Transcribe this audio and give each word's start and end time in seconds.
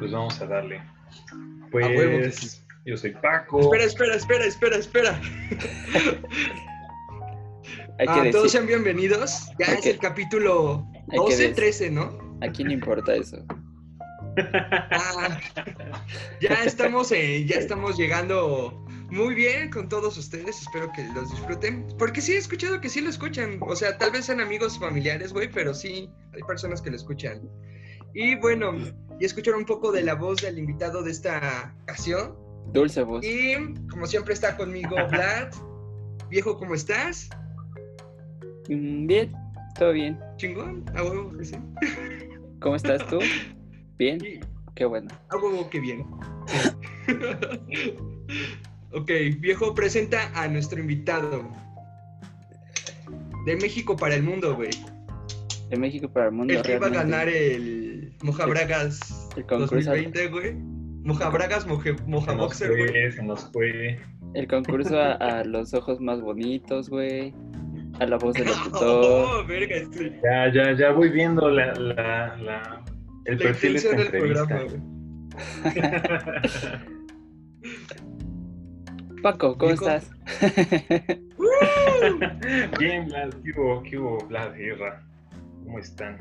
pues 0.00 0.10
vamos 0.12 0.40
a 0.40 0.46
darle. 0.46 0.78
A 0.78 0.86
huevo 1.72 2.18
que 2.22 2.32
sí. 2.32 2.46
Pues 2.48 2.62
yo 2.86 2.96
soy 2.96 3.12
Paco. 3.12 3.60
Espera, 3.60 3.84
espera, 3.84 4.14
espera, 4.16 4.44
espera, 4.46 4.76
espera. 4.76 5.20
Hay 7.98 8.06
que 8.06 8.12
Ah, 8.12 8.16
decir, 8.16 8.32
todos 8.32 8.50
sean 8.52 8.66
bienvenidos. 8.66 9.50
Ya 9.58 9.66
Hay 9.68 9.74
es 9.74 9.80
que- 9.82 9.90
el 9.90 9.98
capítulo 9.98 10.86
hay 11.10 11.18
que 11.18 11.36
12, 11.36 11.50
dec- 11.50 11.54
13, 11.54 11.90
¿no? 11.90 12.18
¿a 12.40 12.48
quién 12.48 12.68
le 12.68 12.74
importa 12.74 13.14
eso? 13.14 13.44
Ah, 14.90 15.38
ya 16.40 16.54
estamos, 16.64 17.12
eh, 17.12 17.44
ya 17.44 17.56
estamos 17.56 17.98
llegando 17.98 18.86
muy 19.10 19.34
bien 19.34 19.70
con 19.70 19.88
todos 19.88 20.16
ustedes. 20.16 20.62
Espero 20.62 20.90
que 20.92 21.04
los 21.14 21.30
disfruten. 21.30 21.86
Porque 21.98 22.20
sí 22.22 22.32
he 22.32 22.38
escuchado 22.38 22.80
que 22.80 22.88
sí 22.88 23.00
lo 23.02 23.10
escuchan. 23.10 23.58
O 23.60 23.76
sea, 23.76 23.98
tal 23.98 24.12
vez 24.12 24.24
sean 24.26 24.40
amigos 24.40 24.78
familiares, 24.78 25.32
güey, 25.34 25.50
pero 25.50 25.74
sí 25.74 26.08
hay 26.32 26.42
personas 26.46 26.80
que 26.80 26.90
lo 26.90 26.96
escuchan. 26.96 27.42
Y 28.14 28.36
bueno, 28.36 28.72
y 29.20 29.26
escucharon 29.26 29.60
un 29.60 29.66
poco 29.66 29.92
de 29.92 30.02
la 30.02 30.14
voz 30.14 30.40
del 30.40 30.58
invitado 30.58 31.02
de 31.02 31.10
esta 31.10 31.74
ocasión. 31.82 32.34
Dulce 32.72 33.02
voz. 33.02 33.22
Y 33.24 33.54
como 33.90 34.06
siempre 34.06 34.32
está 34.32 34.56
conmigo 34.56 34.96
Vlad. 35.10 35.52
Viejo, 36.30 36.56
¿cómo 36.56 36.74
estás? 36.74 37.28
Mm, 38.68 39.06
Bien, 39.06 39.32
todo 39.78 39.92
bien. 39.92 40.18
Chingón, 40.36 40.84
a 40.94 41.02
huevo 41.02 41.36
que 41.36 41.44
sí. 41.44 41.56
¿Cómo 42.60 42.76
estás 42.76 43.06
tú? 43.08 43.18
Bien, 43.98 44.18
qué 44.74 44.86
bueno. 44.86 45.08
a 45.28 45.36
huevo 45.36 45.68
que 45.68 45.78
bien. 45.78 46.06
ok, 48.92 49.10
viejo, 49.38 49.74
presenta 49.74 50.30
a 50.34 50.48
nuestro 50.48 50.80
invitado. 50.80 51.46
De 53.44 53.56
México 53.56 53.94
para 53.96 54.14
el 54.14 54.22
mundo, 54.22 54.56
güey. 54.56 54.70
De 55.68 55.76
México 55.76 56.08
para 56.10 56.26
el 56.26 56.32
mundo. 56.32 56.54
El 56.54 56.62
que 56.62 56.76
iba 56.76 56.86
a 56.86 56.90
ganar 56.90 57.28
el 57.28 57.89
Concurso. 59.46 59.90
2020, 59.90 60.28
güey. 60.28 60.54
Mojabragas, 61.02 61.66
Moje, 61.66 61.94
Se 61.96 62.02
nos 62.02 62.08
Mojaboxer, 62.08 62.68
güey. 62.70 62.88
fue, 62.88 63.12
se 63.12 63.22
nos 63.22 63.50
fue. 63.52 63.98
El 64.34 64.46
concurso 64.46 64.98
a, 65.00 65.12
a 65.14 65.42
los 65.44 65.72
ojos 65.74 65.98
más 66.00 66.20
bonitos, 66.20 66.88
güey. 66.90 67.32
A 67.98 68.06
la 68.06 68.16
voz 68.18 68.34
del 68.34 68.46
locutor. 68.48 68.82
Oh, 68.82 69.44
verga, 69.46 69.76
sí. 69.92 70.12
Ya, 70.22 70.52
ya, 70.52 70.72
ya 70.76 70.92
voy 70.92 71.08
viendo 71.10 71.48
la, 71.48 71.72
la, 71.74 72.36
la, 72.36 72.84
el 73.24 73.38
La 73.38 73.42
perfil 73.44 73.74
de 73.74 73.80
del 73.96 74.10
programa, 74.10 74.60
güey. 74.64 74.80
Paco, 79.22 79.56
¿cómo 79.58 79.72
estás? 79.72 80.10
Bien, 82.78 83.06
Vlad, 83.06 83.30
¿qué 83.44 83.52
hubo, 83.58 83.82
qué 83.82 83.98
hubo, 83.98 84.18
Vlad, 84.28 84.54
Guerra? 84.54 85.02
¿Cómo 85.64 85.78
están? 85.78 86.18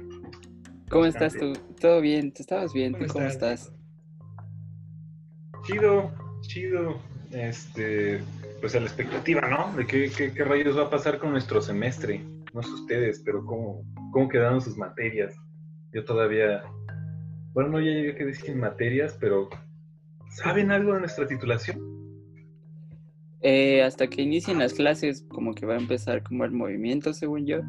¿Cómo 0.90 1.06
estás 1.06 1.36
tú? 1.38 1.54
¿Todo 1.80 2.02
bien? 2.02 2.32
¿Tú 2.34 2.42
estabas 2.42 2.73
bien? 2.73 2.94
¿Tú 2.94 3.06
¿Cómo 3.08 3.28
estás? 3.28 3.72
Chido, 5.66 6.12
chido. 6.42 7.00
Este, 7.32 8.20
pues 8.59 8.76
a 8.76 8.80
la 8.80 8.88
expectativa, 8.88 9.48
¿no? 9.48 9.76
De 9.78 9.86
qué, 9.86 10.12
qué, 10.16 10.34
qué 10.34 10.44
rayos 10.44 10.78
va 10.78 10.84
a 10.84 10.90
pasar 10.90 11.20
con 11.20 11.32
nuestro 11.32 11.62
semestre. 11.62 12.22
No 12.54 12.64
sé 12.64 12.72
ustedes, 12.72 13.22
pero 13.23 13.45
cómo, 13.45 13.84
cómo 14.12 14.28
quedaron 14.30 14.62
sus 14.62 14.78
materias. 14.78 15.36
Yo 15.94 16.04
todavía, 16.06 16.64
bueno, 17.54 17.70
no 17.70 17.80
ya 17.80 17.92
llegué 17.92 18.16
que 18.16 18.26
decir 18.26 18.56
materias, 18.56 19.16
pero 19.20 19.50
¿saben 20.32 20.71
algo 20.71 20.94
de 20.94 21.02
nuestra 21.02 21.27
titulación? 21.27 21.80
Eh, 23.42 23.83
hasta 23.83 24.08
que 24.08 24.23
inicien 24.23 24.58
las 24.58 24.73
clases, 24.73 25.23
como 25.30 25.54
que 25.54 25.66
va 25.66 25.76
a 25.76 25.80
empezar 25.80 26.23
como 26.23 26.45
el 26.45 26.52
movimiento, 26.52 27.14
según 27.14 27.45
yo. 27.45 27.61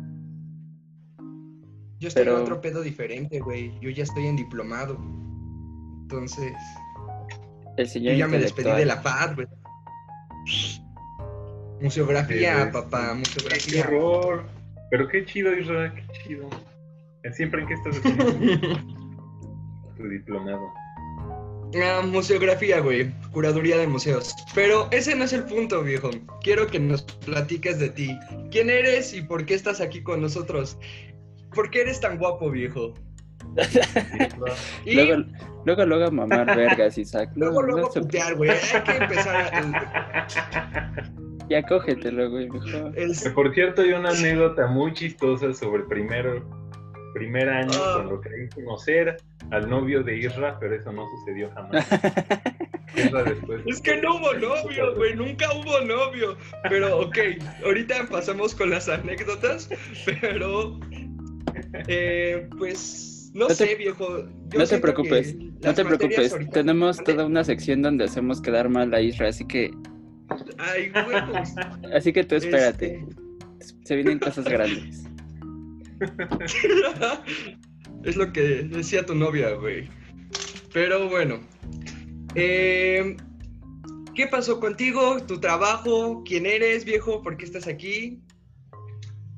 Yo 2.00 2.08
estoy 2.08 2.24
Pero- 2.24 2.36
en 2.38 2.42
otro 2.42 2.60
pedo 2.60 2.80
diferente, 2.82 3.40
güey. 3.40 3.78
Yo 3.80 3.90
ya 3.90 4.02
estoy 4.04 4.26
en 4.26 4.36
diplomado. 4.36 4.96
Entonces, 6.02 6.52
El 7.76 7.86
yo 7.86 7.92
señor 7.92 8.14
ya 8.16 8.26
me 8.26 8.38
despedí 8.38 8.70
de 8.70 8.86
la 8.86 8.96
FAD, 8.96 9.34
güey. 9.36 9.46
Museografía, 11.80 12.64
Sí, 12.66 12.70
papá, 12.72 13.08
Qué 13.12 13.14
museografía. 13.18 13.84
horror. 13.86 14.44
Pero 14.90 15.08
qué 15.08 15.24
chido, 15.24 15.56
Israel, 15.56 15.92
qué 15.94 16.02
chido. 16.24 16.48
Siempre 17.32 17.62
en 17.62 17.68
qué 17.68 17.74
estás 17.74 17.96
haciendo 17.98 18.24
tu 19.96 20.08
diplomado. 20.08 20.68
Ah, 21.82 22.02
museografía, 22.04 22.80
güey. 22.80 23.12
Curaduría 23.30 23.76
de 23.78 23.86
museos. 23.86 24.34
Pero 24.54 24.88
ese 24.90 25.14
no 25.14 25.24
es 25.24 25.32
el 25.32 25.44
punto, 25.44 25.82
viejo. 25.84 26.10
Quiero 26.42 26.66
que 26.66 26.80
nos 26.80 27.02
platiques 27.02 27.78
de 27.78 27.90
ti. 27.90 28.18
¿Quién 28.50 28.68
eres 28.70 29.14
y 29.14 29.22
por 29.22 29.46
qué 29.46 29.54
estás 29.54 29.80
aquí 29.80 30.02
con 30.02 30.20
nosotros? 30.20 30.76
¿Por 31.54 31.70
qué 31.70 31.82
eres 31.82 32.00
tan 32.00 32.18
guapo, 32.18 32.50
viejo? 32.50 32.94
Y 34.84 34.94
Luego, 34.94 35.24
luego, 35.64 35.84
luego 35.86 36.04
a 36.06 36.10
mamar 36.10 36.46
vergas, 36.56 36.96
Isaac. 36.98 37.30
luego, 37.36 37.60
No, 37.62 37.66
luego 37.68 37.80
no 37.88 37.92
se- 37.92 38.00
putear, 38.00 38.36
güey. 38.36 38.50
Hay 38.50 38.82
que 38.84 38.96
empezar. 38.96 39.36
a- 39.54 41.02
Ya 41.48 41.62
cógetelo, 41.62 42.30
güey, 42.30 42.48
mejor. 42.48 42.92
el- 42.96 43.12
Por 43.34 43.52
cierto, 43.54 43.82
hay 43.82 43.92
una 43.92 44.10
anécdota 44.10 44.66
muy 44.68 44.92
chistosa 44.94 45.52
sobre 45.52 45.82
el 45.82 45.88
primero, 45.88 46.44
primer 47.14 47.48
año, 47.48 47.72
Ah. 47.74 47.92
cuando 47.96 48.20
creí 48.20 48.48
conocer 48.50 49.16
al 49.50 49.68
novio 49.68 50.02
de 50.04 50.16
Isra, 50.18 50.56
pero 50.60 50.76
eso 50.76 50.92
no 50.92 51.04
sucedió 51.18 51.50
jamás. 51.54 51.72
Isra 52.96 53.22
después. 53.24 53.62
Es 53.66 53.80
que 53.80 53.96
no 54.00 54.16
hubo 54.16 54.32
novio, 54.34 54.94
güey, 54.94 55.14
nunca 55.16 55.46
hubo 55.54 55.80
novio. 55.80 56.36
Pero, 56.68 57.00
ok, 57.00 57.18
ahorita 57.64 58.06
pasamos 58.10 58.54
con 58.54 58.70
las 58.70 58.88
anécdotas, 58.88 59.68
pero, 60.04 60.78
eh, 61.88 62.48
pues, 62.58 63.30
no, 63.34 63.42
No 63.42 63.46
te- 63.48 63.54
sé, 63.54 63.74
viejo. 63.76 64.24
yo 64.50 64.58
No 64.58 64.66
te 64.66 64.78
preocupes, 64.78 65.36
no 65.36 65.74
te 65.74 65.84
preocupes. 65.84 66.32
ahorita- 66.32 66.50
Tenemos 66.52 67.02
toda 67.04 67.26
una 67.26 67.44
sección 67.44 67.82
donde 67.82 68.04
hacemos 68.04 68.40
quedar 68.40 68.68
mal 68.68 68.92
a 68.94 69.00
Isra, 69.00 69.28
así 69.28 69.46
que, 69.46 69.70
Ay, 70.58 70.90
huevos. 71.06 71.50
así 71.94 72.12
que 72.12 72.24
tú 72.24 72.34
espérate. 72.36 73.04
Este, 73.60 73.74
Se 73.84 73.94
vienen 73.96 74.18
cosas 74.18 74.44
grandes. 74.46 75.04
es 78.04 78.16
lo 78.16 78.32
que 78.32 78.40
decía 78.64 79.04
tu 79.04 79.14
novia, 79.14 79.50
güey. 79.54 79.88
Pero 80.72 81.08
bueno. 81.08 81.40
Eh, 82.34 83.16
¿Qué 84.14 84.26
pasó 84.26 84.60
contigo? 84.60 85.18
¿Tu 85.26 85.40
trabajo? 85.40 86.22
¿Quién 86.24 86.46
eres, 86.46 86.84
viejo? 86.84 87.22
¿Por 87.22 87.36
qué 87.36 87.44
estás 87.44 87.66
aquí? 87.66 88.20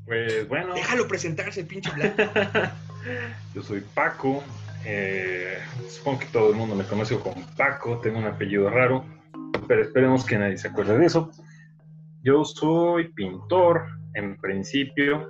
Pues 0.06 0.48
bueno, 0.48 0.74
Déjalo 0.74 1.06
presentarse, 1.08 1.64
pinche 1.64 1.90
blanco. 1.92 2.16
yo 3.54 3.62
soy 3.62 3.80
Paco. 3.94 4.42
eh, 4.84 5.58
supongo 5.88 6.20
que 6.20 6.26
todo 6.26 6.50
el 6.50 6.56
mundo 6.56 6.74
me 6.74 6.84
conoce 6.84 7.18
como 7.18 7.46
Paco, 7.56 7.98
tengo 8.00 8.18
un 8.18 8.24
apellido 8.24 8.68
raro, 8.68 9.04
pero 9.68 9.82
esperemos 9.82 10.24
que 10.24 10.38
nadie 10.38 10.56
se 10.58 10.68
acuerde 10.68 10.98
de 10.98 11.06
eso. 11.06 11.30
Yo 12.22 12.44
soy 12.44 13.12
pintor, 13.12 13.86
en 14.14 14.36
principio. 14.38 15.28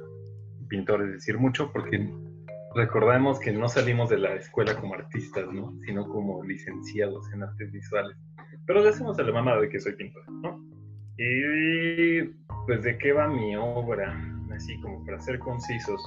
Pintor 0.68 1.02
es 1.02 1.12
decir 1.12 1.38
mucho, 1.38 1.70
porque 1.72 2.10
recordemos 2.74 3.38
que 3.40 3.52
no 3.52 3.68
salimos 3.68 4.08
de 4.10 4.18
la 4.18 4.34
escuela 4.34 4.74
como 4.74 4.94
artistas, 4.94 5.52
¿no? 5.52 5.74
Sino 5.84 6.08
como 6.08 6.42
licenciados 6.44 7.30
en 7.32 7.42
artes 7.42 7.70
visuales. 7.72 8.16
Pero 8.66 8.82
le 8.82 8.88
hacemos 8.88 9.18
a 9.18 9.22
la 9.22 9.32
mamada 9.32 9.60
de 9.60 9.68
que 9.68 9.80
soy 9.80 9.94
pintor, 9.96 10.22
¿no? 10.30 10.64
Y 11.18 12.22
pues 12.66 12.82
de 12.82 12.96
qué 12.96 13.12
va 13.12 13.28
mi 13.28 13.54
obra, 13.56 14.14
así 14.52 14.80
como 14.80 15.04
para 15.04 15.20
ser 15.20 15.38
concisos. 15.38 16.00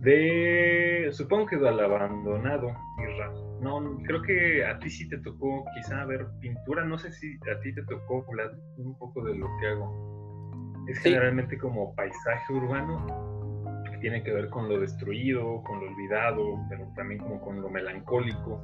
De, 0.00 1.08
supongo 1.12 1.46
que 1.46 1.56
del 1.56 1.78
abandonado, 1.78 2.68
Irra. 2.98 3.32
No, 3.60 3.98
creo 4.04 4.20
que 4.22 4.64
a 4.66 4.76
ti 4.80 4.90
sí 4.90 5.08
te 5.08 5.18
tocó 5.18 5.64
quizá 5.76 6.04
ver 6.04 6.26
pintura, 6.40 6.84
no 6.84 6.98
sé 6.98 7.12
si 7.12 7.36
a 7.54 7.60
ti 7.60 7.72
te 7.72 7.82
tocó 7.84 8.24
hablar 8.28 8.50
un 8.78 8.98
poco 8.98 9.22
de 9.22 9.36
lo 9.36 9.46
que 9.60 9.68
hago. 9.68 10.84
Es 10.88 10.98
Sí. 10.98 11.10
generalmente 11.10 11.56
como 11.56 11.94
paisaje 11.94 12.52
urbano, 12.52 13.06
que 13.88 13.98
tiene 13.98 14.24
que 14.24 14.32
ver 14.32 14.48
con 14.50 14.68
lo 14.68 14.80
destruido, 14.80 15.62
con 15.62 15.78
lo 15.78 15.86
olvidado, 15.92 16.58
pero 16.68 16.88
también 16.96 17.20
como 17.20 17.40
con 17.40 17.62
lo 17.62 17.70
melancólico. 17.70 18.60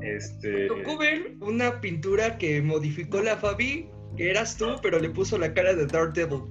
Este, 0.00 0.68
tocó 0.68 0.96
ver 0.98 1.34
una 1.40 1.80
pintura 1.80 2.38
que 2.38 2.62
modificó 2.62 3.20
la 3.20 3.36
Fabi, 3.36 3.90
que 4.16 4.30
eras 4.30 4.56
tú, 4.56 4.76
pero 4.80 5.00
le 5.00 5.10
puso 5.10 5.38
la 5.38 5.52
cara 5.52 5.74
de 5.74 5.86
Daredevil. 5.86 6.42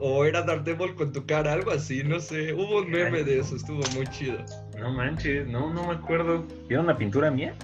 O 0.00 0.24
era 0.24 0.42
Daredevil 0.42 0.94
con 0.94 1.12
tu 1.12 1.24
cara, 1.24 1.52
algo 1.52 1.70
así, 1.70 2.04
no 2.04 2.20
sé. 2.20 2.52
Hubo 2.52 2.80
un 2.80 2.90
meme 2.90 3.24
de 3.24 3.40
eso, 3.40 3.56
estuvo 3.56 3.80
muy 3.94 4.06
chido. 4.08 4.38
no 4.78 4.92
manches, 4.92 5.46
no, 5.46 5.72
no 5.72 5.88
me 5.88 5.94
acuerdo. 5.94 6.44
¿Vieron 6.68 6.86
una 6.86 6.96
pintura 6.96 7.30
mía? 7.30 7.54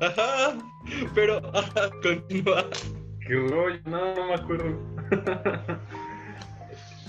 Ajá, 0.00 0.58
pero 1.14 1.38
ajá, 1.54 1.90
continúa. 2.02 2.66
Qué 3.26 3.34
rollo, 3.34 3.80
no, 3.84 4.14
no 4.14 4.26
me 4.28 4.34
acuerdo. 4.34 4.76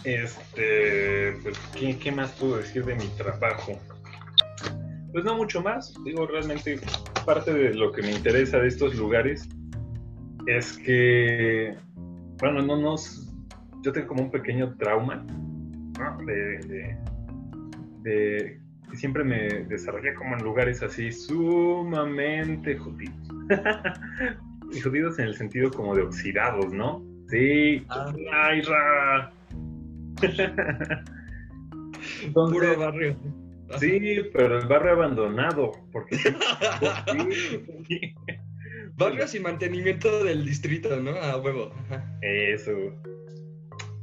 este, 0.04 1.34
pues, 1.42 1.58
¿qué, 1.78 1.98
qué 1.98 2.12
más 2.12 2.32
puedo 2.34 2.58
decir 2.58 2.86
de 2.86 2.96
mi 2.96 3.08
trabajo? 3.18 3.80
Pues 5.12 5.26
no 5.26 5.36
mucho 5.36 5.62
más. 5.62 5.94
Digo, 6.04 6.26
realmente 6.28 6.80
parte 7.26 7.54
de 7.54 7.74
lo 7.74 7.92
que 7.92 8.02
me 8.02 8.12
interesa 8.12 8.60
de 8.60 8.68
estos 8.68 8.96
lugares 8.96 9.48
es 10.48 10.78
que, 10.78 11.76
bueno, 12.40 12.62
no 12.62 12.78
nos, 12.78 13.20
yo 13.83 13.92
tengo 13.92 14.07
como 14.07 14.24
un 14.24 14.31
pequeño 14.31 14.75
trauma, 14.78 15.25
¿no? 16.00 16.18
De, 16.25 16.60
de, 16.68 16.98
de 18.04 18.60
siempre 18.94 19.24
me 19.24 19.48
desarrollé 19.66 20.13
como 20.16 20.36
en 20.36 20.44
lugares 20.44 20.81
así 20.83 21.12
sumamente 21.12 22.78
jodidos. 22.78 23.28
y 24.74 24.80
jodidos 24.80 25.19
en 25.19 25.25
el 25.28 25.36
sentido 25.36 25.72
como 25.72 25.95
de 25.95 26.04
oxidados, 26.04 26.72
¿no? 26.74 27.04
Sí, 27.30 27.86
Ah. 27.89 28.13
ay, 28.33 28.62
ra. 28.62 29.31
Entonces, 32.24 32.57
Puro 32.60 32.78
barrio. 32.80 33.16
Sí, 33.80 34.22
pero 34.33 34.60
el 34.60 34.68
barrio 34.68 34.92
abandonado, 34.94 35.72
porque 35.92 36.18
sí. 36.18 36.30
Barrios 38.98 39.33
y 39.33 39.39
mantenimiento 39.39 40.24
del 40.25 40.45
distrito, 40.45 41.00
¿no? 41.00 41.12
A 41.12 41.38
huevo. 41.38 41.72
Eso. 42.22 42.72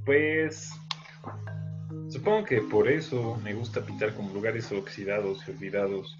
Pues 0.08 0.72
supongo 2.08 2.46
que 2.46 2.62
por 2.62 2.88
eso 2.88 3.38
me 3.44 3.52
gusta 3.52 3.82
pintar 3.82 4.14
como 4.14 4.32
lugares 4.32 4.72
oxidados 4.72 5.46
y 5.46 5.50
olvidados, 5.50 6.19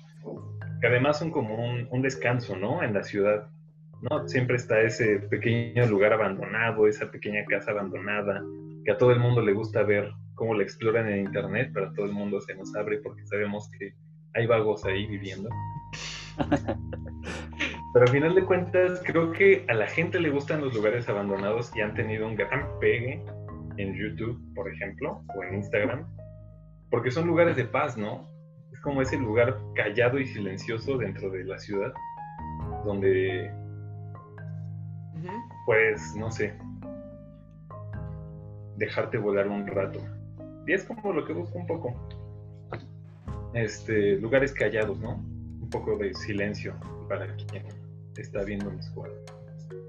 que 0.83 0.89
además 0.89 1.19
son 1.19 1.31
como 1.31 1.55
un, 1.55 1.89
un 1.91 2.03
descanso, 2.03 2.55
¿no? 2.55 2.83
En 2.83 2.93
la 2.93 3.03
ciudad. 3.03 3.49
¿no? 4.03 4.29
Siempre 4.29 4.57
está 4.57 4.79
ese 4.83 5.21
pequeño 5.21 5.87
lugar 5.87 6.13
abandonado, 6.13 6.87
esa 6.87 7.11
pequeña 7.11 7.47
casa 7.47 7.71
abandonada, 7.71 8.45
que 8.85 8.93
a 8.93 8.99
todo 8.99 9.11
el 9.11 9.21
mundo 9.21 9.41
le 9.41 9.55
gusta 9.55 9.83
ver 9.85 10.13
cómo 10.35 10.53
la 10.53 10.65
exploran 10.65 11.09
en 11.09 11.21
internet, 11.21 11.71
pero 11.73 11.87
a 11.87 11.95
todo 11.95 12.05
el 12.05 12.13
mundo 12.13 12.43
se 12.43 12.55
nos 12.57 12.77
abre 12.77 12.99
porque 12.99 13.25
sabemos 13.25 13.71
que 13.79 13.95
hay 14.35 14.47
vagos 14.47 14.85
ahí 14.85 15.07
viviendo. 15.07 15.49
Pero 17.95 18.05
al 18.05 18.13
final 18.13 18.35
de 18.35 18.45
cuentas, 18.45 19.03
creo 19.03 19.33
que 19.33 19.65
a 19.67 19.73
la 19.73 19.87
gente 19.87 20.21
le 20.21 20.29
gustan 20.29 20.61
los 20.61 20.75
lugares 20.75 21.09
abandonados 21.09 21.75
y 21.75 21.81
han 21.81 21.95
tenido 21.95 22.27
un 22.27 22.37
gran 22.37 22.79
pegue 22.81 23.25
en 23.79 23.95
YouTube, 23.95 24.39
por 24.55 24.71
ejemplo, 24.71 25.23
o 25.35 25.43
en 25.43 25.55
Instagram, 25.55 26.07
porque 26.91 27.11
son 27.11 27.27
lugares 27.27 27.57
de 27.57 27.65
paz, 27.65 27.97
¿no? 27.97 28.29
Es 28.73 28.81
como 28.81 29.01
ese 29.01 29.17
lugar 29.17 29.59
callado 29.75 30.19
y 30.19 30.27
silencioso 30.27 30.99
dentro 30.99 31.31
de 31.31 31.45
la 31.45 31.59
ciudad, 31.59 31.93
donde, 32.85 33.51
pues, 35.65 36.15
no 36.17 36.31
sé, 36.31 36.55
dejarte 38.77 39.17
volar 39.19 39.49
un 39.49 39.67
rato. 39.67 40.01
Y 40.67 40.73
es 40.73 40.85
como 40.85 41.13
lo 41.13 41.25
que 41.25 41.33
busco 41.33 41.59
un 41.59 41.67
poco. 41.67 41.95
Este, 43.55 44.17
lugares 44.17 44.53
callados, 44.53 44.99
¿no? 44.99 45.15
Un 45.15 45.71
poco 45.71 45.97
de 45.97 46.13
silencio 46.15 46.75
para 47.09 47.35
quien 47.37 47.65
está 48.17 48.43
viendo 48.45 48.71
mis 48.71 48.89
juegos. 48.91 49.38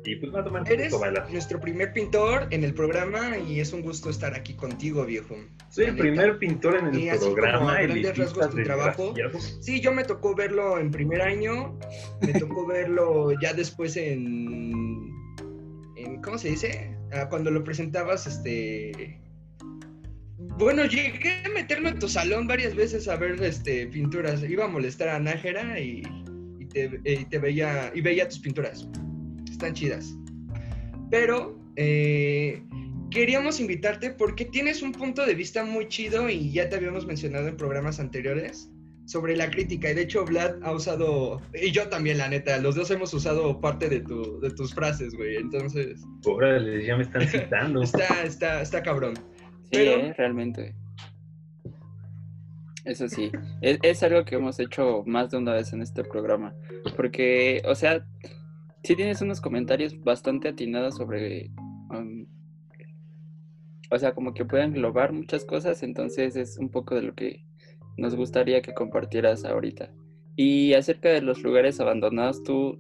Y 0.05 0.15
pues 0.15 0.31
más 0.31 0.45
o 0.47 0.51
menos 0.51 0.69
Eres 0.69 0.93
nuestro 1.29 1.59
primer 1.59 1.91
pintor 1.91 2.47
en 2.51 2.63
el 2.63 2.73
programa 2.73 3.37
y 3.37 3.59
es 3.59 3.73
un 3.73 3.81
gusto 3.81 4.09
estar 4.09 4.33
aquí 4.33 4.53
contigo, 4.53 5.05
viejo. 5.05 5.35
Soy 5.69 5.85
el 5.85 5.97
primer 5.97 6.39
pintor 6.39 6.77
en 6.77 6.87
el 6.87 6.99
Y 6.99 7.09
así 7.09 7.25
programa. 7.25 7.73
grandes 7.73 7.91
elitista 7.91 8.23
rasgos 8.23 8.49
tu 8.49 8.63
trabajo. 8.63 9.13
Sí, 9.59 9.81
yo 9.81 9.91
me 9.91 10.03
tocó 10.03 10.33
verlo 10.35 10.79
en 10.79 10.89
primer 10.89 11.21
año, 11.21 11.77
me 12.21 12.33
tocó 12.33 12.65
verlo 12.65 13.33
ya 13.41 13.53
después 13.53 13.97
en, 13.97 15.11
en 15.97 16.21
¿cómo 16.21 16.37
se 16.37 16.49
dice? 16.49 16.95
Ah, 17.11 17.27
cuando 17.29 17.51
lo 17.51 17.63
presentabas, 17.63 18.25
este... 18.25 19.19
Bueno, 20.57 20.85
llegué 20.85 21.41
a 21.45 21.49
meterme 21.49 21.89
en 21.89 21.99
tu 21.99 22.07
salón 22.07 22.47
varias 22.47 22.75
veces 22.75 23.07
a 23.07 23.15
ver 23.15 23.41
este, 23.43 23.87
pinturas. 23.87 24.43
Iba 24.43 24.65
a 24.65 24.67
molestar 24.67 25.09
a 25.09 25.19
Nájera 25.19 25.79
y, 25.79 26.03
y 26.59 26.65
te, 26.65 26.99
y 27.05 27.25
te 27.25 27.39
veía, 27.39 27.91
y 27.93 28.01
veía 28.01 28.27
tus 28.27 28.39
pinturas. 28.39 28.87
Están 29.59 29.73
chidas. 29.73 30.15
Pero 31.11 31.59
eh, 31.75 32.63
queríamos 33.11 33.59
invitarte 33.59 34.11
porque 34.11 34.45
tienes 34.45 34.81
un 34.81 34.93
punto 34.93 35.25
de 35.25 35.35
vista 35.35 35.65
muy 35.65 35.89
chido 35.89 36.29
y 36.29 36.49
ya 36.53 36.69
te 36.69 36.77
habíamos 36.77 37.05
mencionado 37.05 37.49
en 37.49 37.57
programas 37.57 37.99
anteriores 37.99 38.71
sobre 39.05 39.35
la 39.35 39.49
crítica. 39.51 39.91
Y 39.91 39.95
de 39.95 40.03
hecho, 40.03 40.23
Vlad 40.23 40.63
ha 40.63 40.71
usado, 40.71 41.41
y 41.53 41.71
yo 41.71 41.89
también, 41.89 42.19
la 42.19 42.29
neta, 42.29 42.57
los 42.59 42.75
dos 42.75 42.89
hemos 42.91 43.13
usado 43.13 43.59
parte 43.59 43.89
de, 43.89 43.99
tu, 43.99 44.39
de 44.39 44.49
tus 44.51 44.73
frases, 44.73 45.13
güey. 45.13 45.35
Entonces, 45.35 45.99
Órale, 46.25 46.85
ya 46.85 46.95
me 46.95 47.03
están 47.03 47.27
citando. 47.27 47.81
está, 47.83 48.23
está, 48.23 48.61
está 48.61 48.81
cabrón. 48.81 49.15
Sí, 49.17 49.69
Pero- 49.71 49.91
eh, 49.91 50.13
realmente. 50.17 50.73
Eso 52.85 53.09
sí, 53.09 53.29
es, 53.61 53.77
es 53.83 54.01
algo 54.03 54.23
que 54.23 54.35
hemos 54.35 54.57
hecho 54.57 55.03
más 55.05 55.29
de 55.31 55.37
una 55.37 55.51
vez 55.53 55.73
en 55.73 55.81
este 55.81 56.01
programa. 56.05 56.55
Porque, 56.95 57.61
o 57.65 57.75
sea, 57.75 58.05
sí 58.83 58.95
tienes 58.95 59.21
unos 59.21 59.41
comentarios 59.41 59.99
bastante 60.01 60.49
atinados 60.49 60.95
sobre. 60.95 61.51
o 63.91 63.97
sea, 63.97 64.13
como 64.13 64.33
que 64.33 64.45
pueden 64.45 64.75
englobar 64.75 65.13
muchas 65.13 65.45
cosas, 65.45 65.83
entonces 65.83 66.35
es 66.35 66.57
un 66.57 66.69
poco 66.69 66.95
de 66.95 67.01
lo 67.01 67.15
que 67.15 67.45
nos 67.97 68.15
gustaría 68.15 68.61
que 68.61 68.73
compartieras 68.73 69.45
ahorita. 69.45 69.91
Y 70.35 70.73
acerca 70.73 71.09
de 71.09 71.21
los 71.21 71.43
lugares 71.43 71.79
abandonados, 71.79 72.43
tú, 72.43 72.77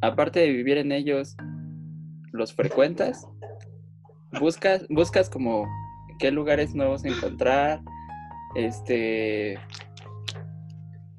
aparte 0.00 0.40
de 0.40 0.50
vivir 0.50 0.78
en 0.78 0.92
ellos, 0.92 1.36
¿los 2.32 2.54
frecuentas? 2.54 3.26
buscas, 4.40 4.86
buscas 4.88 5.30
como 5.30 5.68
qué 6.18 6.30
lugares 6.30 6.74
nuevos 6.74 7.04
encontrar, 7.04 7.80
este, 8.54 9.58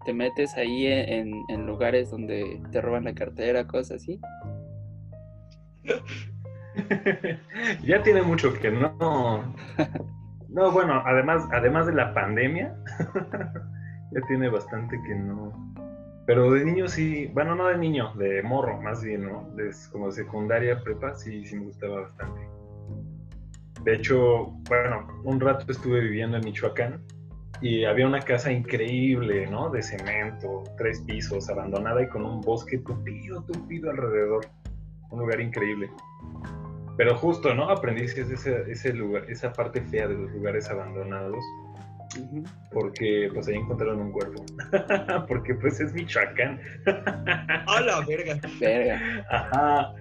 te 0.06 0.14
metes 0.14 0.56
ahí 0.56 0.88
en, 0.88 1.44
en 1.50 1.66
lugares 1.66 2.12
donde 2.12 2.62
te 2.72 2.82
roban 2.82 3.06
la 3.06 3.14
cartera, 3.14 3.68
cosas 3.68 4.02
así. 4.02 4.20
ya 7.84 8.04
tiene 8.04 8.22
mucho 8.22 8.54
que 8.54 8.72
no. 8.72 9.54
No, 10.50 10.72
bueno, 10.72 11.02
además, 11.06 11.48
además 11.52 11.88
de 11.88 11.94
la 11.94 12.14
pandemia, 12.14 12.76
ya 14.12 14.22
tiene 14.28 14.50
bastante 14.50 15.00
que 15.06 15.16
no. 15.16 15.74
Pero 16.26 16.52
de 16.52 16.66
niño 16.66 16.88
sí, 16.88 17.28
bueno, 17.34 17.56
no 17.56 17.68
de 17.68 17.78
niño, 17.78 18.14
de 18.16 18.42
morro 18.42 18.82
más 18.82 19.04
bien, 19.04 19.26
¿no? 19.26 19.48
De 19.56 19.72
como 19.92 20.12
secundaria, 20.12 20.82
prepa, 20.82 21.16
sí, 21.16 21.46
sí 21.46 21.56
me 21.56 21.66
gustaba 21.66 22.02
bastante. 22.02 22.42
De 23.84 23.96
hecho, 23.96 24.48
bueno, 24.68 25.08
un 25.24 25.40
rato 25.40 25.72
estuve 25.72 26.00
viviendo 26.00 26.38
en 26.38 26.46
Michoacán 26.46 27.04
y 27.62 27.86
había 27.86 28.08
una 28.08 28.20
casa 28.20 28.52
increíble, 28.52 29.48
¿no? 29.48 29.70
De 29.70 29.82
cemento, 29.82 30.64
tres 30.78 31.02
pisos, 31.02 31.50
abandonada 31.50 32.02
y 32.02 32.08
con 32.08 32.26
un 32.26 32.42
bosque 32.42 32.78
tupido, 32.80 33.44
tupido 33.44 33.92
alrededor. 33.92 34.46
Un 35.12 35.20
lugar 35.20 35.40
increíble. 35.40 35.90
Pero 36.98 37.16
justo, 37.16 37.54
¿no? 37.54 37.70
Aprendí 37.70 38.04
ese, 38.04 38.22
ese, 38.22 38.72
ese 38.72 38.94
lugar, 38.94 39.30
esa 39.30 39.52
parte 39.52 39.82
fea 39.82 40.08
de 40.08 40.16
los 40.16 40.32
lugares 40.32 40.70
abandonados, 40.70 41.44
porque 42.72 43.30
pues 43.34 43.48
ahí 43.48 43.56
encontraron 43.56 44.00
un 44.00 44.12
cuerpo. 44.12 44.46
porque 45.28 45.56
pues 45.56 45.80
es 45.80 45.94
Michoacán. 45.94 46.60
¡A 46.86 47.82
la 47.82 48.06
verga! 48.06 48.40
Verga. 48.60 49.26
Ajá. 49.30 49.94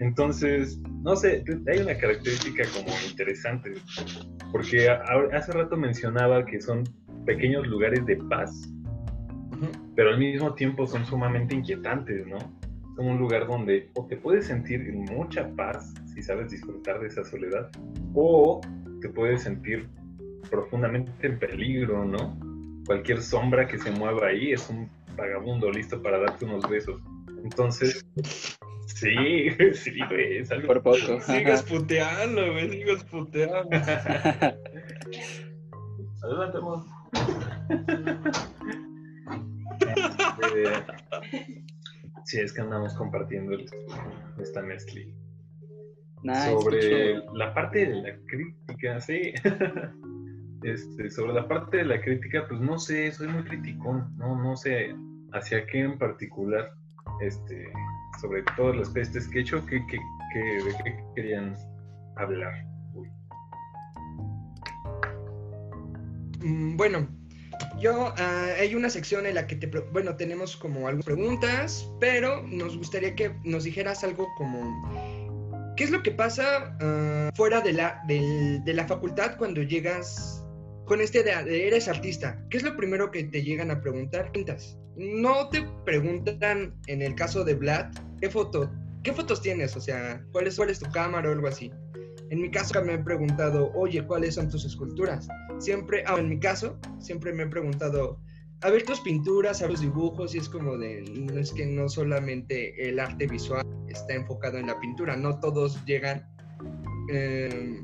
Entonces, 0.00 0.80
no 1.02 1.16
sé, 1.16 1.44
hay 1.66 1.78
una 1.80 1.96
característica 1.96 2.64
como 2.72 2.94
interesante, 3.08 3.74
porque 4.52 4.88
hace 4.88 5.52
rato 5.52 5.76
mencionaba 5.76 6.44
que 6.44 6.60
son 6.60 6.84
pequeños 7.26 7.66
lugares 7.66 8.04
de 8.06 8.16
paz, 8.16 8.72
pero 9.96 10.10
al 10.10 10.18
mismo 10.18 10.54
tiempo 10.54 10.86
son 10.86 11.04
sumamente 11.04 11.54
inquietantes, 11.54 12.26
¿no? 12.26 12.38
Son 12.96 13.06
un 13.06 13.18
lugar 13.18 13.46
donde 13.46 13.90
o 13.94 14.06
te 14.06 14.16
puedes 14.16 14.46
sentir 14.46 14.80
en 14.82 15.04
mucha 15.04 15.48
paz 15.56 15.92
si 16.14 16.22
sabes 16.22 16.50
disfrutar 16.50 17.00
de 17.00 17.08
esa 17.08 17.24
soledad, 17.24 17.68
o 18.14 18.60
te 19.00 19.08
puedes 19.08 19.42
sentir 19.42 19.88
profundamente 20.50 21.26
en 21.26 21.38
peligro, 21.38 22.04
¿no? 22.04 22.38
Cualquier 22.86 23.20
sombra 23.20 23.66
que 23.66 23.78
se 23.78 23.90
mueva 23.90 24.28
ahí 24.28 24.52
es 24.52 24.68
un 24.70 24.88
vagabundo 25.16 25.70
listo 25.70 26.00
para 26.00 26.18
darte 26.18 26.44
unos 26.44 26.68
besos. 26.68 27.00
Entonces, 27.44 28.06
sí, 29.00 29.50
sí, 29.74 29.98
güey, 30.08 30.38
es 30.38 30.50
algo 30.50 30.66
Por 30.68 30.82
poco. 30.82 31.20
Sigues 31.26 31.62
puteando, 31.62 32.52
güey, 32.52 32.70
sigues 32.70 33.04
puteando. 33.04 33.68
Adelante, 36.22 36.58
amor. 36.58 36.84
Este, 39.80 40.72
sí, 42.24 42.40
es 42.40 42.52
que 42.52 42.60
andamos 42.60 42.94
compartiendo 42.94 43.56
esta 44.40 44.62
mezcla. 44.62 45.00
Nice, 46.24 46.50
sobre 46.50 47.22
la 47.34 47.54
parte 47.54 47.86
de 47.86 47.94
la 48.02 48.16
crítica, 48.26 49.00
sí. 49.00 49.32
Este, 50.64 51.10
sobre 51.10 51.34
la 51.34 51.46
parte 51.46 51.76
de 51.78 51.84
la 51.84 52.00
crítica, 52.00 52.44
pues 52.48 52.60
no 52.60 52.78
sé, 52.78 53.12
soy 53.12 53.28
muy 53.28 53.44
criticón, 53.44 54.16
no, 54.16 54.36
no 54.42 54.56
sé 54.56 54.92
hacia 55.32 55.64
qué 55.66 55.80
en 55.80 55.98
particular, 55.98 56.72
este, 57.20 57.70
sobre 58.20 58.42
todas 58.56 58.76
las 58.76 58.88
pestes 58.90 59.28
que 59.28 59.38
he 59.38 59.42
hecho, 59.42 59.64
que, 59.66 59.84
que, 59.86 59.98
que- 60.32 60.64
de 60.64 60.74
qué 60.84 61.04
querían 61.14 61.54
hablar. 62.16 62.64
Mm, 66.40 66.76
Bueno, 66.76 67.08
Yo, 67.80 68.12
ah, 68.16 68.46
hay 68.60 68.74
una 68.74 68.88
sección 68.90 69.26
en 69.26 69.34
la 69.34 69.46
que 69.46 69.56
te, 69.56 69.66
bueno, 69.92 70.16
tenemos 70.16 70.56
como 70.56 70.86
algunas 70.86 71.04
preguntas, 71.06 71.88
pero 72.00 72.42
nos 72.46 72.76
gustaría 72.76 73.14
que 73.16 73.34
nos 73.44 73.64
dijeras 73.64 74.04
algo 74.04 74.26
como, 74.36 75.74
¿qué 75.76 75.84
es 75.84 75.90
lo 75.90 76.02
que 76.02 76.10
pasa 76.12 76.76
ah, 76.80 77.30
fuera 77.34 77.60
de 77.60 77.72
la, 77.72 78.02
de 78.06 78.72
la 78.74 78.86
facultad 78.86 79.36
cuando 79.38 79.62
llegas 79.62 80.44
con 80.86 81.00
este 81.00 81.22
de, 81.24 81.42
de 81.44 81.66
eres 81.68 81.88
artista? 81.88 82.40
¿Qué 82.50 82.58
es 82.58 82.62
lo 82.62 82.76
primero 82.76 83.10
que 83.10 83.24
te 83.24 83.42
llegan 83.42 83.70
a 83.70 83.80
preguntar? 83.80 84.30
No 84.96 85.48
te 85.48 85.64
preguntan, 85.84 86.74
en 86.86 87.02
el 87.02 87.14
caso 87.14 87.44
de 87.44 87.54
Vlad, 87.54 87.92
¿qué 88.20 88.30
foto, 88.30 88.70
qué 89.02 89.12
fotos 89.12 89.42
tienes? 89.42 89.76
O 89.76 89.80
sea, 89.80 90.24
¿cuál 90.32 90.46
es, 90.46 90.56
cuál 90.56 90.70
es 90.70 90.80
tu 90.80 90.90
cámara 90.90 91.28
o 91.28 91.32
algo 91.32 91.48
así? 91.48 91.70
En 92.30 92.42
mi 92.42 92.50
caso 92.50 92.82
me 92.84 92.92
han 92.92 93.04
preguntado, 93.04 93.72
oye, 93.74 94.06
¿cuáles 94.06 94.34
son 94.34 94.50
tus 94.50 94.64
esculturas? 94.64 95.28
Siempre, 95.58 96.04
ah, 96.06 96.16
en 96.18 96.28
mi 96.28 96.38
caso, 96.38 96.78
siempre 96.98 97.32
me 97.32 97.44
he 97.44 97.46
preguntado, 97.46 98.20
a 98.60 98.70
ver 98.70 98.82
tus 98.82 99.00
pinturas, 99.00 99.62
a 99.62 99.66
ver 99.66 99.72
tus 99.72 99.80
dibujos, 99.82 100.34
y 100.34 100.38
es 100.38 100.48
como 100.48 100.76
de, 100.76 101.02
no 101.02 101.38
es 101.38 101.52
que 101.52 101.64
no 101.64 101.88
solamente 101.88 102.88
el 102.88 103.00
arte 103.00 103.26
visual 103.26 103.66
está 103.88 104.14
enfocado 104.14 104.58
en 104.58 104.66
la 104.66 104.78
pintura, 104.78 105.16
no 105.16 105.40
todos 105.40 105.82
llegan 105.86 106.26
eh, 107.10 107.82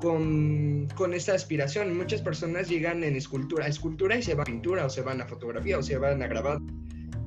con, 0.00 0.88
con 0.94 1.12
esa 1.14 1.34
aspiración. 1.34 1.96
Muchas 1.96 2.22
personas 2.22 2.68
llegan 2.68 3.02
en 3.02 3.16
escultura, 3.16 3.66
escultura 3.66 4.16
y 4.16 4.22
se 4.22 4.34
van 4.34 4.42
a 4.42 4.44
pintura, 4.44 4.86
o 4.86 4.90
se 4.90 5.02
van 5.02 5.20
a 5.20 5.26
fotografía, 5.26 5.78
o 5.78 5.82
se 5.82 5.98
van 5.98 6.22
a 6.22 6.28
grabado. 6.28 6.60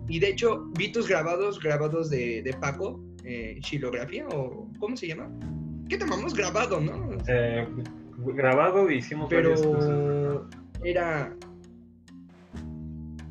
Y 0.07 0.19
de 0.19 0.29
hecho, 0.29 0.65
vi 0.77 0.91
tus 0.91 1.07
grabados, 1.07 1.59
grabados 1.59 2.09
de, 2.09 2.41
de 2.43 2.53
Paco, 2.53 3.03
eh, 3.23 3.59
xilografía, 3.63 4.27
o 4.29 4.69
¿cómo 4.79 4.97
se 4.97 5.07
llama? 5.07 5.29
¿Qué 5.89 5.97
tomamos? 5.97 6.33
Grabado, 6.33 6.79
¿no? 6.79 7.17
Eh, 7.27 7.67
grabado 8.17 8.89
hicimos 8.91 9.29
varias 9.29 9.61
cosas. 9.61 9.85
Pero 9.85 10.49
era, 10.83 11.35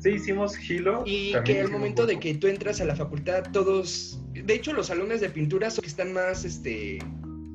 Sí, 0.03 0.09
hicimos 0.09 0.59
Hilo. 0.69 1.03
Y 1.05 1.33
que 1.45 1.61
al 1.61 1.71
momento 1.71 2.05
de 2.05 2.19
que 2.19 2.33
tú 2.35 2.47
entras 2.47 2.81
a 2.81 2.85
la 2.85 2.93
facultad, 2.93 3.43
todos, 3.53 4.21
de 4.33 4.53
hecho 4.53 4.73
los 4.73 4.87
salones 4.87 5.21
de 5.21 5.29
pintura 5.29 5.69
son 5.69 5.81
que 5.81 5.87
están 5.87 6.11
más 6.11 6.43
este, 6.43 6.99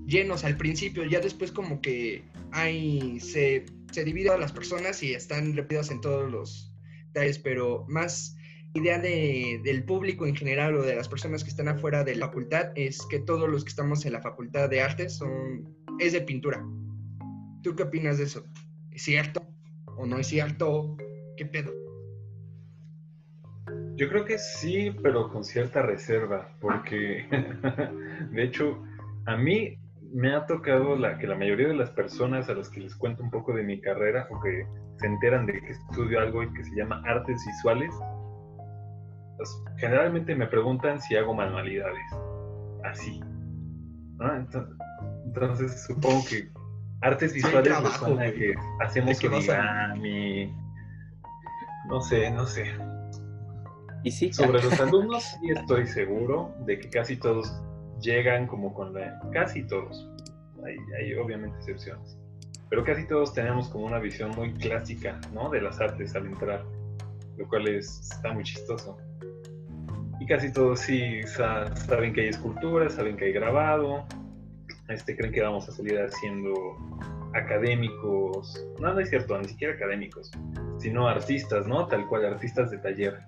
llenos 0.07 0.45
al 0.45 0.57
principio, 0.57 1.05
ya 1.05 1.21
después 1.21 1.53
como 1.53 1.83
que 1.83 2.25
hay, 2.53 3.21
se, 3.21 3.67
se 3.93 4.03
dividen 4.03 4.41
las 4.41 4.53
personas 4.53 5.03
y 5.03 5.13
están 5.13 5.55
repetidas 5.55 5.91
en 5.91 6.01
todos 6.01 6.33
los 6.33 6.73
detalles, 7.09 7.39
pero 7.39 7.85
más 7.87 8.38
idea 8.75 8.99
de, 8.99 9.61
del 9.65 9.85
público 9.85 10.27
en 10.27 10.37
general 10.37 10.77
o 10.77 10.83
de 10.83 10.95
las 10.95 11.09
personas 11.09 11.43
que 11.43 11.51
están 11.51 11.69
afuera 11.69 12.05
de 12.05 12.17
la 12.17 12.27
facultad 12.27 12.71
es 12.75 13.01
que 13.11 13.19
todos 13.19 13.49
los 13.49 13.65
que 13.65 13.71
estamos 13.71 14.05
en 14.07 14.13
la 14.13 14.21
facultad 14.21 14.69
de 14.69 14.83
artes 14.83 15.17
son, 15.17 15.75
es 15.99 16.13
de 16.13 16.21
pintura. 16.21 16.65
¿Tú 17.63 17.75
qué 17.75 17.85
opinas 17.85 18.19
de 18.19 18.25
eso? 18.25 18.45
¿Es 18.93 19.03
cierto 19.03 19.43
o 19.97 20.07
no 20.07 20.19
es 20.19 20.29
cierto? 20.29 20.97
¿Qué 21.37 21.47
pedo? 21.47 21.73
Yo 23.97 24.09
creo 24.09 24.25
que 24.25 24.39
sí, 24.39 24.95
pero 25.03 25.29
con 25.29 25.45
cierta 25.45 25.83
reserva, 25.83 26.55
porque 26.61 27.27
de 28.31 28.45
hecho 28.45 28.81
a 29.27 29.37
mí 29.37 29.77
me 30.13 30.35
ha 30.35 30.47
tocado 30.47 30.97
que 31.19 31.27
la 31.27 31.35
mayoría 31.35 31.69
de 31.69 31.75
las 31.75 31.91
personas 31.91 32.49
a 32.49 32.55
las 32.55 32.69
que 32.71 32.81
les 32.81 32.95
cuento 32.95 33.23
un 33.23 33.31
poco 33.31 33.53
de 33.53 33.63
mi 33.63 33.81
carrera 33.81 34.29
o 34.31 34.41
que 34.41 34.67
se 34.97 35.07
enteran 35.07 35.47
de 35.47 35.61
que 35.61 35.71
estudio 35.71 36.21
algo 36.21 36.41
que 36.53 36.65
se 36.65 36.77
llama 36.77 37.03
artes 37.05 37.45
visuales, 37.47 37.93
pues, 39.39 39.63
generalmente 39.79 40.35
me 40.35 40.47
preguntan 40.47 41.01
si 41.01 41.17
hago 41.17 41.33
manualidades. 41.33 42.13
Así. 42.85 43.21
¿no? 44.19 44.35
Entonces, 44.35 44.77
entonces, 45.25 45.87
supongo 45.87 46.23
que 46.29 46.49
artes 47.01 47.33
visuales 47.33 47.65
les 47.65 47.79
trabajo, 47.79 48.17
que 48.19 48.55
hacemos 48.81 49.11
¿De 49.11 49.17
qué 49.21 49.29
vas 49.29 49.49
a- 49.49 49.93
origami. 49.93 50.55
No 51.89 52.01
sé, 52.03 52.31
no 52.31 52.45
sé. 52.45 52.67
Y 54.03 54.11
sí, 54.11 54.33
Sobre 54.33 54.63
los 54.63 54.79
alumnos 54.81 55.23
sí 55.41 55.51
estoy 55.51 55.87
seguro 55.87 56.55
de 56.67 56.79
que 56.81 56.91
casi 56.91 57.17
todos 57.17 57.63
llegan 58.01 58.47
como 58.47 58.75
con 58.75 58.93
la... 58.93 59.21
Casi 59.33 59.63
todos. 59.63 60.09
Hay, 60.65 60.77
hay 61.01 61.15
obviamente 61.15 61.57
excepciones. 61.59 62.19
Pero 62.69 62.85
casi 62.85 63.07
todos 63.07 63.33
tenemos 63.33 63.69
como 63.69 63.87
una 63.87 63.99
visión 63.99 64.31
muy 64.37 64.53
clásica, 64.55 65.19
¿no? 65.33 65.49
De 65.51 65.61
las 65.61 65.81
artes 65.81 66.15
al 66.15 66.27
entrar. 66.27 66.65
Lo 67.37 67.49
cual 67.49 67.69
es, 67.69 68.11
está 68.13 68.33
muy 68.33 68.45
chistoso. 68.45 68.99
Casi 70.29 70.53
todos 70.53 70.81
sí 70.81 71.23
sa- 71.25 71.75
saben 71.75 72.13
que 72.13 72.23
hay 72.23 72.29
esculturas, 72.29 72.95
saben 72.95 73.17
que 73.17 73.27
hay 73.27 73.33
grabado. 73.33 74.05
Este, 74.89 75.17
creen 75.17 75.33
que 75.33 75.41
vamos 75.43 75.69
a 75.69 75.73
salir 75.73 75.99
haciendo 75.99 76.55
académicos. 77.35 78.65
No, 78.81 78.93
no 78.95 79.01
es 79.01 79.09
cierto, 79.11 79.39
ni 79.39 79.49
siquiera 79.49 79.75
académicos. 79.75 80.31
Sino 80.79 81.09
artistas, 81.09 81.67
¿no? 81.67 81.87
Tal 81.87 82.07
cual, 82.07 82.27
artistas 82.27 82.71
de 82.71 82.79
taller 82.79 83.21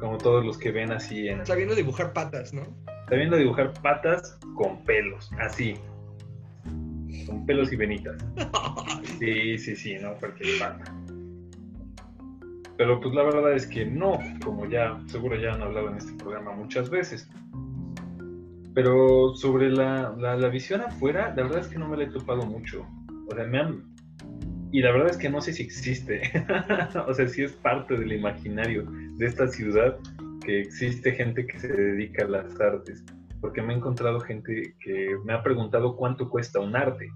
como 0.00 0.16
todos 0.16 0.44
los 0.44 0.56
que 0.56 0.70
ven 0.72 0.92
así 0.92 1.28
en 1.28 1.44
Sabiendo 1.44 1.74
dibujar 1.74 2.12
patas, 2.14 2.54
¿no? 2.54 2.62
sabiendo 3.08 3.36
dibujar 3.36 3.72
patas 3.82 4.38
con 4.54 4.82
pelos, 4.84 5.30
así. 5.40 5.74
Con 7.26 7.44
pelos 7.46 7.72
y 7.72 7.76
venitas. 7.76 8.16
Sí, 9.18 9.58
sí, 9.58 9.76
sí, 9.76 9.96
no 10.00 10.14
cualquier 10.14 10.58
pata. 10.58 10.84
Pero 12.80 12.98
pues 12.98 13.14
la 13.14 13.24
verdad 13.24 13.52
es 13.52 13.66
que 13.66 13.84
no, 13.84 14.18
como 14.42 14.64
ya 14.64 14.98
seguro 15.04 15.38
ya 15.38 15.52
han 15.52 15.60
hablado 15.60 15.90
en 15.90 15.98
este 15.98 16.14
programa 16.14 16.52
muchas 16.52 16.88
veces. 16.88 17.28
Pero 18.74 19.34
sobre 19.36 19.70
la, 19.70 20.14
la, 20.16 20.34
la 20.34 20.48
visión 20.48 20.80
afuera, 20.80 21.34
la 21.36 21.42
verdad 21.42 21.58
es 21.58 21.68
que 21.68 21.78
no 21.78 21.88
me 21.88 21.98
la 21.98 22.04
he 22.04 22.06
topado 22.06 22.40
mucho. 22.46 22.86
O 23.30 23.34
sea, 23.34 23.44
me 23.44 23.58
han... 23.58 23.84
Y 24.72 24.80
la 24.80 24.92
verdad 24.92 25.10
es 25.10 25.18
que 25.18 25.28
no 25.28 25.42
sé 25.42 25.52
si 25.52 25.62
existe. 25.62 26.22
o 27.06 27.12
sea, 27.12 27.28
si 27.28 27.42
es 27.42 27.52
parte 27.52 27.98
del 27.98 28.14
imaginario 28.14 28.86
de 29.18 29.26
esta 29.26 29.46
ciudad 29.46 29.98
que 30.42 30.62
existe 30.62 31.12
gente 31.12 31.46
que 31.46 31.58
se 31.58 31.68
dedica 31.68 32.24
a 32.24 32.28
las 32.28 32.58
artes. 32.62 33.04
Porque 33.42 33.60
me 33.60 33.74
he 33.74 33.76
encontrado 33.76 34.20
gente 34.20 34.74
que 34.80 35.18
me 35.26 35.34
ha 35.34 35.42
preguntado 35.42 35.96
cuánto 35.96 36.30
cuesta 36.30 36.60
un 36.60 36.74
arte. 36.74 37.10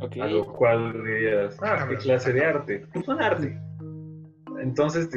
Ok. 0.00 0.16
A 0.20 0.26
lo 0.26 0.52
cual 0.52 0.92
dirías, 1.04 1.56
ah, 1.62 1.86
¿qué 1.88 1.96
clase 1.96 2.32
de 2.32 2.44
arte? 2.44 2.86
Pues 2.92 3.06
un 3.08 3.20
arte. 3.20 3.58
Entonces, 4.60 5.08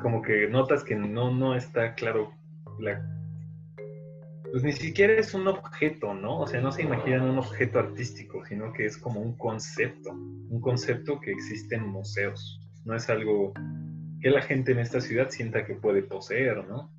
como 0.00 0.22
que 0.22 0.48
notas 0.48 0.84
que 0.84 0.94
no, 0.94 1.30
no 1.30 1.54
está 1.54 1.94
claro 1.94 2.32
la... 2.78 3.04
Pues 4.50 4.64
ni 4.64 4.72
siquiera 4.72 5.12
es 5.12 5.32
un 5.32 5.46
objeto, 5.46 6.12
¿no? 6.12 6.40
O 6.40 6.46
sea, 6.46 6.60
no 6.60 6.72
se 6.72 6.82
imaginan 6.82 7.22
un 7.22 7.38
objeto 7.38 7.78
artístico, 7.78 8.44
sino 8.44 8.72
que 8.72 8.86
es 8.86 8.98
como 8.98 9.20
un 9.20 9.36
concepto. 9.36 10.10
Un 10.10 10.60
concepto 10.60 11.20
que 11.20 11.30
existe 11.30 11.76
en 11.76 11.86
museos. 11.86 12.60
No 12.84 12.96
es 12.96 13.08
algo 13.08 13.52
que 14.20 14.30
la 14.30 14.42
gente 14.42 14.72
en 14.72 14.80
esta 14.80 15.00
ciudad 15.00 15.28
sienta 15.30 15.64
que 15.64 15.74
puede 15.74 16.02
poseer, 16.02 16.66
¿no? 16.66 16.90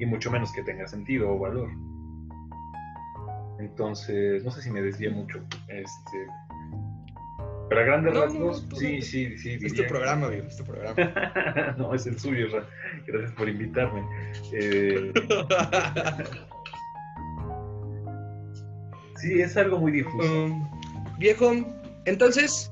Y 0.00 0.06
mucho 0.06 0.30
menos 0.30 0.52
que 0.52 0.62
tenga 0.62 0.88
sentido 0.88 1.30
o 1.30 1.38
valor. 1.38 1.70
Entonces, 3.60 4.44
no 4.44 4.50
sé 4.50 4.62
si 4.62 4.70
me 4.70 4.82
desvié 4.82 5.10
mucho. 5.10 5.38
Este, 5.68 6.26
pero 7.68 7.80
a 7.80 7.84
grandes 7.84 8.14
No, 8.14 8.22
rasgos, 8.22 8.66
no, 8.66 8.76
sí, 8.76 8.96
no. 8.96 9.02
sí, 9.02 9.38
sí. 9.38 9.52
Es 9.52 9.60
tu 9.60 9.68
diría 9.68 9.88
programa, 9.88 10.26
amigo, 10.28 10.44
es 10.46 10.56
tu 10.56 10.64
programa. 10.64 11.74
no, 11.78 11.94
es 11.94 12.06
el 12.06 12.18
suyo, 12.18 12.46
Ra. 12.50 12.66
Gracias 13.06 13.32
por 13.32 13.48
invitarme. 13.48 14.02
Eh, 14.52 15.12
sí, 19.16 19.40
es 19.40 19.56
algo 19.56 19.78
muy 19.78 19.92
difuso. 19.92 20.44
Um, 20.44 20.68
viejo, 21.18 21.52
entonces. 22.04 22.70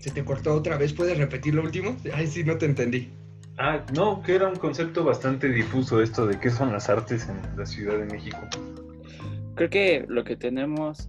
Se 0.00 0.10
te 0.12 0.24
cortó 0.24 0.54
otra 0.54 0.76
vez, 0.78 0.92
¿puedes 0.92 1.18
repetir 1.18 1.54
lo 1.54 1.62
último? 1.62 1.96
Ay, 2.14 2.26
sí, 2.28 2.44
no 2.44 2.56
te 2.56 2.66
entendí. 2.66 3.10
Ah, 3.60 3.84
no, 3.92 4.22
que 4.22 4.36
era 4.36 4.48
un 4.48 4.54
concepto 4.54 5.02
bastante 5.02 5.48
difuso 5.48 6.00
esto 6.00 6.26
de 6.26 6.38
qué 6.38 6.48
son 6.48 6.72
las 6.72 6.88
artes 6.88 7.28
en 7.28 7.40
la 7.56 7.66
Ciudad 7.66 7.98
de 7.98 8.04
México. 8.04 8.38
Creo 9.56 9.68
que 9.68 10.04
lo 10.08 10.22
que 10.22 10.36
tenemos 10.36 11.08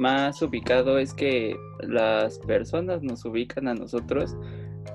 más 0.00 0.42
ubicado 0.42 0.98
es 0.98 1.14
que 1.14 1.56
las 1.78 2.40
personas 2.40 3.02
nos 3.02 3.24
ubican 3.24 3.68
a 3.68 3.74
nosotros, 3.74 4.36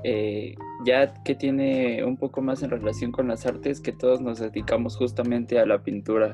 eh, 0.04 0.56
ya 0.84 1.14
que 1.24 1.36
tiene 1.36 2.04
un 2.04 2.18
poco 2.18 2.42
más 2.42 2.62
en 2.64 2.70
relación 2.70 3.14
con 3.14 3.30
las 3.30 3.46
artes, 3.46 3.80
que 3.80 3.94
todos 3.94 4.20
nos 4.20 4.40
dedicamos 4.40 4.98
justamente 4.98 5.58
a 5.58 5.66
la 5.66 5.82
pintura. 5.82 6.34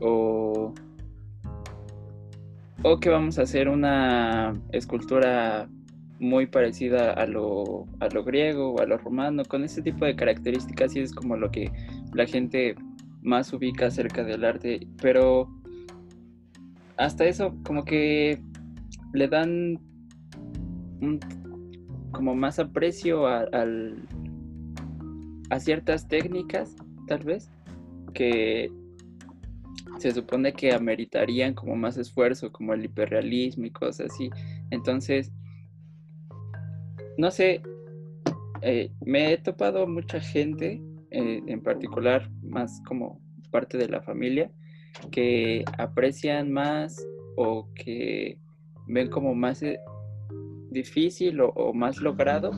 O, 0.00 0.72
o 2.82 3.00
que 3.00 3.10
vamos 3.10 3.38
a 3.38 3.42
hacer 3.42 3.68
una 3.68 4.58
escultura 4.72 5.68
muy 6.18 6.46
parecida 6.46 7.12
a 7.12 7.26
lo, 7.26 7.86
a 8.00 8.08
lo 8.08 8.24
griego 8.24 8.72
o 8.72 8.80
a 8.80 8.86
lo 8.86 8.96
romano, 8.98 9.44
con 9.44 9.64
ese 9.64 9.82
tipo 9.82 10.04
de 10.04 10.16
características 10.16 10.96
y 10.96 11.00
es 11.00 11.12
como 11.14 11.36
lo 11.36 11.50
que 11.50 11.70
la 12.14 12.26
gente 12.26 12.74
más 13.22 13.52
ubica 13.52 13.86
acerca 13.86 14.24
del 14.24 14.44
arte, 14.44 14.86
pero 15.02 15.48
hasta 16.96 17.24
eso 17.26 17.54
como 17.64 17.84
que 17.84 18.40
le 19.12 19.28
dan 19.28 19.78
un- 21.00 21.20
como 22.12 22.34
más 22.34 22.58
aprecio 22.58 23.26
a, 23.26 23.40
al- 23.52 24.06
a 25.50 25.60
ciertas 25.60 26.08
técnicas, 26.08 26.74
tal 27.06 27.22
vez, 27.24 27.50
que 28.14 28.70
se 29.98 30.12
supone 30.12 30.52
que 30.52 30.72
ameritarían 30.72 31.54
como 31.54 31.76
más 31.76 31.96
esfuerzo, 31.98 32.52
como 32.52 32.74
el 32.74 32.84
hiperrealismo 32.84 33.66
y 33.66 33.70
cosas 33.70 34.10
así. 34.12 34.30
Entonces, 34.70 35.32
no 37.18 37.30
sé, 37.30 37.62
eh, 38.62 38.90
me 39.04 39.32
he 39.32 39.38
topado 39.38 39.86
mucha 39.86 40.20
gente, 40.20 40.82
eh, 41.10 41.42
en 41.46 41.62
particular 41.62 42.30
más 42.42 42.82
como 42.86 43.20
parte 43.50 43.78
de 43.78 43.88
la 43.88 44.02
familia, 44.02 44.50
que 45.10 45.64
aprecian 45.78 46.52
más 46.52 47.06
o 47.36 47.68
que 47.74 48.38
ven 48.88 49.08
como 49.08 49.34
más 49.34 49.62
eh, 49.62 49.78
difícil 50.70 51.40
o, 51.40 51.72
más 51.72 51.98
logrado 51.98 52.50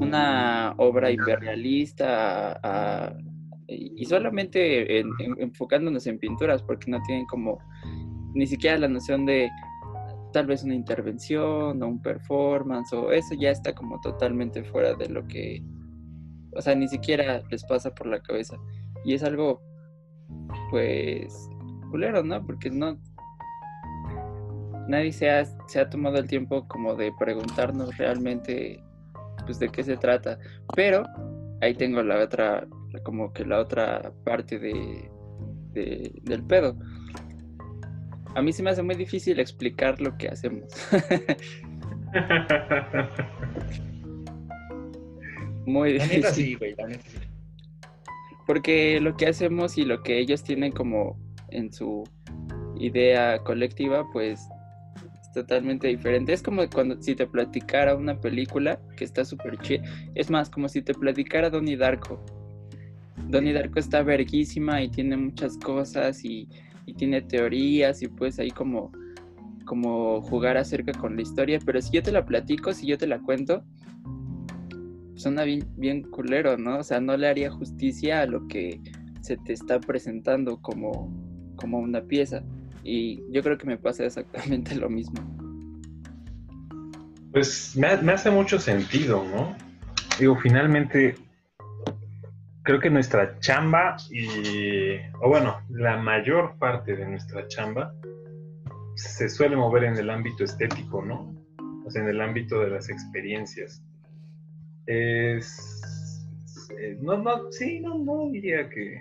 una 0.00 0.74
obra 0.78 1.10
hiperrealista 1.10 2.60
y 3.68 4.04
solamente 4.06 5.00
enfocándonos 5.38 6.06
en 6.06 6.18
pinturas 6.18 6.62
porque 6.62 6.90
no 6.90 7.02
tienen 7.02 7.26
como 7.26 7.58
ni 8.34 8.46
siquiera 8.46 8.78
la 8.78 8.88
noción 8.88 9.26
de 9.26 9.50
tal 10.38 10.46
vez 10.46 10.62
una 10.62 10.76
intervención 10.76 11.82
o 11.82 11.88
un 11.88 12.00
performance 12.00 12.92
o 12.92 13.10
eso 13.10 13.34
ya 13.34 13.50
está 13.50 13.74
como 13.74 14.00
totalmente 14.00 14.62
fuera 14.62 14.94
de 14.94 15.08
lo 15.08 15.26
que, 15.26 15.64
o 16.54 16.62
sea, 16.62 16.76
ni 16.76 16.86
siquiera 16.86 17.42
les 17.50 17.64
pasa 17.64 17.92
por 17.92 18.06
la 18.06 18.22
cabeza. 18.22 18.56
Y 19.04 19.14
es 19.14 19.24
algo, 19.24 19.60
pues, 20.70 21.50
culero, 21.90 22.22
¿no? 22.22 22.46
Porque 22.46 22.70
no, 22.70 23.00
nadie 24.86 25.10
se 25.10 25.28
ha, 25.28 25.44
se 25.66 25.80
ha 25.80 25.90
tomado 25.90 26.18
el 26.18 26.28
tiempo 26.28 26.68
como 26.68 26.94
de 26.94 27.12
preguntarnos 27.18 27.96
realmente, 27.96 28.80
pues, 29.44 29.58
de 29.58 29.68
qué 29.70 29.82
se 29.82 29.96
trata. 29.96 30.38
Pero 30.76 31.02
ahí 31.62 31.74
tengo 31.74 32.00
la 32.00 32.22
otra, 32.22 32.64
como 33.02 33.32
que 33.32 33.44
la 33.44 33.58
otra 33.58 34.12
parte 34.24 34.60
de, 34.60 35.10
de 35.72 36.12
del 36.22 36.44
pedo 36.44 36.76
a 38.38 38.42
mí 38.42 38.52
se 38.52 38.62
me 38.62 38.70
hace 38.70 38.82
muy 38.82 38.94
difícil 38.94 39.40
explicar 39.40 40.00
lo 40.00 40.16
que 40.16 40.28
hacemos. 40.28 40.68
muy 45.66 45.94
difícil. 45.94 46.22
La 46.22 46.28
neta 46.28 46.32
sí, 46.32 46.54
güey, 46.54 46.76
la 46.76 46.86
neta 46.86 47.02
sí. 47.02 47.18
Porque 48.46 49.00
lo 49.00 49.16
que 49.16 49.26
hacemos 49.26 49.76
y 49.76 49.84
lo 49.84 50.02
que 50.02 50.20
ellos 50.20 50.44
tienen 50.44 50.70
como 50.70 51.18
en 51.50 51.72
su 51.72 52.04
idea 52.78 53.40
colectiva, 53.40 54.08
pues 54.12 54.48
es 55.20 55.32
totalmente 55.32 55.88
diferente. 55.88 56.32
Es 56.32 56.42
como 56.42 56.62
cuando 56.70 57.02
si 57.02 57.16
te 57.16 57.26
platicara 57.26 57.96
una 57.96 58.20
película 58.20 58.80
que 58.96 59.04
está 59.04 59.24
súper 59.24 59.58
chida. 59.58 59.82
Es 60.14 60.30
más, 60.30 60.48
como 60.48 60.68
si 60.68 60.80
te 60.80 60.94
platicara 60.94 61.50
Donnie 61.50 61.76
Darko. 61.76 62.24
Donnie 63.26 63.52
Darko 63.52 63.80
está 63.80 64.02
verguísima 64.02 64.80
y 64.80 64.88
tiene 64.88 65.16
muchas 65.16 65.58
cosas 65.58 66.24
y 66.24 66.48
y 66.88 66.94
tiene 66.94 67.20
teorías 67.20 68.02
y 68.02 68.08
pues 68.08 68.38
ahí 68.38 68.50
como, 68.50 68.90
como 69.66 70.22
jugar 70.22 70.56
acerca 70.56 70.92
con 70.92 71.16
la 71.16 71.22
historia, 71.22 71.58
pero 71.64 71.82
si 71.82 71.90
yo 71.92 72.02
te 72.02 72.10
la 72.10 72.24
platico, 72.24 72.72
si 72.72 72.86
yo 72.86 72.96
te 72.96 73.06
la 73.06 73.18
cuento, 73.18 73.62
suena 75.14 75.44
bien, 75.44 75.68
bien 75.76 76.02
culero, 76.02 76.56
¿no? 76.56 76.78
O 76.78 76.82
sea, 76.82 76.98
no 76.98 77.14
le 77.18 77.28
haría 77.28 77.50
justicia 77.50 78.22
a 78.22 78.26
lo 78.26 78.48
que 78.48 78.80
se 79.20 79.36
te 79.36 79.52
está 79.52 79.78
presentando 79.80 80.62
como, 80.62 81.12
como 81.56 81.78
una 81.78 82.00
pieza. 82.00 82.42
Y 82.82 83.20
yo 83.30 83.42
creo 83.42 83.58
que 83.58 83.66
me 83.66 83.76
pasa 83.76 84.06
exactamente 84.06 84.74
lo 84.74 84.88
mismo. 84.88 85.20
Pues 87.32 87.76
me, 87.76 87.94
me 87.98 88.12
hace 88.12 88.30
mucho 88.30 88.58
sentido, 88.58 89.22
¿no? 89.24 89.54
Digo, 90.18 90.36
finalmente 90.36 91.16
creo 92.68 92.80
que 92.80 92.90
nuestra 92.90 93.38
chamba 93.40 93.96
y, 94.10 94.98
o 95.22 95.28
bueno, 95.30 95.62
la 95.70 95.96
mayor 95.96 96.58
parte 96.58 96.96
de 96.96 97.06
nuestra 97.06 97.48
chamba 97.48 97.94
se 98.94 99.30
suele 99.30 99.56
mover 99.56 99.84
en 99.84 99.96
el 99.96 100.10
ámbito 100.10 100.44
estético, 100.44 101.02
¿no? 101.02 101.34
O 101.86 101.90
sea, 101.90 102.02
en 102.02 102.10
el 102.10 102.20
ámbito 102.20 102.60
de 102.60 102.68
las 102.68 102.90
experiencias. 102.90 103.82
Es, 104.84 106.28
no, 107.00 107.16
no, 107.16 107.50
sí, 107.50 107.80
no, 107.80 107.96
no 108.00 108.28
diría 108.30 108.68
que, 108.68 109.00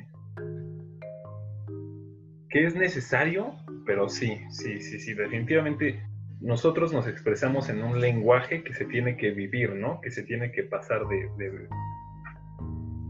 que 2.49 2.67
es 2.67 2.73
necesario, 2.73 3.53
pero 3.85 4.07
sí, 4.07 4.39
sí, 4.49 4.79
sí, 4.79 4.97
sí, 4.97 5.13
definitivamente 5.13 6.07
nosotros 6.39 6.93
nos 6.93 7.05
expresamos 7.05 7.67
en 7.67 7.83
un 7.83 7.99
lenguaje 7.99 8.63
que 8.63 8.73
se 8.73 8.85
tiene 8.85 9.17
que 9.17 9.31
vivir, 9.31 9.73
¿no? 9.73 9.99
Que 9.99 10.09
se 10.09 10.23
tiene 10.23 10.53
que 10.53 10.63
pasar 10.63 11.05
de, 11.07 11.67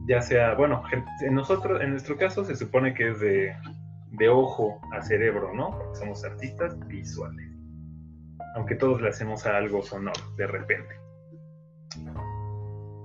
ya 0.08 0.22
sea, 0.22 0.56
bueno, 0.56 0.84
en 1.22 1.36
nosotros, 1.36 1.82
en 1.82 1.92
nuestro 1.92 2.18
caso 2.18 2.46
se 2.46 2.56
supone 2.56 2.94
que 2.94 3.10
es 3.10 3.20
de, 3.20 3.54
de 4.12 4.30
ojo 4.30 4.80
a 4.94 5.02
cerebro, 5.02 5.54
¿no? 5.54 5.72
Porque 5.72 5.96
somos 5.96 6.24
artistas 6.24 6.78
visuales. 6.88 7.52
Aunque 8.56 8.76
todos 8.76 9.02
le 9.02 9.10
hacemos 9.10 9.46
a 9.46 9.58
algo 9.58 9.84
sonoro, 9.84 10.36
de 10.38 10.48
repente. 10.48 10.96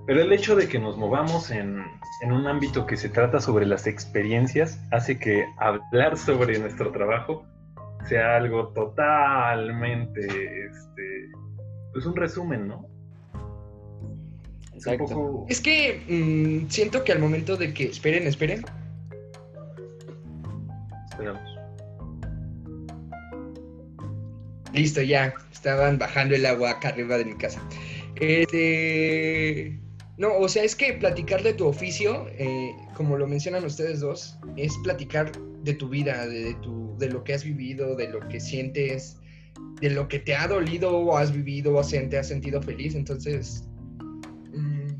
Pero 0.05 0.21
el 0.21 0.33
hecho 0.33 0.55
de 0.55 0.67
que 0.67 0.79
nos 0.79 0.97
movamos 0.97 1.51
en, 1.51 1.83
en, 2.21 2.31
un 2.31 2.47
ámbito 2.47 2.85
que 2.85 2.97
se 2.97 3.09
trata 3.09 3.39
sobre 3.39 3.65
las 3.65 3.87
experiencias 3.87 4.81
hace 4.91 5.17
que 5.17 5.45
hablar 5.57 6.17
sobre 6.17 6.59
nuestro 6.59 6.91
trabajo 6.91 7.45
sea 8.05 8.35
algo 8.35 8.69
totalmente, 8.69 10.19
este, 10.65 11.31
pues 11.93 12.05
un 12.05 12.15
resumen, 12.15 12.67
¿no? 12.67 12.92
Es 15.49 15.61
que 15.61 16.01
mm, 16.07 16.69
siento 16.69 17.03
que 17.03 17.11
al 17.11 17.19
momento 17.19 17.57
de 17.57 17.73
que. 17.73 17.85
Esperen, 17.85 18.27
esperen. 18.27 18.63
Esperamos. 21.11 21.41
Listo, 24.73 25.01
ya. 25.01 25.33
Estaban 25.51 25.97
bajando 25.97 26.35
el 26.35 26.45
agua 26.45 26.71
acá 26.71 26.89
arriba 26.89 27.17
de 27.17 27.25
mi 27.25 27.35
casa. 27.35 27.61
Este. 28.15 29.79
No, 30.17 30.37
o 30.37 30.47
sea, 30.47 30.63
es 30.63 30.75
que 30.75 30.93
platicar 30.93 31.41
de 31.41 31.53
tu 31.53 31.67
oficio, 31.67 32.27
eh, 32.37 32.71
como 32.95 33.17
lo 33.17 33.27
mencionan 33.27 33.65
ustedes 33.65 33.99
dos, 33.99 34.37
es 34.57 34.71
platicar 34.83 35.31
de 35.63 35.73
tu 35.73 35.89
vida, 35.89 36.27
de, 36.27 36.53
tu, 36.61 36.95
de 36.99 37.09
lo 37.09 37.23
que 37.23 37.33
has 37.33 37.43
vivido, 37.43 37.95
de 37.95 38.09
lo 38.09 38.19
que 38.27 38.39
sientes, 38.39 39.17
de 39.81 39.89
lo 39.89 40.07
que 40.07 40.19
te 40.19 40.35
ha 40.35 40.47
dolido 40.47 40.95
o 40.95 41.17
has 41.17 41.33
vivido 41.33 41.75
o 41.75 41.81
te 41.81 42.17
has 42.17 42.27
sentido 42.27 42.61
feliz. 42.61 42.93
Entonces, 42.93 43.67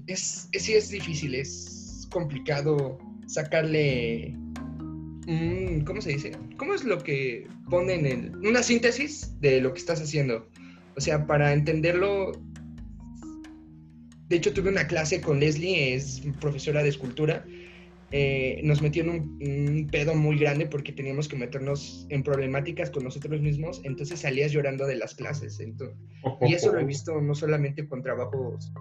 es, 0.08 0.50
sí 0.52 0.74
es 0.74 0.90
difícil, 0.90 1.36
es 1.36 2.08
complicado 2.12 2.98
sacarle... 3.28 4.36
¿Cómo 5.86 6.02
se 6.02 6.10
dice? 6.10 6.32
¿Cómo 6.58 6.74
es 6.74 6.84
lo 6.84 7.02
que 7.02 7.48
ponen 7.70 8.06
en 8.06 8.36
una 8.46 8.62
síntesis 8.62 9.40
de 9.40 9.62
lo 9.62 9.74
que 9.74 9.80
estás 9.80 10.02
haciendo? 10.02 10.50
O 10.98 11.02
sea, 11.02 11.26
para 11.26 11.54
entenderlo, 11.54 12.34
de 14.28 14.36
hecho 14.36 14.54
tuve 14.54 14.70
una 14.70 14.86
clase 14.86 15.22
con 15.22 15.40
Leslie, 15.40 15.96
es 15.96 16.22
profesora 16.42 16.84
de 16.84 16.90
escultura, 16.90 17.46
eh, 18.12 18.60
nos 18.64 18.82
metió 18.82 19.04
en 19.04 19.10
un, 19.10 19.88
pedo 19.90 20.14
muy 20.14 20.38
grande 20.38 20.68
porque 20.68 20.92
teníamos 20.92 21.28
que 21.30 21.38
meternos 21.38 22.06
en 22.10 22.22
problemáticas 22.22 22.92
con 22.92 23.06
nosotros 23.06 23.42
mismos, 23.42 23.82
entonces 23.86 24.20
salías 24.20 24.52
llorando 24.52 24.86
de 24.86 24.98
las 24.98 25.16
clases. 25.16 25.60
y 26.42 26.54
eso 26.54 26.74
lo 26.74 26.80
he 26.80 26.86
visto 26.86 27.20
no 27.22 27.34
solamente 27.34 27.88
con 27.88 28.04
trabajos 28.04 28.72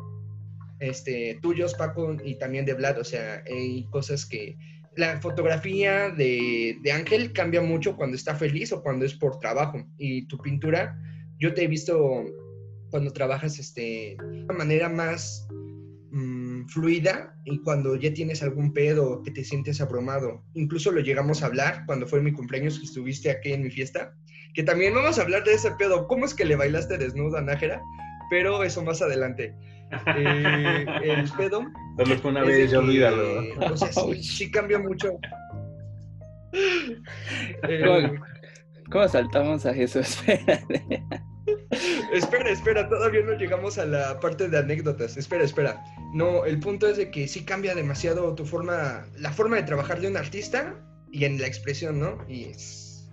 este, 0.82 1.38
tuyos, 1.40 1.74
Paco, 1.74 2.16
y 2.24 2.34
también 2.34 2.64
de 2.66 2.74
Vlad. 2.74 2.98
O 2.98 3.04
sea, 3.04 3.42
hay 3.46 3.84
cosas 3.90 4.26
que... 4.26 4.56
La 4.94 5.18
fotografía 5.22 6.10
de, 6.10 6.78
Ángel 6.92 7.32
cambia 7.32 7.62
mucho 7.62 7.96
cuando 7.96 8.14
está 8.14 8.34
feliz 8.34 8.72
o 8.72 8.82
cuando 8.82 9.06
es 9.06 9.14
por 9.14 9.38
trabajo. 9.38 9.86
Y 9.96 10.26
tu 10.26 10.36
pintura, 10.36 10.98
yo 11.38 11.54
te 11.54 11.64
he 11.64 11.66
visto 11.66 12.26
cuando 12.90 13.10
trabajas 13.10 13.58
este, 13.58 14.16
de 14.18 14.44
una 14.44 14.52
manera 14.52 14.90
más 14.90 15.48
mm, 16.10 16.66
fluida 16.66 17.34
y 17.46 17.58
cuando 17.60 17.96
ya 17.96 18.12
tienes 18.12 18.42
algún 18.42 18.74
pedo 18.74 19.22
que 19.22 19.30
te 19.30 19.44
sientes 19.44 19.80
abrumado. 19.80 20.44
Incluso 20.52 20.92
lo 20.92 21.00
llegamos 21.00 21.42
a 21.42 21.46
hablar 21.46 21.84
cuando 21.86 22.06
fue 22.06 22.20
mi 22.20 22.32
cumpleaños 22.32 22.78
que 22.78 22.84
estuviste 22.84 23.30
aquí 23.30 23.54
en 23.54 23.62
mi 23.62 23.70
fiesta. 23.70 24.14
Que 24.52 24.62
también 24.62 24.92
vamos 24.92 25.18
a 25.18 25.22
hablar 25.22 25.44
de 25.44 25.54
ese 25.54 25.70
pedo. 25.78 26.06
¿Cómo 26.06 26.26
es 26.26 26.34
que 26.34 26.44
le 26.44 26.56
bailaste 26.56 26.98
desnudo 26.98 27.38
a 27.38 27.40
Nájera? 27.40 27.80
Pero 28.28 28.62
eso 28.62 28.84
más 28.84 29.00
adelante. 29.00 29.54
Eh, 30.16 30.86
el 31.02 31.30
pedo. 31.32 31.64
Solo 31.98 32.18
fue 32.18 32.30
una 32.30 32.42
vez, 32.42 32.70
ya 32.70 32.78
olvídalo. 32.78 33.72
O 33.72 33.76
sea, 33.76 33.90
sí, 34.20 34.50
cambia 34.50 34.78
mucho. 34.78 35.18
Eh, 36.52 38.10
¿Cómo, 38.90 39.08
saltamos 39.08 39.66
a 39.66 39.72
eso? 39.72 40.00
espera, 42.12 42.50
espera, 42.50 42.88
todavía 42.88 43.22
no 43.22 43.32
llegamos 43.32 43.78
a 43.78 43.86
la 43.86 44.20
parte 44.20 44.48
de 44.48 44.58
anécdotas. 44.58 45.16
Espera, 45.16 45.44
espera. 45.44 45.82
No, 46.14 46.44
el 46.44 46.60
punto 46.60 46.88
es 46.88 46.96
de 46.96 47.10
que 47.10 47.28
sí 47.28 47.44
cambia 47.44 47.74
demasiado 47.74 48.34
tu 48.34 48.44
forma, 48.44 49.06
la 49.18 49.32
forma 49.32 49.56
de 49.56 49.62
trabajar 49.62 50.00
de 50.00 50.08
un 50.08 50.16
artista 50.16 50.74
y 51.10 51.24
en 51.24 51.38
la 51.38 51.46
expresión, 51.46 52.00
¿no? 52.00 52.18
Y 52.28 52.44
es, 52.44 53.10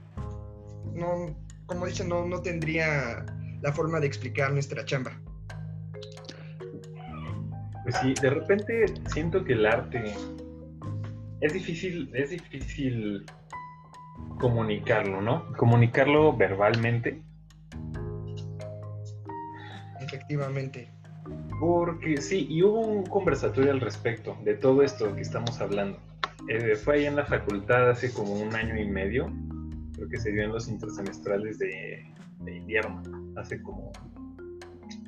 no, 0.94 1.38
como 1.66 1.86
dicen, 1.86 2.10
no, 2.10 2.26
no 2.26 2.42
tendría 2.42 3.26
la 3.62 3.74
forma 3.74 4.00
de 4.00 4.08
explicar 4.08 4.52
nuestra 4.52 4.86
chamba. 4.86 5.20
Pues 7.84 7.96
sí, 8.02 8.14
de 8.22 8.30
repente 8.30 8.86
siento 9.08 9.44
que 9.44 9.54
el 9.54 9.66
arte 9.66 10.14
es 11.42 11.54
difícil, 11.54 12.10
es 12.14 12.32
difícil 12.32 13.26
comunicarlo, 14.40 15.22
¿no? 15.22 15.52
Comunicarlo 15.54 16.36
verbalmente. 16.36 17.22
Efectivamente. 20.02 20.92
Porque 21.60 22.18
sí, 22.22 22.48
y 22.50 22.64
hubo 22.64 22.80
un 22.80 23.06
conversatorio 23.06 23.72
al 23.72 23.82
respecto 23.82 24.36
de 24.44 24.56
todo 24.56 24.82
esto 24.82 25.14
que 25.16 25.22
estamos 25.22 25.60
hablando. 25.62 26.00
Eh, 26.48 26.76
fue 26.76 26.96
ahí 26.96 27.06
en 27.06 27.16
la 27.16 27.26
facultad 27.26 27.90
hace 27.90 28.12
como 28.12 28.34
un 28.34 28.56
año 28.56 28.80
y 28.80 28.86
medio, 28.86 29.32
creo 29.94 30.10
que 30.10 30.18
se 30.18 30.32
dio 30.32 30.44
en 30.44 30.52
los 30.52 30.68
intersemestrales 30.68 31.60
de, 31.60 32.06
de 32.40 32.56
invierno, 32.56 33.04
hace 33.36 33.62
como 33.62 33.92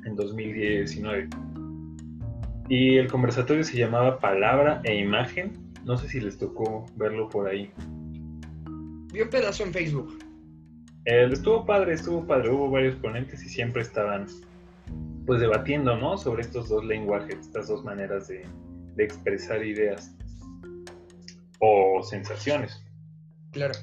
en 0.04 0.14
2019. 0.14 1.28
Y 2.72 2.96
el 2.96 3.06
conversatorio 3.06 3.62
se 3.64 3.76
llamaba 3.76 4.18
Palabra 4.18 4.80
e 4.84 4.96
Imagen. 4.96 5.52
No 5.84 5.98
sé 5.98 6.08
si 6.08 6.20
les 6.20 6.38
tocó 6.38 6.86
verlo 6.96 7.28
por 7.28 7.46
ahí. 7.46 7.70
Vi 9.12 9.20
un 9.20 9.28
pedazo 9.28 9.64
en 9.64 9.74
Facebook. 9.74 10.18
Eh, 11.04 11.28
estuvo 11.30 11.66
padre, 11.66 11.92
estuvo 11.92 12.26
padre. 12.26 12.48
Hubo 12.48 12.70
varios 12.70 12.96
ponentes 12.96 13.44
y 13.44 13.50
siempre 13.50 13.82
estaban 13.82 14.24
pues 15.26 15.38
debatiendo, 15.38 15.98
¿no? 15.98 16.16
Sobre 16.16 16.40
estos 16.40 16.70
dos 16.70 16.82
lenguajes, 16.82 17.40
estas 17.40 17.68
dos 17.68 17.84
maneras 17.84 18.28
de, 18.28 18.46
de 18.96 19.04
expresar 19.04 19.62
ideas 19.62 20.16
o 21.58 22.02
sensaciones. 22.02 22.82
Claro. 23.50 23.74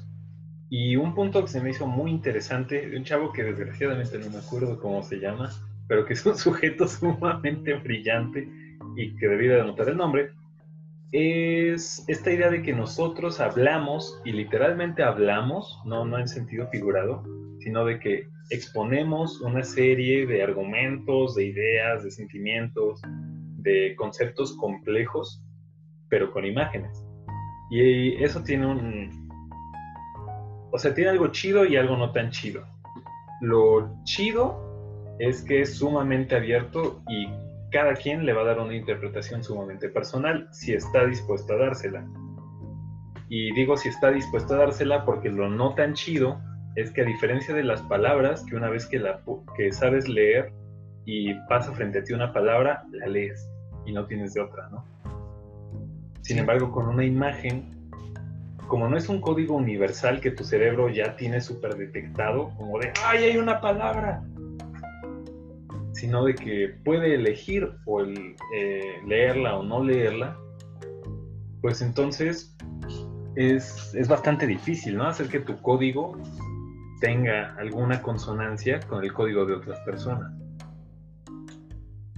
Y 0.68 0.96
un 0.96 1.14
punto 1.14 1.42
que 1.42 1.48
se 1.48 1.60
me 1.60 1.70
hizo 1.70 1.86
muy 1.86 2.10
interesante, 2.10 2.90
de 2.90 2.96
un 2.96 3.04
chavo 3.04 3.32
que 3.32 3.44
desgraciadamente 3.44 4.18
no 4.18 4.30
me 4.30 4.38
acuerdo 4.38 4.80
cómo 4.80 5.00
se 5.04 5.20
llama, 5.20 5.48
pero 5.86 6.04
que 6.04 6.14
es 6.14 6.26
un 6.26 6.36
sujeto 6.36 6.88
sumamente 6.88 7.74
brillante 7.74 8.48
y 8.96 9.16
que 9.16 9.28
debiera 9.28 9.56
de 9.56 9.60
anotar 9.62 9.88
el 9.88 9.96
nombre, 9.96 10.30
es 11.12 12.04
esta 12.08 12.30
idea 12.32 12.50
de 12.50 12.62
que 12.62 12.72
nosotros 12.72 13.40
hablamos, 13.40 14.20
y 14.24 14.32
literalmente 14.32 15.02
hablamos, 15.02 15.80
no, 15.84 16.04
no 16.04 16.18
en 16.18 16.28
sentido 16.28 16.68
figurado, 16.68 17.24
sino 17.58 17.84
de 17.84 17.98
que 17.98 18.28
exponemos 18.50 19.40
una 19.40 19.62
serie 19.62 20.26
de 20.26 20.42
argumentos, 20.42 21.34
de 21.34 21.46
ideas, 21.46 22.04
de 22.04 22.10
sentimientos, 22.10 23.00
de 23.58 23.94
conceptos 23.96 24.56
complejos, 24.56 25.42
pero 26.08 26.32
con 26.32 26.44
imágenes. 26.44 27.04
Y 27.70 28.22
eso 28.22 28.42
tiene 28.42 28.66
un... 28.66 29.28
O 30.72 30.78
sea, 30.78 30.94
tiene 30.94 31.10
algo 31.10 31.28
chido 31.28 31.64
y 31.64 31.76
algo 31.76 31.96
no 31.96 32.12
tan 32.12 32.30
chido. 32.30 32.64
Lo 33.40 33.92
chido 34.04 35.16
es 35.18 35.42
que 35.42 35.62
es 35.62 35.76
sumamente 35.76 36.36
abierto 36.36 37.02
y 37.08 37.28
cada 37.70 37.94
quien 37.94 38.26
le 38.26 38.32
va 38.32 38.42
a 38.42 38.46
dar 38.46 38.60
una 38.60 38.74
interpretación 38.74 39.42
sumamente 39.42 39.88
personal 39.88 40.48
si 40.52 40.74
está 40.74 41.06
dispuesto 41.06 41.54
a 41.54 41.56
dársela. 41.56 42.06
Y 43.28 43.52
digo 43.54 43.76
si 43.76 43.88
está 43.88 44.10
dispuesto 44.10 44.54
a 44.54 44.58
dársela 44.58 45.04
porque 45.04 45.30
lo 45.30 45.48
no 45.48 45.74
tan 45.74 45.94
chido 45.94 46.40
es 46.76 46.90
que 46.92 47.02
a 47.02 47.04
diferencia 47.04 47.54
de 47.54 47.64
las 47.64 47.82
palabras, 47.82 48.44
que 48.44 48.56
una 48.56 48.68
vez 48.68 48.86
que, 48.86 48.98
la, 48.98 49.20
que 49.56 49.72
sabes 49.72 50.08
leer 50.08 50.52
y 51.04 51.34
pasa 51.48 51.72
frente 51.72 52.00
a 52.00 52.04
ti 52.04 52.12
una 52.12 52.32
palabra, 52.32 52.84
la 52.92 53.06
lees 53.06 53.48
y 53.86 53.92
no 53.92 54.06
tienes 54.06 54.34
de 54.34 54.40
otra, 54.40 54.68
¿no? 54.68 54.84
Sin 56.22 56.38
embargo, 56.38 56.70
con 56.70 56.86
una 56.86 57.04
imagen, 57.04 57.90
como 58.68 58.88
no 58.88 58.96
es 58.96 59.08
un 59.08 59.20
código 59.20 59.56
universal 59.56 60.20
que 60.20 60.30
tu 60.30 60.44
cerebro 60.44 60.88
ya 60.88 61.16
tiene 61.16 61.40
súper 61.40 61.74
detectado, 61.76 62.50
como 62.56 62.78
de, 62.78 62.92
¡ay, 63.04 63.24
hay 63.24 63.36
una 63.36 63.60
palabra! 63.60 64.22
Sino 66.00 66.24
de 66.24 66.34
que 66.34 66.74
puede 66.82 67.14
elegir 67.14 67.70
o 67.84 68.02
eh, 68.02 69.02
leerla 69.06 69.58
o 69.58 69.62
no 69.62 69.84
leerla, 69.84 70.34
pues 71.60 71.82
entonces 71.82 72.56
es, 73.36 73.94
es 73.94 74.08
bastante 74.08 74.46
difícil, 74.46 74.96
¿no? 74.96 75.06
Hacer 75.06 75.28
que 75.28 75.40
tu 75.40 75.60
código 75.60 76.16
tenga 77.02 77.54
alguna 77.58 78.00
consonancia 78.00 78.80
con 78.80 79.04
el 79.04 79.12
código 79.12 79.44
de 79.44 79.52
otras 79.56 79.78
personas. 79.80 80.32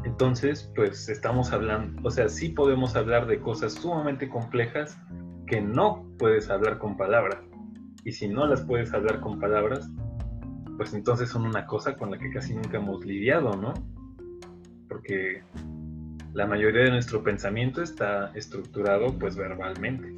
Entonces, 0.05 0.71
pues 0.77 1.09
estamos 1.09 1.53
hablando, 1.53 2.07
o 2.07 2.11
sea, 2.12 2.29
sí 2.29 2.51
podemos 2.51 2.95
hablar 2.95 3.27
de 3.27 3.40
cosas 3.40 3.73
sumamente 3.73 4.29
complejas 4.29 4.97
que 5.49 5.61
no 5.61 6.09
puedes 6.21 6.51
hablar 6.51 6.79
con 6.79 6.97
palabras. 6.97 7.38
Y 8.05 8.12
si 8.12 8.29
no 8.29 8.47
las 8.47 8.62
puedes 8.62 8.95
hablar 8.95 9.18
con 9.18 9.40
palabras, 9.40 9.90
pues 10.77 10.95
entonces 10.95 11.29
son 11.29 11.47
una 11.47 11.67
cosa 11.67 11.97
con 11.97 12.11
la 12.11 12.19
que 12.19 12.31
casi 12.31 12.55
nunca 12.55 12.79
hemos 12.79 13.05
lidiado, 13.05 13.57
¿no? 13.57 13.75
Porque 14.89 15.43
la 16.35 16.47
mayoría 16.47 16.85
de 16.85 16.91
nuestro 16.91 17.23
pensamiento 17.23 17.83
está 17.83 18.33
estructurado 18.35 19.17
pues 19.19 19.37
verbalmente. 19.37 20.15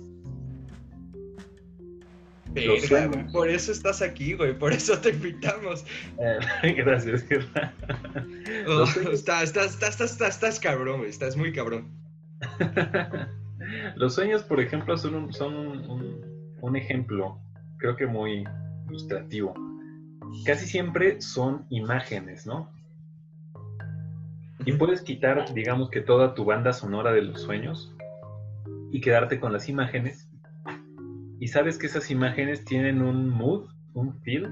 por 3.33 3.49
eso 3.49 3.73
estás 3.73 4.01
aquí, 4.01 4.35
güey, 4.35 4.57
por 4.57 4.73
eso 4.73 4.99
te 4.99 5.11
invitamos. 5.11 5.85
Eh, 6.19 6.73
gracias, 6.77 7.25
oh, 8.69 8.85
estás, 9.11 9.45
estás, 9.45 9.83
estás, 9.83 10.21
estás, 10.21 10.61
cabrón, 10.61 10.99
güey, 10.99 11.11
estás 11.11 11.37
muy 11.37 11.53
cabrón. 11.53 11.91
Los 13.97 14.15
sueños, 14.15 14.43
por 14.43 14.61
ejemplo, 14.61 14.97
son, 14.97 15.15
un, 15.15 15.33
son 15.33 15.55
un, 16.61 16.77
ejemplo, 16.77 17.41
creo 17.79 17.97
que 17.97 18.07
muy 18.07 18.45
ilustrativo. 18.89 19.55
Casi 20.45 20.67
siempre 20.67 21.21
son 21.21 21.67
imágenes, 21.71 22.47
¿no? 22.47 22.71
Y 24.67 24.73
puedes 24.73 25.03
quitar, 25.03 25.53
digamos 25.53 25.91
que 25.91 26.01
toda 26.01 26.35
tu 26.35 26.45
banda 26.45 26.73
sonora 26.73 27.13
de 27.13 27.23
los 27.23 27.43
sueños 27.43 27.95
y 28.91 29.01
quedarte 29.01 29.41
con 29.41 29.53
las 29.53 29.69
imágenes 29.69 30.29
y 31.45 31.49
sabes 31.49 31.77
que 31.77 31.87
esas 31.87 32.11
imágenes 32.11 32.65
tienen 32.65 33.03
un 33.03 33.29
mood, 33.29 33.69
un 33.93 34.15
feel 34.23 34.49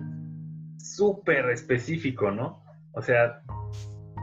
súper 0.79 1.49
específico, 1.51 2.31
¿no? 2.31 2.63
O 2.93 3.01
sea, 3.01 3.41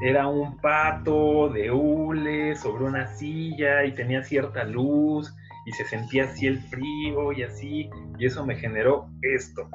era 0.03 0.27
un 0.27 0.57
pato 0.57 1.49
de 1.49 1.71
hule 1.71 2.55
sobre 2.55 2.83
una 2.83 3.07
silla 3.07 3.85
y 3.85 3.93
tenía 3.93 4.23
cierta 4.23 4.63
luz 4.65 5.33
y 5.65 5.71
se 5.71 5.85
sentía 5.85 6.25
así 6.25 6.47
el 6.47 6.59
frío 6.59 7.31
y 7.31 7.43
así, 7.43 7.89
y 8.17 8.25
eso 8.25 8.45
me 8.45 8.55
generó 8.55 9.09
esto, 9.21 9.69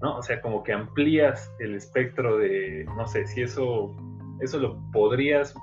¿no? 0.00 0.16
O 0.16 0.22
sea, 0.22 0.40
como 0.40 0.62
que 0.62 0.72
amplías 0.72 1.52
el 1.58 1.74
espectro 1.74 2.38
de, 2.38 2.84
no 2.96 3.06
sé, 3.06 3.26
si 3.26 3.42
eso, 3.42 3.96
eso 4.40 4.58
lo 4.58 4.80
podrías 4.92 5.54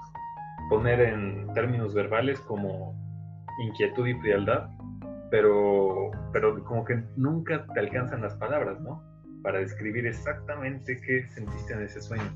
poner 0.70 1.00
en 1.00 1.48
términos 1.54 1.94
verbales 1.94 2.40
como 2.42 2.96
inquietud 3.60 4.08
y 4.08 4.14
frialdad, 4.16 4.70
pero, 5.32 6.12
pero 6.34 6.64
como 6.64 6.84
que 6.86 7.04
nunca 7.16 7.66
te 7.74 7.80
alcanzan 7.80 8.22
las 8.22 8.36
palabras, 8.36 8.80
¿no? 8.82 9.04
Para 9.42 9.60
describir 9.60 10.08
exactamente 10.08 11.00
qué 11.02 11.28
sentiste 11.28 11.74
en 11.74 11.84
ese 11.84 12.02
sueño. 12.02 12.34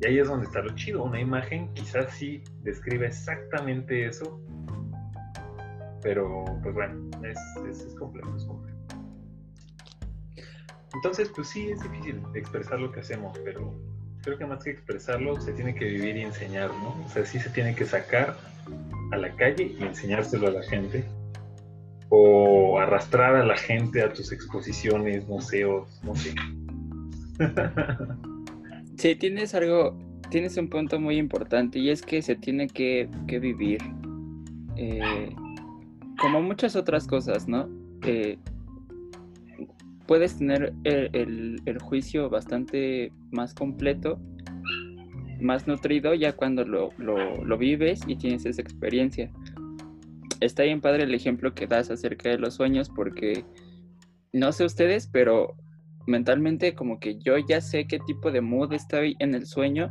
Y 0.00 0.06
ahí 0.06 0.18
es 0.18 0.28
donde 0.28 0.46
está 0.46 0.60
lo 0.60 0.74
chido, 0.74 1.02
una 1.04 1.20
imagen 1.20 1.72
quizás 1.72 2.10
sí 2.12 2.44
describe 2.62 3.06
exactamente 3.06 4.06
eso, 4.06 4.40
pero 6.02 6.44
pues 6.62 6.74
bueno, 6.74 7.10
es, 7.24 7.38
es, 7.66 7.94
complejo, 7.94 8.36
es 8.36 8.44
complejo. 8.44 8.65
Entonces, 10.96 11.30
pues 11.34 11.48
sí, 11.48 11.68
es 11.68 11.82
difícil 11.82 12.22
expresar 12.34 12.80
lo 12.80 12.90
que 12.90 13.00
hacemos, 13.00 13.38
pero 13.44 13.78
creo 14.22 14.38
que 14.38 14.46
más 14.46 14.64
que 14.64 14.70
expresarlo, 14.70 15.40
se 15.40 15.52
tiene 15.52 15.74
que 15.74 15.84
vivir 15.84 16.16
y 16.16 16.22
enseñar, 16.22 16.70
¿no? 16.70 17.04
O 17.04 17.08
sea, 17.08 17.24
sí 17.24 17.38
se 17.38 17.50
tiene 17.50 17.74
que 17.74 17.84
sacar 17.84 18.36
a 19.12 19.16
la 19.16 19.30
calle 19.36 19.74
y 19.78 19.82
enseñárselo 19.82 20.48
a 20.48 20.50
la 20.50 20.62
gente 20.62 21.04
o 22.08 22.78
arrastrar 22.78 23.36
a 23.36 23.44
la 23.44 23.56
gente 23.56 24.02
a 24.02 24.12
tus 24.12 24.32
exposiciones, 24.32 25.26
museos, 25.28 26.00
no 26.02 26.14
sé. 26.16 26.34
Sí, 28.96 29.14
tienes 29.14 29.54
algo, 29.54 29.94
tienes 30.30 30.56
un 30.56 30.70
punto 30.70 30.98
muy 30.98 31.18
importante 31.18 31.78
y 31.78 31.90
es 31.90 32.00
que 32.00 32.22
se 32.22 32.34
tiene 32.34 32.66
que, 32.66 33.10
vivir 33.26 33.82
eh, 34.76 35.36
como 36.18 36.40
muchas 36.40 36.76
otras 36.76 37.06
cosas, 37.06 37.46
¿no? 37.46 37.68
Puedes 40.06 40.38
tener 40.38 40.72
el, 40.84 41.78
juicio 41.82 42.30
bastante 42.30 43.12
más 43.30 43.54
completo, 43.54 44.20
más 45.40 45.66
nutrido 45.66 46.14
ya 46.14 46.32
cuando 46.32 46.64
lo, 46.64 46.90
lo 46.98 47.58
vives 47.58 48.00
y 48.06 48.16
tienes 48.16 48.46
esa 48.46 48.62
experiencia 48.62 49.30
está 50.40 50.64
bien 50.64 50.80
padre 50.80 51.04
el 51.04 51.14
ejemplo 51.14 51.54
que 51.54 51.66
das 51.66 51.90
acerca 51.90 52.28
de 52.28 52.38
los 52.38 52.54
sueños 52.54 52.90
porque 52.94 53.44
no 54.32 54.52
sé 54.52 54.64
ustedes, 54.64 55.08
pero 55.10 55.56
mentalmente 56.06 56.74
como 56.74 57.00
que 57.00 57.18
yo 57.18 57.36
ya 57.38 57.60
sé 57.60 57.86
qué 57.86 57.98
tipo 58.00 58.30
de 58.30 58.40
mood 58.40 58.72
estoy 58.72 59.16
en 59.18 59.34
el 59.34 59.46
sueño 59.46 59.90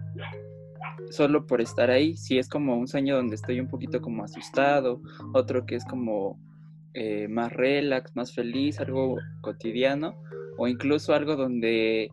solo 1.09 1.45
por 1.45 1.61
estar 1.61 1.89
ahí. 1.89 2.15
Si 2.15 2.37
es 2.37 2.47
como 2.47 2.77
un 2.77 2.87
sueño 2.87 3.15
donde 3.15 3.35
estoy 3.35 3.59
un 3.59 3.67
poquito 3.67 4.01
como 4.01 4.23
asustado, 4.23 5.01
otro 5.33 5.65
que 5.65 5.75
es 5.75 5.85
como 5.85 6.39
eh, 6.95 7.27
más 7.27 7.51
relax, 7.51 8.15
más 8.15 8.33
feliz, 8.33 8.79
algo 8.79 9.17
cotidiano, 9.41 10.15
o 10.57 10.67
incluso 10.67 11.13
algo 11.13 11.35
donde 11.35 12.09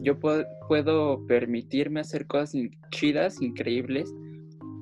yo 0.00 0.18
puedo, 0.20 1.26
permitirme 1.26 2.00
hacer 2.00 2.26
cosas 2.26 2.54
chidas, 2.90 3.40
increíbles, 3.40 4.12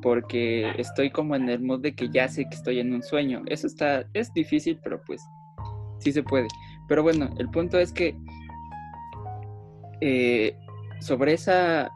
porque 0.02 0.72
estoy 0.76 1.10
como 1.10 1.36
en 1.36 1.48
el 1.48 1.60
mood 1.60 1.80
de 1.80 1.94
que 1.94 2.08
ya 2.10 2.28
sé 2.28 2.44
que 2.44 2.56
estoy 2.56 2.80
en 2.80 2.92
un 2.92 3.02
sueño. 3.02 3.42
Eso 3.46 3.66
está, 3.66 4.04
es 4.12 4.32
difícil, 4.34 4.78
pero 4.82 5.00
pues 5.06 5.22
sí 5.98 6.12
se 6.12 6.22
puede. 6.22 6.48
Pero 6.88 7.02
bueno, 7.02 7.30
el 7.38 7.48
punto 7.50 7.78
es 7.78 7.92
que 7.92 8.16
eh, 10.00 10.56
sobre 11.00 11.34
esa, 11.34 11.90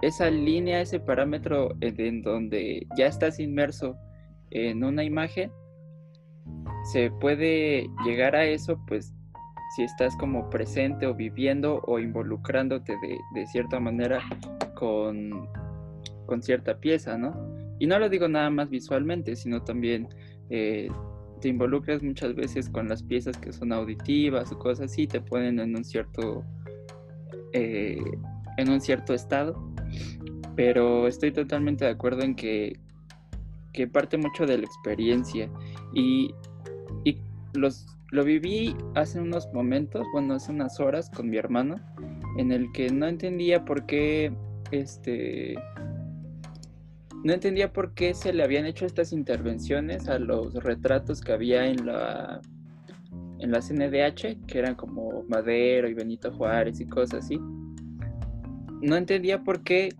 esa 0.00 0.30
línea, 0.30 0.80
ese 0.80 1.00
parámetro 1.00 1.76
en 1.80 2.22
donde 2.22 2.86
ya 2.96 3.06
estás 3.06 3.38
inmerso 3.38 3.96
en 4.50 4.82
una 4.82 5.04
imagen, 5.04 5.52
se 6.84 7.10
puede 7.10 7.88
llegar 8.04 8.34
a 8.34 8.44
eso, 8.44 8.80
pues 8.86 9.12
si 9.76 9.84
estás 9.84 10.16
como 10.16 10.50
presente 10.50 11.06
o 11.06 11.14
viviendo 11.14 11.80
o 11.86 11.98
involucrándote 11.98 12.96
de, 13.34 13.46
cierta 13.46 13.78
manera 13.78 14.20
con, 14.74 15.48
con, 16.26 16.42
cierta 16.42 16.78
pieza, 16.78 17.16
¿no? 17.16 17.34
Y 17.78 17.86
no 17.86 17.98
lo 17.98 18.08
digo 18.08 18.28
nada 18.28 18.50
más 18.50 18.68
visualmente, 18.68 19.36
sino 19.36 19.62
también 19.62 20.08
eh, 20.50 20.88
te 21.40 21.48
involucras 21.48 22.02
muchas 22.02 22.34
veces 22.34 22.68
con 22.68 22.88
las 22.88 23.02
piezas 23.02 23.38
que 23.38 23.52
son 23.52 23.72
auditivas 23.72 24.50
o 24.52 24.58
cosas 24.58 24.90
así, 24.90 25.06
te 25.06 25.20
ponen 25.20 25.60
en 25.60 25.76
un 25.76 25.84
cierto 25.84 26.44
eh, 27.52 28.02
en 28.56 28.70
un 28.70 28.80
cierto 28.80 29.14
estado. 29.14 29.54
Pero 30.56 31.06
estoy 31.06 31.32
totalmente 31.32 31.84
de 31.84 31.92
acuerdo 31.92 32.22
en 32.22 32.34
que, 32.34 32.78
que 33.72 33.86
parte 33.86 34.18
mucho 34.18 34.46
de 34.46 34.58
la 34.58 34.64
experiencia. 34.64 35.50
Y 35.94 36.34
los, 37.54 37.86
lo 38.10 38.24
viví 38.24 38.76
hace 38.94 39.20
unos 39.20 39.52
momentos, 39.52 40.06
bueno, 40.12 40.34
hace 40.34 40.52
unas 40.52 40.80
horas 40.80 41.10
con 41.10 41.30
mi 41.30 41.36
hermano, 41.36 41.76
en 42.36 42.52
el 42.52 42.70
que 42.72 42.90
no 42.90 43.06
entendía 43.06 43.64
por 43.64 43.86
qué 43.86 44.32
este 44.70 45.56
no 47.22 47.34
entendía 47.34 47.72
por 47.72 47.92
qué 47.92 48.14
se 48.14 48.32
le 48.32 48.42
habían 48.42 48.64
hecho 48.64 48.86
estas 48.86 49.12
intervenciones 49.12 50.08
a 50.08 50.18
los 50.18 50.54
retratos 50.54 51.20
que 51.20 51.32
había 51.32 51.66
en 51.66 51.84
la 51.84 52.40
en 53.40 53.50
la 53.50 53.60
CNDH, 53.60 54.46
que 54.46 54.58
eran 54.58 54.74
como 54.74 55.24
Madero 55.28 55.88
y 55.88 55.94
Benito 55.94 56.30
Juárez 56.32 56.80
y 56.80 56.86
cosas 56.86 57.24
así. 57.24 57.38
No 58.82 58.96
entendía 58.96 59.42
por 59.42 59.62
qué 59.62 59.90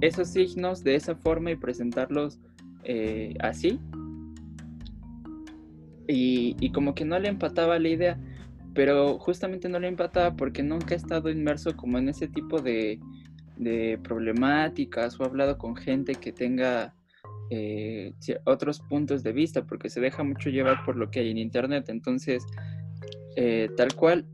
esos 0.00 0.28
signos 0.28 0.84
de 0.84 0.94
esa 0.94 1.14
forma 1.14 1.50
y 1.50 1.56
presentarlos 1.56 2.40
eh, 2.84 3.34
así. 3.40 3.78
Y, 6.08 6.56
y 6.58 6.72
como 6.72 6.94
que 6.94 7.04
no 7.04 7.18
le 7.18 7.28
empataba 7.28 7.78
la 7.78 7.88
idea, 7.88 8.18
pero 8.78 9.18
justamente 9.18 9.68
no 9.68 9.80
le 9.80 9.88
empataba 9.88 10.36
porque 10.36 10.62
nunca 10.62 10.94
he 10.94 10.96
estado 10.96 11.30
inmerso 11.30 11.76
como 11.76 11.98
en 11.98 12.08
ese 12.08 12.28
tipo 12.28 12.60
de, 12.60 13.00
problemáticas 14.04 15.18
o 15.18 15.24
hablado 15.24 15.58
con 15.58 15.74
gente 15.74 16.14
que 16.14 16.32
tenga 16.32 16.94
eh, 17.50 18.12
otros 18.44 18.78
puntos 18.78 19.24
de 19.24 19.32
vista, 19.32 19.64
porque 19.64 19.90
se 19.90 20.00
deja 20.00 20.22
mucho 20.22 20.48
llevar 20.48 20.84
por 20.84 20.94
lo 20.94 21.10
que 21.10 21.18
hay 21.18 21.32
en 21.32 21.38
Internet. 21.38 21.88
Entonces, 21.88 22.46
eh, 23.34 23.68
tal 23.76 23.94
cual, 23.96 24.26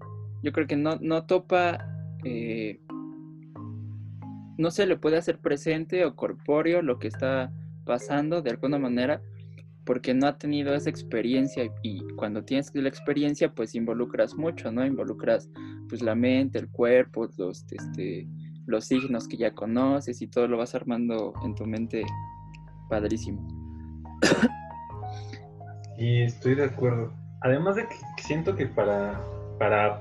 yo 0.42 0.52
creo 0.52 0.66
que 0.66 0.76
no, 0.76 0.98
no 1.00 1.24
topa, 1.24 1.78
eh, 2.22 2.80
no 4.58 4.70
se 4.70 4.86
le 4.86 4.98
puede 4.98 5.16
hacer 5.16 5.38
presente 5.38 6.04
o 6.04 6.14
corpóreo 6.14 6.82
lo 6.82 6.98
que 6.98 7.08
está 7.08 7.50
pasando 7.86 8.42
de 8.42 8.50
alguna 8.50 8.78
manera, 8.78 9.22
porque 9.84 10.14
no 10.14 10.26
ha 10.26 10.38
tenido 10.38 10.74
esa 10.74 10.90
experiencia 10.90 11.70
y 11.82 12.00
cuando 12.16 12.44
tienes 12.44 12.70
la 12.74 12.88
experiencia 12.88 13.52
pues 13.52 13.74
involucras 13.74 14.34
mucho, 14.34 14.72
¿no? 14.72 14.84
Involucras 14.84 15.48
pues 15.88 16.02
la 16.02 16.14
mente, 16.14 16.58
el 16.58 16.68
cuerpo, 16.68 17.28
los, 17.36 17.64
este, 17.70 18.26
los 18.66 18.86
signos 18.86 19.28
que 19.28 19.36
ya 19.36 19.52
conoces 19.52 20.22
y 20.22 20.26
todo 20.26 20.48
lo 20.48 20.58
vas 20.58 20.74
armando 20.74 21.34
en 21.44 21.54
tu 21.54 21.66
mente 21.66 22.04
padrísimo. 22.88 23.46
Y 25.96 26.22
estoy 26.22 26.54
de 26.54 26.64
acuerdo. 26.64 27.12
Además 27.42 27.76
de 27.76 27.86
que 27.86 27.96
siento 28.22 28.56
que 28.56 28.66
para, 28.66 29.22
para, 29.58 30.00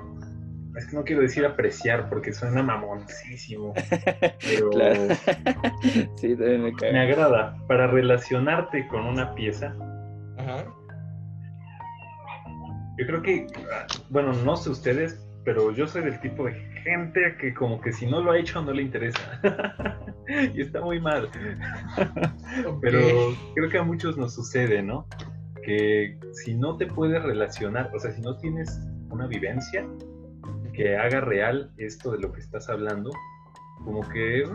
es 0.75 0.87
que 0.87 0.95
no 0.95 1.03
quiero 1.03 1.21
decir 1.21 1.45
apreciar 1.45 2.09
porque 2.09 2.33
suena 2.33 2.63
mamoncísimo, 2.63 3.73
pero 4.41 4.71
sí, 6.15 6.35
me, 6.35 6.71
me, 6.71 6.99
agrada. 6.99 7.55
Para 7.67 7.87
relacionarte 7.87 8.87
con 8.87 9.05
una 9.05 9.35
pieza, 9.35 9.75
yo 12.97 13.05
creo 13.05 13.21
que, 13.21 13.47
bueno, 14.09 14.33
no 14.33 14.55
sé 14.55 14.69
ustedes, 14.69 15.23
pero 15.45 15.71
yo 15.71 15.87
soy 15.87 16.03
del 16.03 16.19
tipo 16.21 16.45
de 16.45 16.53
gente 16.83 17.35
que 17.39 17.53
como 17.53 17.79
que 17.81 17.91
si 17.91 18.05
no 18.05 18.21
lo 18.21 18.31
ha 18.31 18.37
hecho 18.37 18.61
no 18.61 18.71
le 18.71 18.81
interesa. 18.81 19.39
y 20.53 20.61
está 20.61 20.81
muy 20.81 20.99
mal. 20.99 21.29
Pero 22.81 22.99
creo 23.55 23.69
que 23.69 23.77
a 23.77 23.83
muchos 23.83 24.17
nos 24.17 24.33
sucede, 24.33 24.81
¿no? 24.81 25.07
Que 25.63 26.17
si 26.33 26.55
no 26.55 26.77
te 26.77 26.87
puedes 26.87 27.21
relacionar, 27.21 27.91
o 27.93 27.99
sea, 27.99 28.11
si 28.11 28.21
no 28.21 28.37
tienes 28.37 28.79
una 29.09 29.27
vivencia 29.27 29.85
que 30.73 30.97
haga 30.97 31.21
real 31.21 31.71
esto 31.77 32.11
de 32.11 32.19
lo 32.19 32.31
que 32.31 32.41
estás 32.41 32.69
hablando, 32.69 33.11
como 33.83 34.07
que 34.09 34.41
eh, 34.41 34.45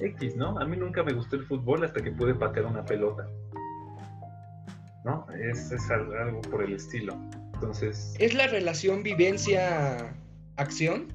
X, 0.00 0.36
¿no? 0.36 0.58
A 0.58 0.64
mí 0.64 0.76
nunca 0.76 1.02
me 1.02 1.12
gustó 1.12 1.34
el 1.36 1.44
fútbol 1.44 1.84
hasta 1.84 2.02
que 2.02 2.10
pude 2.10 2.34
patear 2.34 2.66
una 2.66 2.84
pelota. 2.84 3.26
¿No? 5.04 5.26
Es, 5.32 5.70
es 5.72 5.90
algo 5.90 6.40
por 6.42 6.62
el 6.62 6.74
estilo. 6.74 7.16
Entonces. 7.54 8.14
¿Es 8.18 8.34
la 8.34 8.46
relación 8.46 9.02
vivencia-acción? 9.02 11.08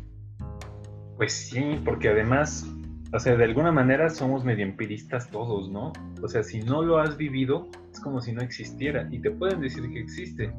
Pues 1.18 1.34
sí, 1.34 1.80
porque 1.86 2.10
además, 2.10 2.66
o 3.14 3.20
sea, 3.20 3.36
de 3.36 3.44
alguna 3.44 3.72
manera 3.72 4.10
somos 4.10 4.44
medio 4.44 4.66
empiristas 4.66 5.30
todos, 5.30 5.70
¿no? 5.70 5.94
O 6.22 6.28
sea, 6.28 6.44
si 6.44 6.62
no 6.62 6.82
lo 6.82 6.98
has 6.98 7.18
vivido, 7.18 7.70
es 7.92 8.00
como 8.00 8.20
si 8.20 8.34
no 8.34 8.42
existiera. 8.42 9.08
Y 9.12 9.20
te 9.20 9.30
pueden 9.32 9.62
decir 9.62 9.88
que 9.92 10.00
existe. 10.00 10.52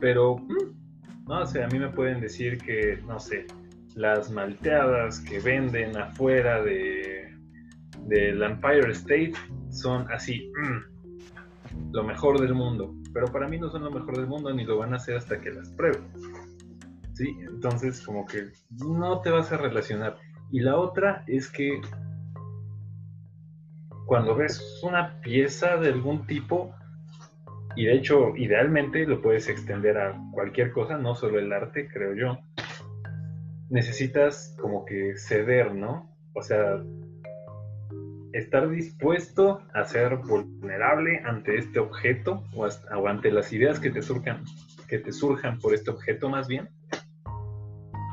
Pero, 0.00 0.36
mm, 0.36 0.77
no, 1.28 1.42
o 1.42 1.46
sea, 1.46 1.66
a 1.66 1.68
mí 1.68 1.78
me 1.78 1.90
pueden 1.90 2.20
decir 2.20 2.58
que, 2.58 3.00
no 3.06 3.20
sé, 3.20 3.46
las 3.94 4.30
malteadas 4.30 5.20
que 5.20 5.40
venden 5.40 5.96
afuera 5.96 6.62
de 6.62 7.18
del 8.06 8.42
Empire 8.42 8.90
State 8.92 9.34
son 9.70 10.10
así, 10.10 10.50
mm, 10.56 11.92
lo 11.92 12.02
mejor 12.02 12.40
del 12.40 12.54
mundo. 12.54 12.94
Pero 13.12 13.26
para 13.26 13.46
mí 13.46 13.58
no 13.58 13.70
son 13.70 13.84
lo 13.84 13.90
mejor 13.90 14.16
del 14.16 14.26
mundo 14.26 14.52
ni 14.52 14.64
lo 14.64 14.78
van 14.78 14.94
a 14.94 14.96
hacer 14.96 15.16
hasta 15.16 15.38
que 15.40 15.50
las 15.50 15.70
prueben. 15.70 16.08
¿sí? 17.12 17.36
Entonces, 17.40 18.00
como 18.00 18.24
que 18.24 18.48
no 18.70 19.20
te 19.20 19.30
vas 19.30 19.52
a 19.52 19.58
relacionar. 19.58 20.16
Y 20.50 20.60
la 20.60 20.76
otra 20.76 21.24
es 21.26 21.50
que 21.50 21.80
cuando 24.06 24.34
ves 24.34 24.80
una 24.82 25.20
pieza 25.20 25.76
de 25.76 25.88
algún 25.88 26.26
tipo, 26.26 26.74
y 27.78 27.86
de 27.86 27.94
hecho, 27.94 28.36
idealmente 28.36 29.06
lo 29.06 29.22
puedes 29.22 29.48
extender 29.48 29.98
a 29.98 30.20
cualquier 30.32 30.72
cosa, 30.72 30.98
no 30.98 31.14
solo 31.14 31.38
el 31.38 31.52
arte, 31.52 31.88
creo 31.88 32.14
yo, 32.14 32.38
necesitas 33.70 34.56
como 34.60 34.84
que 34.84 35.16
ceder, 35.16 35.74
¿no? 35.74 36.14
O 36.34 36.42
sea, 36.42 36.82
estar 38.32 38.68
dispuesto 38.68 39.62
a 39.74 39.84
ser 39.84 40.16
vulnerable 40.16 41.20
ante 41.24 41.56
este 41.56 41.78
objeto 41.78 42.42
o, 42.54 42.66
o 42.66 43.06
ante 43.06 43.30
las 43.30 43.52
ideas 43.52 43.78
que 43.78 43.90
te 43.90 44.02
surjan, 44.02 44.42
que 44.88 44.98
te 44.98 45.12
surjan 45.12 45.58
por 45.60 45.72
este 45.72 45.90
objeto 45.90 46.28
más 46.28 46.48
bien 46.48 46.68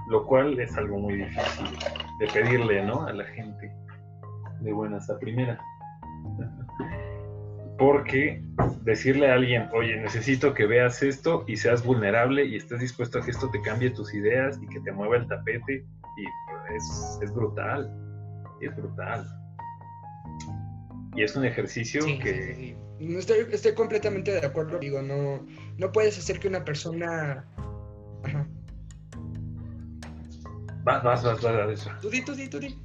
lo 0.07 0.25
cual 0.25 0.59
es 0.59 0.75
algo 0.77 0.99
muy 0.99 1.17
difícil 1.17 1.65
de 2.19 2.27
pedirle, 2.27 2.85
¿no? 2.85 3.05
A 3.05 3.13
la 3.13 3.25
gente 3.25 3.71
de 4.61 4.73
buenas 4.73 5.09
a 5.09 5.17
primera. 5.17 5.59
Porque 7.77 8.41
decirle 8.83 9.29
a 9.29 9.33
alguien, 9.33 9.67
oye, 9.73 9.97
necesito 9.97 10.53
que 10.53 10.65
veas 10.65 11.03
esto 11.03 11.43
y 11.47 11.57
seas 11.57 11.83
vulnerable 11.83 12.45
y 12.45 12.55
estés 12.55 12.79
dispuesto 12.79 13.19
a 13.19 13.25
que 13.25 13.31
esto 13.31 13.49
te 13.51 13.61
cambie 13.61 13.89
tus 13.89 14.13
ideas 14.13 14.59
y 14.61 14.67
que 14.67 14.79
te 14.79 14.91
mueva 14.91 15.17
el 15.17 15.27
tapete, 15.27 15.85
y 16.17 16.75
es, 16.75 17.19
es 17.21 17.33
brutal, 17.33 17.91
es 18.61 18.75
brutal. 18.75 19.25
Y 21.15 21.23
es 21.23 21.35
un 21.35 21.45
ejercicio 21.45 22.05
que... 22.05 22.77
No 22.99 23.19
estoy, 23.19 23.45
estoy 23.51 23.73
completamente 23.73 24.31
de 24.31 24.45
acuerdo, 24.45 24.79
digo, 24.79 25.01
no, 25.01 25.45
no 25.77 25.91
puedes 25.91 26.17
hacer 26.17 26.39
que 26.39 26.47
una 26.47 26.63
persona... 26.63 27.45
Ajá 28.23 28.47
Vas, 30.85 31.01
vas, 31.03 31.23
vas, 31.23 31.41
vas. 31.41 31.89
Tú 31.99 32.11
di, 32.11 32.23
tú 32.23 32.35
di, 32.35 32.47
tú 32.47 32.59
di. 32.59 32.77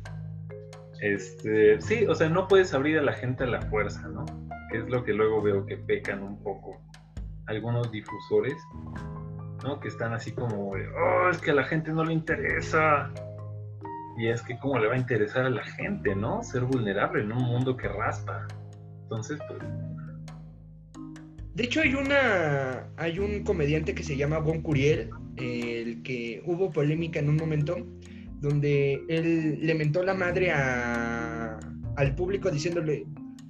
Este, 1.00 1.79
sí, 1.83 2.07
o 2.07 2.14
sea, 2.14 2.31
no 2.31 2.48
puedes 2.48 2.72
abrir 2.72 2.98
a 2.98 3.03
la 3.03 3.12
gente 3.12 3.44
a 3.44 3.46
la 3.46 3.61
fuerza, 3.61 4.09
¿no? 4.09 4.24
Que 4.71 4.79
es 4.79 4.89
lo 4.89 5.05
que 5.05 5.13
luego 5.13 5.43
veo 5.43 5.67
que 5.67 5.77
pecan 5.77 6.23
un 6.23 6.43
poco 6.43 6.81
algunos 7.47 7.91
difusores, 7.91 8.57
¿no? 9.65 9.81
Que 9.81 9.89
están 9.89 10.13
así 10.13 10.33
como, 10.33 10.71
oh, 10.71 11.31
es 11.31 11.39
que 11.39 11.51
a 11.51 11.55
la 11.55 11.65
gente 11.65 11.93
no 11.93 12.05
le 12.05 12.13
interesa. 12.13 13.13
Y 14.17 14.29
es 14.29 14.43
que 14.43 14.59
cómo 14.59 14.79
le 14.79 14.87
va 14.87 14.95
a 14.95 14.99
interesar 14.99 15.47
a 15.47 15.51
la 15.51 15.65
gente, 15.65 16.15
¿no? 16.15 16.43
Ser 16.43 16.63
vulnerable 16.63 17.23
en 17.23 17.33
un 17.33 17.43
mundo 17.43 17.77
que 17.77 17.89
raspa. 17.89 18.47
Entonces, 19.03 19.41
pues... 19.49 19.61
De 21.55 21.65
hecho, 21.65 21.81
hay 21.81 21.95
una, 21.95 22.87
hay 22.97 23.19
un 23.19 23.43
comediante 23.43 23.95
que 23.95 24.03
se 24.03 24.17
llama 24.17 24.39
Bon 24.39 24.63
Curiel, 24.63 25.11
el 25.37 26.03
que 26.03 26.43
hubo 26.47 26.71
polémica 26.71 27.19
en 27.19 27.29
un 27.29 27.37
momento 27.37 27.77
donde 28.41 29.05
él 29.09 29.59
le 29.61 29.75
mentó 29.75 30.03
la 30.03 30.15
madre 30.15 30.53
al 30.53 32.15
público 32.15 32.51
diciéndole, 32.51 33.07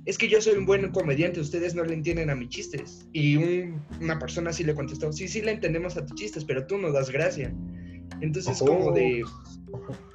es 0.07 0.17
que 0.17 0.29
yo 0.29 0.41
soy 0.41 0.57
un 0.57 0.67
buen 0.67 0.91
comediante, 0.91 1.41
ustedes 1.41 1.75
no 1.75 1.85
le 1.85 1.95
entienden 1.95 2.31
a 2.31 2.35
mis 2.35 2.49
chistes. 2.49 3.07
Y 3.13 3.37
una 4.01 4.19
persona 4.19 4.53
sí 4.53 4.65
le 4.65 4.75
contestó, 4.75 5.13
sí, 5.13 5.29
sí 5.29 5.43
le 5.43 5.53
entendemos 5.53 5.97
a 5.97 6.07
tus 6.07 6.19
chistes, 6.19 6.45
pero 6.45 6.67
tú 6.67 6.79
no 6.79 6.93
das 6.93 7.11
gracia. 7.11 7.55
Entonces, 8.21 8.59
como 8.59 8.93
de, 8.93 9.23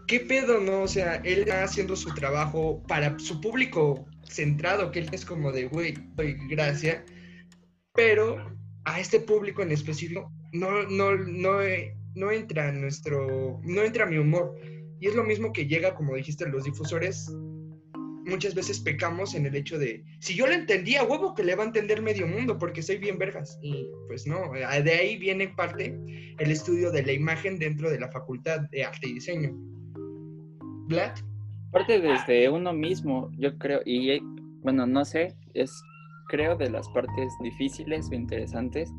¿qué 0.08 0.20
pedo, 0.20 0.60
no? 0.60 0.84
O 0.84 0.88
sea, 0.88 1.16
él 1.18 1.40
está 1.40 1.64
haciendo 1.64 1.96
su 1.96 2.14
trabajo 2.14 2.84
para 2.88 3.18
su 3.20 3.42
público 3.42 4.06
centrado, 4.24 4.92
que 4.92 5.00
él 5.00 5.10
es 5.12 5.26
como 5.26 5.52
de, 5.52 5.66
güey, 5.68 5.94
doy 6.16 6.38
gracia, 6.50 7.06
pero 7.94 8.54
a 8.84 9.00
este 9.00 9.20
público 9.20 9.62
en 9.62 9.72
específico 9.72 10.32
no, 10.52 10.84
no, 10.84 11.16
no, 11.16 11.60
no 12.16 12.32
entra 12.32 12.72
nuestro, 12.72 13.60
no 13.64 13.82
entra 13.82 14.06
mi 14.06 14.18
humor. 14.18 14.56
Y 15.00 15.08
es 15.08 15.16
lo 15.16 15.24
mismo 15.24 15.52
que 15.52 15.68
llega, 15.68 15.96
como 15.96 16.16
dijiste, 16.16 16.48
los 16.48 16.64
difusores. 16.64 17.30
Muchas 18.26 18.56
veces 18.56 18.80
pecamos 18.80 19.36
en 19.36 19.46
el 19.46 19.56
hecho 19.56 19.78
de, 19.78 20.04
si 20.20 20.36
yo 20.36 20.48
lo 20.48 20.54
entendía, 20.54 21.04
huevo 21.04 21.36
que 21.36 21.44
le 21.44 21.56
va 21.56 21.64
a 21.64 21.68
entender 21.68 22.02
medio 22.02 22.28
mundo 22.28 22.58
porque 22.58 22.82
soy 22.82 22.98
bien 22.98 23.18
vergas. 23.18 23.60
Y 23.62 23.88
pues 24.08 24.26
no, 24.26 24.52
de 24.52 24.92
ahí 24.92 25.18
viene 25.18 25.50
parte 25.50 25.98
el 26.40 26.52
estudio 26.52 26.92
de 26.92 27.04
la 27.04 27.14
imagen 27.14 27.60
dentro 27.60 27.90
de 27.90 28.00
la 28.00 28.12
facultad 28.12 28.62
de 28.72 28.84
arte 28.84 29.08
y 29.08 29.14
diseño. 29.14 29.52
Vlad. 30.88 31.14
Parte 31.72 32.00
desde 32.00 32.50
uno 32.50 32.74
mismo, 32.74 33.30
yo 33.38 33.58
creo, 33.58 33.82
y 33.86 34.20
bueno, 34.62 34.88
no 34.88 35.04
sé, 35.04 35.36
es 35.54 35.72
creo 36.30 36.56
de 36.56 36.70
las 36.70 36.88
partes 36.90 37.34
difíciles 37.44 38.10
o 38.10 38.16
interesantes 38.16 38.92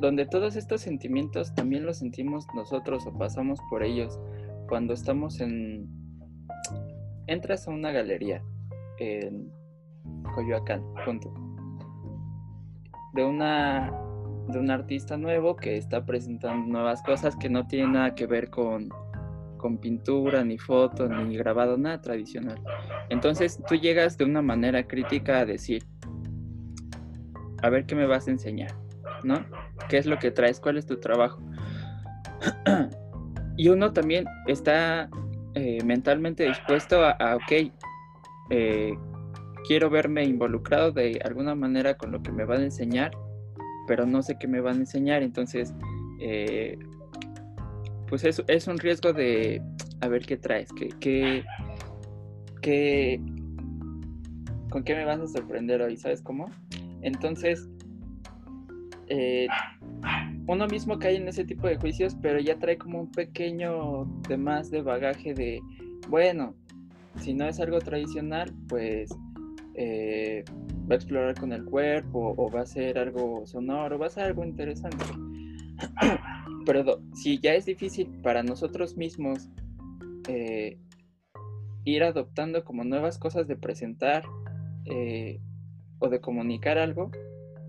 donde 0.00 0.26
todos 0.26 0.56
estos 0.56 0.82
sentimientos 0.82 1.54
también 1.54 1.84
los 1.84 1.98
sentimos 1.98 2.46
nosotros 2.54 3.06
o 3.06 3.16
pasamos 3.16 3.58
por 3.68 3.82
ellos 3.82 4.18
cuando 4.68 4.94
estamos 4.94 5.40
en... 5.40 5.97
Entras 7.28 7.68
a 7.68 7.70
una 7.70 7.92
galería 7.92 8.42
en 8.98 9.52
Coyoacán, 10.34 10.82
punto. 11.04 11.32
De 13.12 13.22
una 13.22 13.92
de 14.48 14.58
un 14.58 14.70
artista 14.70 15.18
nuevo 15.18 15.56
que 15.56 15.76
está 15.76 16.06
presentando 16.06 16.66
nuevas 16.66 17.02
cosas 17.02 17.36
que 17.36 17.50
no 17.50 17.66
tienen 17.66 17.92
nada 17.92 18.14
que 18.14 18.26
ver 18.26 18.48
con, 18.48 18.88
con 19.58 19.76
pintura, 19.76 20.42
ni 20.42 20.56
foto, 20.56 21.06
ni 21.06 21.36
grabado, 21.36 21.76
nada 21.76 22.00
tradicional. 22.00 22.58
Entonces 23.10 23.60
tú 23.68 23.74
llegas 23.74 24.16
de 24.16 24.24
una 24.24 24.40
manera 24.40 24.86
crítica 24.86 25.40
a 25.40 25.44
decir, 25.44 25.84
a 27.62 27.68
ver 27.68 27.84
qué 27.84 27.94
me 27.94 28.06
vas 28.06 28.26
a 28.26 28.30
enseñar, 28.30 28.74
¿no? 29.22 29.44
¿Qué 29.90 29.98
es 29.98 30.06
lo 30.06 30.18
que 30.18 30.30
traes? 30.30 30.60
¿Cuál 30.60 30.78
es 30.78 30.86
tu 30.86 30.98
trabajo? 30.98 31.42
y 33.58 33.68
uno 33.68 33.92
también 33.92 34.24
está 34.46 35.10
eh, 35.60 35.82
mentalmente 35.84 36.44
dispuesto 36.44 37.04
a, 37.04 37.34
ok, 37.34 37.72
eh, 38.50 38.92
quiero 39.66 39.90
verme 39.90 40.22
involucrado 40.22 40.92
de 40.92 41.20
alguna 41.24 41.56
manera 41.56 41.96
con 41.96 42.12
lo 42.12 42.22
que 42.22 42.30
me 42.30 42.44
van 42.44 42.60
a 42.60 42.64
enseñar, 42.66 43.10
pero 43.88 44.06
no 44.06 44.22
sé 44.22 44.36
qué 44.38 44.46
me 44.46 44.60
van 44.60 44.76
a 44.76 44.80
enseñar, 44.80 45.24
entonces, 45.24 45.74
eh, 46.20 46.78
pues 48.06 48.22
es, 48.22 48.40
es, 48.46 48.68
un 48.68 48.78
riesgo 48.78 49.12
de 49.12 49.60
a 50.00 50.06
ver 50.06 50.24
qué 50.26 50.36
traes, 50.36 50.70
qué, 50.74 50.90
qué, 51.00 51.44
qué, 52.62 53.20
con 54.70 54.84
qué 54.84 54.94
me 54.94 55.04
vas 55.04 55.18
a 55.18 55.26
sorprender 55.26 55.82
hoy, 55.82 55.96
¿sabes 55.96 56.22
cómo? 56.22 56.48
Entonces, 57.02 57.68
eh, 59.08 59.48
uno 60.48 60.66
mismo 60.66 60.98
cae 60.98 61.16
en 61.16 61.28
ese 61.28 61.44
tipo 61.44 61.68
de 61.68 61.76
juicios, 61.76 62.16
pero 62.22 62.40
ya 62.40 62.58
trae 62.58 62.78
como 62.78 63.00
un 63.00 63.10
pequeño 63.10 64.06
de 64.28 64.38
más 64.38 64.70
de 64.70 64.80
bagaje 64.80 65.34
de, 65.34 65.60
bueno, 66.08 66.54
si 67.20 67.34
no 67.34 67.46
es 67.46 67.60
algo 67.60 67.78
tradicional, 67.80 68.50
pues 68.66 69.10
eh, 69.74 70.44
va 70.90 70.94
a 70.94 70.96
explorar 70.96 71.34
con 71.38 71.52
el 71.52 71.66
cuerpo 71.66 72.34
o 72.34 72.50
va 72.50 72.62
a 72.62 72.66
ser 72.66 72.98
algo 72.98 73.46
sonoro, 73.46 73.98
va 73.98 74.06
a 74.06 74.10
ser 74.10 74.24
algo 74.24 74.42
interesante. 74.42 75.04
pero 76.64 76.98
si 77.14 77.38
ya 77.38 77.52
es 77.52 77.66
difícil 77.66 78.08
para 78.22 78.42
nosotros 78.42 78.96
mismos 78.96 79.50
eh, 80.28 80.78
ir 81.84 82.02
adoptando 82.04 82.64
como 82.64 82.84
nuevas 82.84 83.18
cosas 83.18 83.48
de 83.48 83.56
presentar 83.56 84.24
o 85.98 86.08
de 86.08 86.20
comunicar 86.22 86.78
algo, 86.78 87.10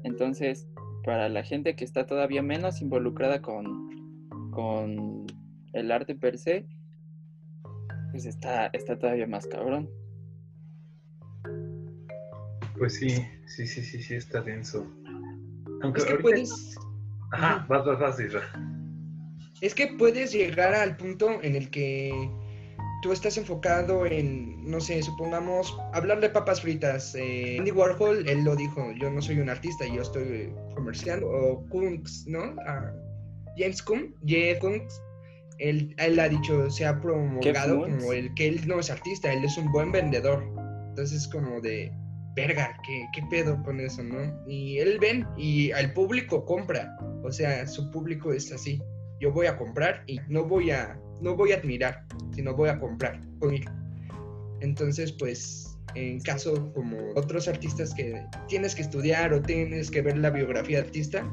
entonces 0.04 0.70
para 1.04 1.30
la 1.30 1.44
gente 1.44 1.76
que 1.76 1.86
está 1.86 2.06
todavía 2.06 2.42
menos 2.42 2.82
involucrada 2.82 3.42
con, 3.42 4.50
con 4.52 5.26
el 5.74 5.92
arte 5.92 6.16
per 6.16 6.38
se, 6.38 6.68
pues 8.12 8.26
está, 8.26 8.68
está 8.68 8.98
todavía 8.98 9.28
más 9.28 9.48
cabrón. 9.48 9.90
Pues 12.78 12.96
sí, 12.96 13.10
sí, 13.46 13.68
sí, 13.68 13.82
sí, 13.84 14.02
sí, 14.02 14.16
está 14.16 14.42
denso. 14.42 14.88
Aunque 15.82 16.02
es 16.02 16.06
que 16.06 16.16
puedes... 16.16 16.76
Ajá, 17.32 17.66
vas, 17.70 17.86
vas, 17.86 18.00
vas, 18.00 18.18
Es 19.62 19.76
que 19.76 19.88
puedes 19.98 20.32
llegar 20.32 20.74
al 20.74 20.98
punto 20.98 21.42
en 21.44 21.56
el 21.56 21.70
que 21.70 22.12
tú 23.02 23.12
estás 23.12 23.38
enfocado 23.38 24.06
en, 24.06 24.70
no 24.70 24.80
sé, 24.80 25.02
supongamos, 25.02 25.78
hablar 25.94 26.20
de 26.20 26.30
papas 26.30 26.62
fritas. 26.62 27.16
Eh, 27.16 27.58
Andy 27.60 27.72
Warhol, 27.72 28.28
él 28.28 28.44
lo 28.44 28.56
dijo, 28.56 28.92
yo 29.00 29.10
no 29.10 29.22
soy 29.22 29.40
un 29.40 29.50
artista, 29.50 29.86
yo 29.88 30.02
estoy 30.02 30.54
comercial. 30.76 31.24
O 31.24 31.66
Kunz, 31.70 32.26
¿no? 32.28 32.56
James 33.58 33.82
Kunz, 33.82 34.14
Jeff 34.26 34.60
Kunz, 34.60 35.02
él, 35.60 35.94
él, 35.98 36.20
ha 36.20 36.30
dicho, 36.30 36.70
se 36.70 36.86
ha 36.86 37.00
promulgado 37.00 37.82
como 37.82 38.14
el 38.14 38.34
que 38.36 38.48
él 38.48 38.68
no 38.68 38.80
es 38.80 38.90
artista, 38.90 39.32
él 39.32 39.44
es 39.44 39.58
un 39.58 39.72
buen 39.72 39.92
vendedor. 39.92 40.44
Entonces, 40.90 41.28
como 41.28 41.60
de, 41.62 41.92
verga, 42.36 42.78
¿qué, 42.86 43.06
¿qué, 43.14 43.22
pedo 43.30 43.62
con 43.64 43.80
eso, 43.80 44.04
no? 44.04 44.18
Y 44.48 44.80
él 44.80 44.98
ven 45.00 45.28
y 45.38 45.72
al 45.72 45.94
público 45.94 46.46
compra, 46.46 46.98
o 47.24 47.32
sea, 47.32 47.68
su 47.68 47.90
público 47.92 48.32
es 48.32 48.52
así. 48.52 48.82
Yo 49.20 49.32
voy 49.32 49.48
a 49.48 49.58
comprar 49.58 50.04
y 50.08 50.20
no 50.28 50.46
voy 50.46 50.72
a 50.72 51.00
no 51.22 51.36
voy 51.36 51.52
a 51.52 51.58
admirar, 51.58 52.06
sino 52.32 52.56
voy 52.56 52.70
a 52.70 52.80
comprar. 52.80 53.20
Entonces, 54.62 55.12
pues, 55.14 55.78
en 55.96 56.20
caso 56.22 56.72
como 56.74 56.98
otros 57.16 57.48
artistas 57.48 57.94
que 57.94 58.26
tienes 58.48 58.76
que 58.76 58.82
estudiar 58.82 59.34
o 59.34 59.42
tienes 59.42 59.90
que 59.90 60.02
ver 60.02 60.18
la 60.18 60.30
biografía 60.30 60.82
de 60.82 60.88
artista. 60.88 61.30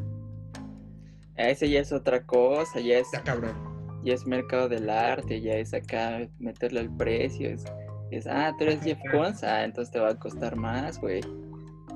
Ese 1.37 1.69
ya 1.69 1.81
es 1.81 1.93
otra 1.93 2.25
cosa, 2.25 2.81
ya 2.81 2.99
es... 2.99 3.07
Está 3.13 3.23
cabrón. 3.23 3.77
Ya 4.05 4.15
es 4.15 4.27
mercado 4.27 4.69
del 4.69 4.89
arte, 4.89 5.41
ya 5.41 5.55
es 5.55 5.75
acá 5.75 6.29
meterle 6.39 6.81
el 6.81 6.91
precio, 6.97 7.51
es, 7.51 7.65
es 8.13 8.27
ah, 8.29 8.55
tú 8.57 8.65
eres 8.65 8.81
Jeff 8.83 8.99
Koons, 9.11 9.43
ah, 9.43 9.65
entonces 9.65 9.93
te 9.93 9.99
va 9.99 10.11
a 10.11 10.15
costar 10.15 10.55
más, 10.55 11.01
güey. 11.01 11.21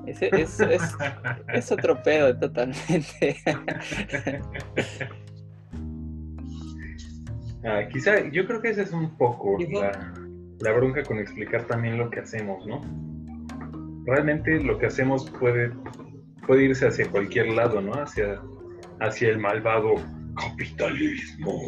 Ese, 0.05 0.29
es, 0.33 0.59
es, 0.59 0.81
es 1.53 1.71
otro 1.71 2.03
pedo 2.03 2.37
totalmente. 2.37 3.37
Ah, 7.63 7.87
quizá, 7.91 8.27
yo 8.29 8.45
creo 8.47 8.61
que 8.61 8.69
esa 8.69 8.81
es 8.81 8.91
un 8.91 9.17
poco 9.17 9.57
la, 9.59 10.71
bronca 10.73 11.03
con 11.03 11.19
explicar 11.19 11.65
también 11.65 11.97
lo 11.97 12.09
que 12.09 12.21
hacemos, 12.21 12.65
¿no? 12.65 12.81
Realmente 14.05 14.63
lo 14.63 14.79
que 14.79 14.87
hacemos 14.87 15.29
puede, 15.29 15.71
puede 16.47 16.63
irse 16.65 16.87
hacia 16.87 17.09
cualquier 17.09 17.49
lado, 17.49 17.81
¿no? 17.81 17.93
Hacia, 17.93 18.41
hacia 18.99 19.29
el 19.29 19.37
malvado 19.37 19.95
capitalismo. 20.35 21.61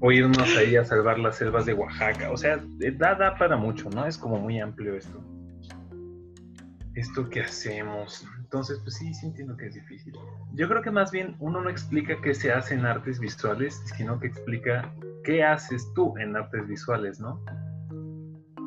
o 0.00 0.12
irnos 0.12 0.56
ahí 0.58 0.76
a 0.76 0.84
salvar 0.84 1.18
las 1.18 1.38
selvas 1.38 1.64
de 1.64 1.72
Oaxaca. 1.72 2.30
O 2.30 2.36
sea, 2.36 2.62
da, 2.98 3.14
da 3.14 3.34
para 3.36 3.56
mucho, 3.56 3.88
¿no? 3.88 4.04
Es 4.06 4.18
como 4.18 4.38
muy 4.38 4.60
amplio 4.60 4.94
esto. 4.94 5.24
Esto 6.94 7.30
que 7.30 7.40
hacemos. 7.40 8.28
Entonces, 8.44 8.78
pues 8.82 8.96
sí, 8.96 9.12
sí 9.14 9.26
entiendo 9.26 9.56
que 9.56 9.66
es 9.66 9.74
difícil. 9.74 10.12
Yo 10.52 10.68
creo 10.68 10.82
que 10.82 10.90
más 10.90 11.10
bien 11.10 11.34
uno 11.40 11.62
no 11.62 11.70
explica 11.70 12.20
qué 12.20 12.34
se 12.34 12.52
hace 12.52 12.74
en 12.74 12.84
artes 12.84 13.18
visuales, 13.18 13.82
sino 13.96 14.20
que 14.20 14.26
explica 14.26 14.94
qué 15.24 15.42
haces 15.42 15.90
tú 15.94 16.14
en 16.18 16.36
artes 16.36 16.68
visuales, 16.68 17.20
¿no? 17.20 17.42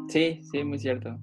Sí, 0.09 0.41
sí, 0.51 0.63
muy 0.63 0.79
cierto. 0.79 1.15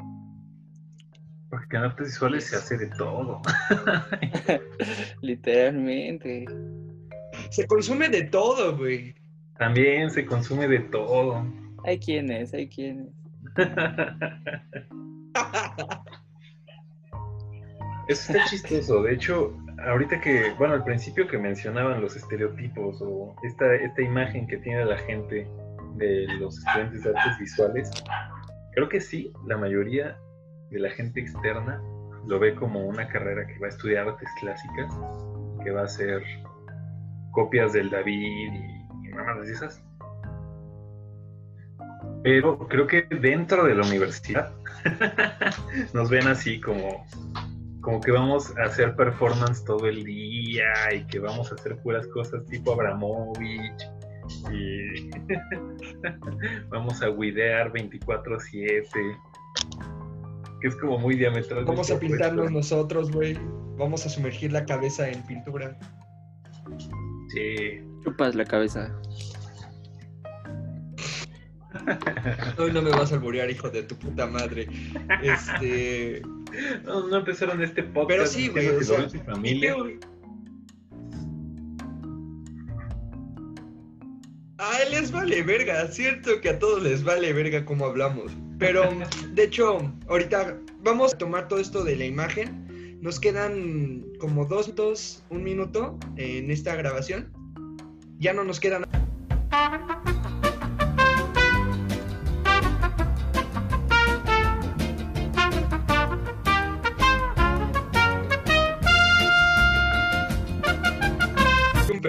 Porque 1.51 1.76
en 1.76 1.83
artes 1.83 2.07
visuales 2.07 2.45
se 2.45 2.57
hace 2.57 2.78
de 2.78 2.87
todo. 2.97 3.43
Literalmente. 5.20 6.45
Se 7.51 7.66
consume 7.66 8.09
de 8.09 8.22
todo, 8.22 8.76
güey. 8.76 9.16
También 9.59 10.11
se 10.11 10.24
consume 10.24 10.68
de 10.68 10.78
todo. 10.78 11.45
Hay 11.85 11.99
quienes, 11.99 12.55
hay 12.55 12.68
quienes. 12.68 13.09
Eso 18.09 18.32
está 18.32 18.44
chistoso. 18.46 19.02
De 19.02 19.14
hecho, 19.14 19.57
ahorita 19.86 20.20
que, 20.20 20.52
bueno, 20.59 20.74
al 20.74 20.84
principio 20.84 21.26
que 21.26 21.38
mencionaban 21.38 22.00
los 22.00 22.16
estereotipos 22.16 23.00
o 23.02 23.34
esta, 23.42 23.74
esta 23.74 24.02
imagen 24.02 24.46
que 24.46 24.59
tiene 24.59 24.84
la 24.84 24.98
gente 24.98 25.48
de 25.96 26.26
los 26.38 26.59
estudiantes 26.59 27.05
de 27.05 27.11
artes 27.11 27.38
visuales, 27.38 27.90
creo 28.74 28.88
que 28.88 29.00
sí, 29.00 29.32
la 29.46 29.57
mayoría 29.57 30.18
de 30.70 30.78
la 30.80 30.90
gente 30.90 31.20
externa 31.20 31.80
lo 32.26 32.38
ve 32.38 32.55
como 32.55 32.86
una 32.86 33.07
carrera 33.09 33.46
que 33.46 33.59
va 33.59 33.66
a 33.66 33.70
estudiar 33.70 34.09
artes 34.09 34.28
clásicas, 34.40 34.92
que 35.62 35.70
va 35.70 35.82
a 35.82 35.84
hacer 35.84 36.22
copias 37.32 37.72
del 37.72 37.90
David 37.90 38.52
y, 38.52 38.84
y 39.05 39.50
esas. 39.50 39.82
Pero 42.22 42.59
creo 42.68 42.86
que 42.86 43.02
dentro 43.02 43.64
de 43.64 43.74
la 43.74 43.86
universidad 43.86 44.52
nos 45.92 46.09
ven 46.09 46.26
así 46.26 46.61
como, 46.61 47.07
como 47.85 48.01
que 48.01 48.11
vamos 48.11 48.57
a 48.57 48.62
hacer 48.64 48.97
performance 48.97 49.62
todo 49.64 49.87
el 49.87 50.05
día 50.05 50.72
y 50.95 51.07
que 51.07 51.18
vamos 51.18 51.53
a 51.53 51.55
hacer 51.55 51.76
puras 51.82 52.07
cosas 52.09 52.45
tipo 52.47 52.72
Abramovich 52.72 53.85
y 54.51 55.11
vamos 56.70 57.03
a 57.03 57.11
widear 57.11 57.70
24/7 57.72 58.89
que 60.62 60.68
es 60.68 60.76
como 60.76 60.99
muy 60.99 61.14
diametral. 61.16 61.66
Vamos 61.66 61.91
a 61.91 62.01
pintarnos 62.01 62.51
nosotros, 62.51 63.12
güey. 63.12 63.39
Vamos 63.76 64.07
a 64.07 64.09
sumergir 64.09 64.51
la 64.51 64.64
cabeza 64.64 65.11
en 65.11 65.22
pintura. 65.26 65.78
Sí. 67.28 67.82
Chupas 68.03 68.35
la 68.35 68.47
cabeza. 68.47 68.91
Hoy 72.59 72.72
no 72.72 72.80
me 72.80 72.93
vas 72.93 73.12
a 73.12 73.16
alburear, 73.16 73.51
hijo 73.51 73.68
de 73.68 73.82
tu 73.82 73.95
puta 73.97 74.26
madre. 74.26 74.66
Este. 75.22 76.22
No, 76.84 77.07
no 77.07 77.16
empezaron 77.18 77.62
este 77.62 77.82
podcast. 77.82 78.09
Pero 78.09 78.26
sí, 78.26 78.48
güey. 78.48 78.68
O 78.68 78.82
sea, 78.82 79.09
familia. 79.24 79.76
A 84.59 84.82
él 84.82 84.92
les 84.92 85.11
vale 85.11 85.42
verga, 85.42 85.86
cierto 85.88 86.40
que 86.40 86.48
a 86.48 86.59
todos 86.59 86.82
les 86.82 87.02
vale 87.05 87.32
verga 87.32 87.64
cómo 87.64 87.86
hablamos. 87.86 88.32
Pero, 88.59 88.88
de 89.34 89.44
hecho, 89.44 89.92
ahorita 90.09 90.59
vamos 90.82 91.14
a 91.14 91.18
tomar 91.18 91.48
todo 91.48 91.59
esto 91.59 91.84
de 91.84 91.96
la 91.96 92.05
imagen. 92.05 92.98
Nos 93.00 93.20
quedan 93.20 94.05
como 94.18 94.46
dos 94.46 94.68
minutos, 94.68 95.22
un 95.28 95.42
minuto 95.42 95.98
en 96.16 96.50
esta 96.50 96.74
grabación. 96.76 97.30
Ya 98.18 98.32
no 98.32 98.44
nos 98.44 98.61
quedan. 98.61 98.84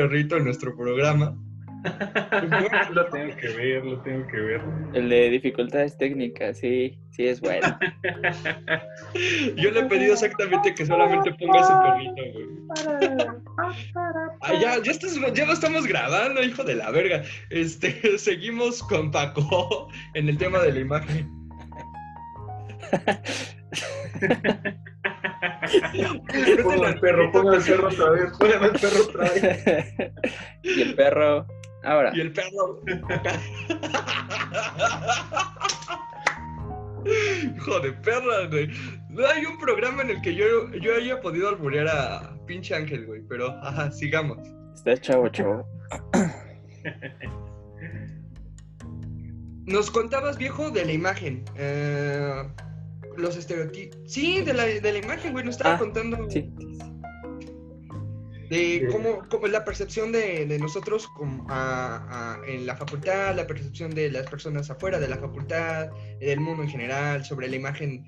Perrito 0.08 0.38
en 0.38 0.43
nuestro 0.45 0.76
programa. 0.76 1.36
lo 2.93 3.06
tengo 3.08 3.36
que 3.38 3.47
ver, 3.49 3.86
lo 3.86 4.01
tengo 4.01 4.28
que 4.28 4.38
ver. 4.38 4.62
El 4.93 5.10
de 5.10 5.30
dificultades 5.30 5.97
técnicas, 5.97 6.58
sí, 6.58 6.97
sí 7.12 7.28
es 7.28 7.41
bueno. 7.41 7.78
Yo 9.56 9.72
le 9.72 9.80
he 9.80 9.84
pedido 9.86 10.14
exactamente 10.14 10.74
que 10.74 10.86
solamente 10.86 11.34
ponga 11.34 11.62
ese 11.62 11.74
perrito, 11.84 12.24
güey. 12.34 12.56
Ah, 14.41 14.53
ya, 14.60 14.82
ya, 14.82 14.91
estás, 14.91 15.16
ya 15.34 15.45
lo 15.45 15.53
estamos 15.53 15.86
grabando, 15.86 16.43
hijo 16.43 16.64
de 16.64 16.76
la 16.76 16.91
verga. 16.91 17.24
Este, 17.49 18.18
seguimos 18.18 18.82
con 18.84 19.12
Paco 19.12 19.89
en 20.14 20.30
el 20.30 20.38
tema 20.38 20.60
de 20.60 20.74
la 20.74 20.80
imagen. 20.80 21.30
Pongan 26.63 26.93
el 26.93 26.99
perro, 26.99 27.31
pongan 27.31 27.55
el 27.55 27.63
perro 27.63 27.88
otra 27.88 28.09
vez, 28.11 28.31
pongan 28.38 28.63
el 28.63 28.71
perro 28.71 29.03
otra 29.03 29.29
vez. 29.29 29.95
y 30.63 30.81
el 30.81 30.95
perro, 30.95 31.47
ahora. 31.83 32.11
Y 32.13 32.21
el 32.21 32.31
perro. 32.31 32.81
Hijo 37.55 37.79
de 37.81 37.93
perra, 37.93 38.47
güey. 38.49 38.69
No 39.09 39.25
hay 39.27 39.45
un 39.45 39.57
programa 39.59 40.01
en 40.01 40.09
el 40.09 40.21
que 40.21 40.36
yo, 40.36 40.71
yo 40.73 40.95
haya 40.95 41.21
podido 41.21 41.49
alburear 41.49 41.88
a 41.88 42.36
pinche 42.45 42.75
Ángel, 42.75 43.05
güey. 43.05 43.21
Pero, 43.29 43.51
ajá, 43.63 43.91
sigamos. 43.91 44.39
Está 44.73 44.97
chavo, 44.97 45.29
chavo. 45.29 45.67
Nos 49.65 49.89
contabas, 49.89 50.38
viejo, 50.38 50.69
de 50.69 50.86
la 50.86 50.91
imagen. 50.91 51.43
Eh, 51.55 52.43
los 53.18 53.38
estereotipos. 53.38 53.99
Sí, 54.05 54.41
de 54.41 54.53
la, 54.53 54.66
de 54.66 54.91
la 54.93 54.97
imagen, 54.99 55.32
güey. 55.34 55.45
Nos 55.45 55.55
estaba 55.55 55.76
Ah, 55.76 55.80
contando 55.80 56.30
Sí. 56.30 56.51
de 58.49 58.88
cómo, 58.91 59.24
cómo 59.30 59.47
es 59.47 59.51
la 59.51 59.66
percepción 59.66 60.11
de, 60.11 60.45
de 60.45 60.59
nosotros 60.59 61.07
como 61.16 61.45
a- 61.49 62.36
a- 62.36 62.47
en 62.47 62.66
la 62.68 62.76
facultad, 62.76 63.36
la 63.36 63.47
percepción 63.47 63.91
de 63.95 64.11
las 64.11 64.28
personas 64.30 64.70
afuera 64.70 64.99
de 64.99 65.07
la 65.07 65.18
facultad, 65.18 65.89
del 66.20 66.39
mundo 66.39 66.61
en 66.63 66.70
general, 66.70 67.26
sobre 67.26 67.47
la 67.47 67.55
imagen. 67.55 68.05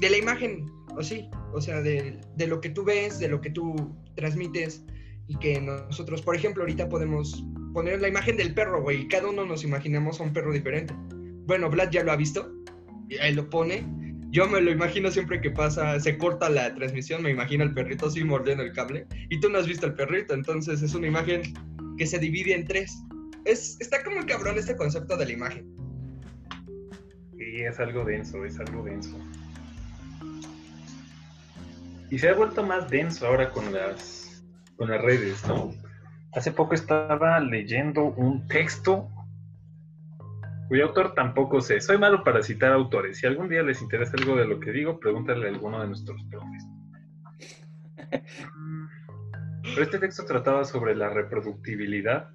De 0.00 0.10
la 0.10 0.16
imagen, 0.16 0.70
o 0.96 1.02
sí, 1.02 1.28
o 1.52 1.60
sea, 1.60 1.80
de, 1.82 2.20
de 2.36 2.46
lo 2.46 2.60
que 2.60 2.70
tú 2.70 2.84
ves, 2.84 3.18
de 3.18 3.28
lo 3.28 3.40
que 3.40 3.50
tú 3.50 3.74
transmites. 4.14 4.84
Y 5.28 5.36
que 5.38 5.60
nosotros, 5.60 6.20
por 6.20 6.34
ejemplo, 6.36 6.62
ahorita 6.64 6.88
podemos 6.88 7.42
poner 7.72 8.00
la 8.00 8.08
imagen 8.08 8.36
del 8.36 8.52
perro, 8.54 8.82
güey. 8.82 9.02
Y 9.02 9.08
cada 9.08 9.28
uno 9.28 9.46
nos 9.46 9.64
imaginamos 9.64 10.20
a 10.20 10.24
un 10.24 10.32
perro 10.32 10.52
diferente. 10.52 10.94
Bueno, 11.46 11.70
Vlad 11.70 11.90
ya 11.90 12.02
lo 12.04 12.12
ha 12.12 12.16
visto. 12.16 12.52
Ahí 13.20 13.34
lo 13.34 13.48
pone. 13.50 13.84
Yo 14.30 14.48
me 14.48 14.60
lo 14.62 14.70
imagino 14.70 15.10
siempre 15.10 15.40
que 15.40 15.50
pasa, 15.50 16.00
se 16.00 16.16
corta 16.16 16.48
la 16.48 16.74
transmisión, 16.74 17.22
me 17.22 17.30
imagino 17.30 17.64
al 17.64 17.74
perrito 17.74 18.06
así 18.06 18.24
mordiendo 18.24 18.62
el 18.62 18.72
cable. 18.72 19.06
Y 19.28 19.40
tú 19.40 19.50
no 19.50 19.58
has 19.58 19.66
visto 19.66 19.84
al 19.84 19.94
perrito, 19.94 20.32
entonces 20.32 20.80
es 20.80 20.94
una 20.94 21.06
imagen 21.06 21.42
que 21.98 22.06
se 22.06 22.18
divide 22.18 22.54
en 22.54 22.66
tres. 22.66 22.96
Es, 23.44 23.78
está 23.80 24.02
como 24.02 24.24
cabrón 24.24 24.56
este 24.56 24.74
concepto 24.74 25.16
de 25.18 25.26
la 25.26 25.32
imagen. 25.32 25.66
Sí, 27.36 27.60
es 27.60 27.78
algo 27.78 28.04
denso, 28.04 28.44
es 28.44 28.58
algo 28.58 28.82
denso. 28.84 29.18
Y 32.10 32.18
se 32.18 32.28
ha 32.28 32.34
vuelto 32.34 32.62
más 32.62 32.88
denso 32.88 33.26
ahora 33.26 33.50
con 33.50 33.72
las, 33.72 34.42
con 34.76 34.90
las 34.90 35.02
redes, 35.02 35.46
¿no? 35.46 35.74
Hace 36.34 36.52
poco 36.52 36.74
estaba 36.74 37.40
leyendo 37.40 38.04
un 38.04 38.46
texto 38.48 39.10
cuyo 40.72 40.86
autor 40.86 41.12
tampoco 41.12 41.60
sé. 41.60 41.82
Soy 41.82 41.98
malo 41.98 42.24
para 42.24 42.42
citar 42.42 42.72
autores. 42.72 43.18
Si 43.18 43.26
algún 43.26 43.50
día 43.50 43.62
les 43.62 43.82
interesa 43.82 44.16
algo 44.16 44.36
de 44.36 44.46
lo 44.46 44.58
que 44.58 44.72
digo, 44.72 44.98
pregúntale 44.98 45.46
a 45.46 45.50
alguno 45.50 45.78
de 45.82 45.86
nuestros 45.86 46.24
profes. 46.30 46.66
Pero 49.62 49.82
este 49.82 49.98
texto 49.98 50.24
trataba 50.24 50.64
sobre 50.64 50.96
la 50.96 51.10
reproductibilidad 51.10 52.30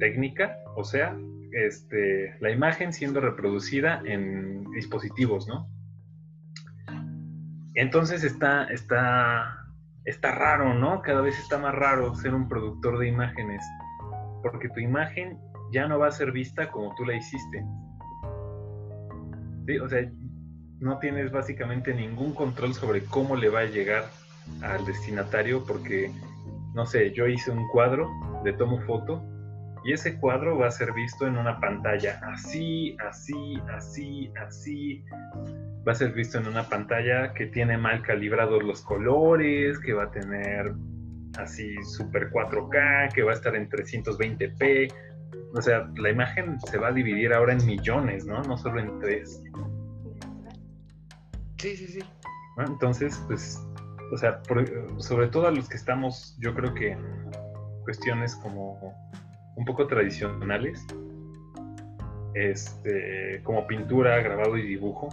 técnica, 0.00 0.56
o 0.74 0.82
sea, 0.82 1.16
este, 1.52 2.36
la 2.40 2.50
imagen 2.50 2.92
siendo 2.92 3.20
reproducida 3.20 4.02
en 4.06 4.68
dispositivos, 4.72 5.46
¿no? 5.46 5.68
Entonces 7.74 8.24
está, 8.24 8.64
está, 8.64 9.68
está 10.04 10.32
raro, 10.32 10.74
¿no? 10.74 11.00
Cada 11.00 11.20
vez 11.20 11.38
está 11.38 11.58
más 11.58 11.76
raro 11.76 12.12
ser 12.16 12.34
un 12.34 12.48
productor 12.48 12.98
de 12.98 13.06
imágenes, 13.06 13.64
porque 14.42 14.68
tu 14.68 14.80
imagen 14.80 15.38
ya 15.72 15.88
no 15.88 15.98
va 15.98 16.08
a 16.08 16.12
ser 16.12 16.32
vista 16.32 16.70
como 16.70 16.94
tú 16.94 17.04
la 17.04 17.16
hiciste. 17.16 17.64
Sí, 19.66 19.78
o 19.78 19.88
sea, 19.88 20.10
no 20.80 20.98
tienes 20.98 21.30
básicamente 21.30 21.94
ningún 21.94 22.34
control 22.34 22.74
sobre 22.74 23.04
cómo 23.04 23.36
le 23.36 23.48
va 23.48 23.60
a 23.60 23.64
llegar 23.64 24.04
al 24.62 24.84
destinatario, 24.84 25.64
porque, 25.64 26.10
no 26.74 26.86
sé, 26.86 27.12
yo 27.12 27.26
hice 27.26 27.50
un 27.50 27.68
cuadro, 27.68 28.10
le 28.44 28.52
tomo 28.52 28.80
foto, 28.80 29.22
y 29.84 29.92
ese 29.92 30.18
cuadro 30.18 30.58
va 30.58 30.68
a 30.68 30.70
ser 30.70 30.92
visto 30.92 31.26
en 31.26 31.36
una 31.36 31.58
pantalla 31.58 32.20
así, 32.32 32.96
así, 33.08 33.60
así, 33.74 34.32
así. 34.40 35.04
Va 35.86 35.92
a 35.92 35.94
ser 35.94 36.12
visto 36.12 36.38
en 36.38 36.46
una 36.46 36.68
pantalla 36.68 37.32
que 37.34 37.46
tiene 37.46 37.76
mal 37.78 38.02
calibrados 38.02 38.62
los 38.62 38.82
colores, 38.82 39.78
que 39.80 39.92
va 39.92 40.04
a 40.04 40.10
tener 40.10 40.72
así 41.38 41.74
super 41.82 42.30
4K, 42.30 43.12
que 43.12 43.22
va 43.22 43.32
a 43.32 43.34
estar 43.34 43.56
en 43.56 43.68
320p. 43.68 44.92
O 45.54 45.60
sea, 45.60 45.90
la 45.96 46.10
imagen 46.10 46.58
se 46.60 46.78
va 46.78 46.88
a 46.88 46.92
dividir 46.92 47.32
ahora 47.32 47.52
en 47.52 47.64
millones, 47.66 48.24
¿no? 48.24 48.42
No 48.42 48.56
solo 48.56 48.80
en 48.80 48.98
tres. 49.00 49.42
Sí, 51.58 51.76
sí, 51.76 51.86
sí. 51.86 52.00
Entonces, 52.58 53.22
pues, 53.28 53.60
o 54.12 54.16
sea, 54.16 54.42
por- 54.42 54.66
sobre 55.00 55.28
todo 55.28 55.46
a 55.46 55.50
los 55.50 55.68
que 55.68 55.76
estamos, 55.76 56.36
yo 56.40 56.54
creo 56.54 56.74
que 56.74 56.92
en 56.92 57.30
cuestiones 57.84 58.34
como 58.36 58.78
un 59.56 59.64
poco 59.64 59.86
tradicionales, 59.86 60.84
este, 62.34 63.40
como 63.44 63.66
pintura, 63.66 64.20
grabado 64.22 64.56
y 64.56 64.66
dibujo. 64.66 65.08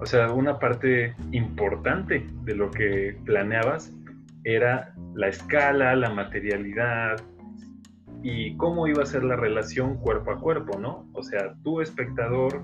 O 0.00 0.06
sea, 0.06 0.30
una 0.30 0.58
parte 0.58 1.14
importante 1.32 2.26
de 2.42 2.54
lo 2.54 2.70
que 2.70 3.18
planeabas 3.24 3.92
era 4.44 4.94
la 5.14 5.28
escala, 5.28 5.94
la 5.96 6.10
materialidad 6.10 7.16
y 8.22 8.56
cómo 8.56 8.86
iba 8.86 9.02
a 9.02 9.06
ser 9.06 9.24
la 9.24 9.36
relación 9.36 9.98
cuerpo 9.98 10.32
a 10.32 10.40
cuerpo, 10.40 10.78
¿no? 10.78 11.08
O 11.12 11.22
sea, 11.22 11.54
tu 11.62 11.80
espectador, 11.80 12.62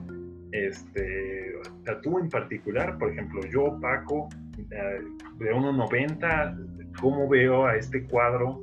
este, 0.50 1.53
sea, 1.84 2.00
tú 2.00 2.18
en 2.18 2.28
particular, 2.28 2.98
por 2.98 3.11
ejemplo, 3.11 3.40
yo, 3.46 3.78
Paco, 3.80 4.28
eh, 4.59 5.00
de 5.38 5.53
1.90, 5.53 6.92
¿cómo 7.00 7.28
veo 7.28 7.66
a 7.66 7.76
este 7.76 8.07
cuadro 8.07 8.61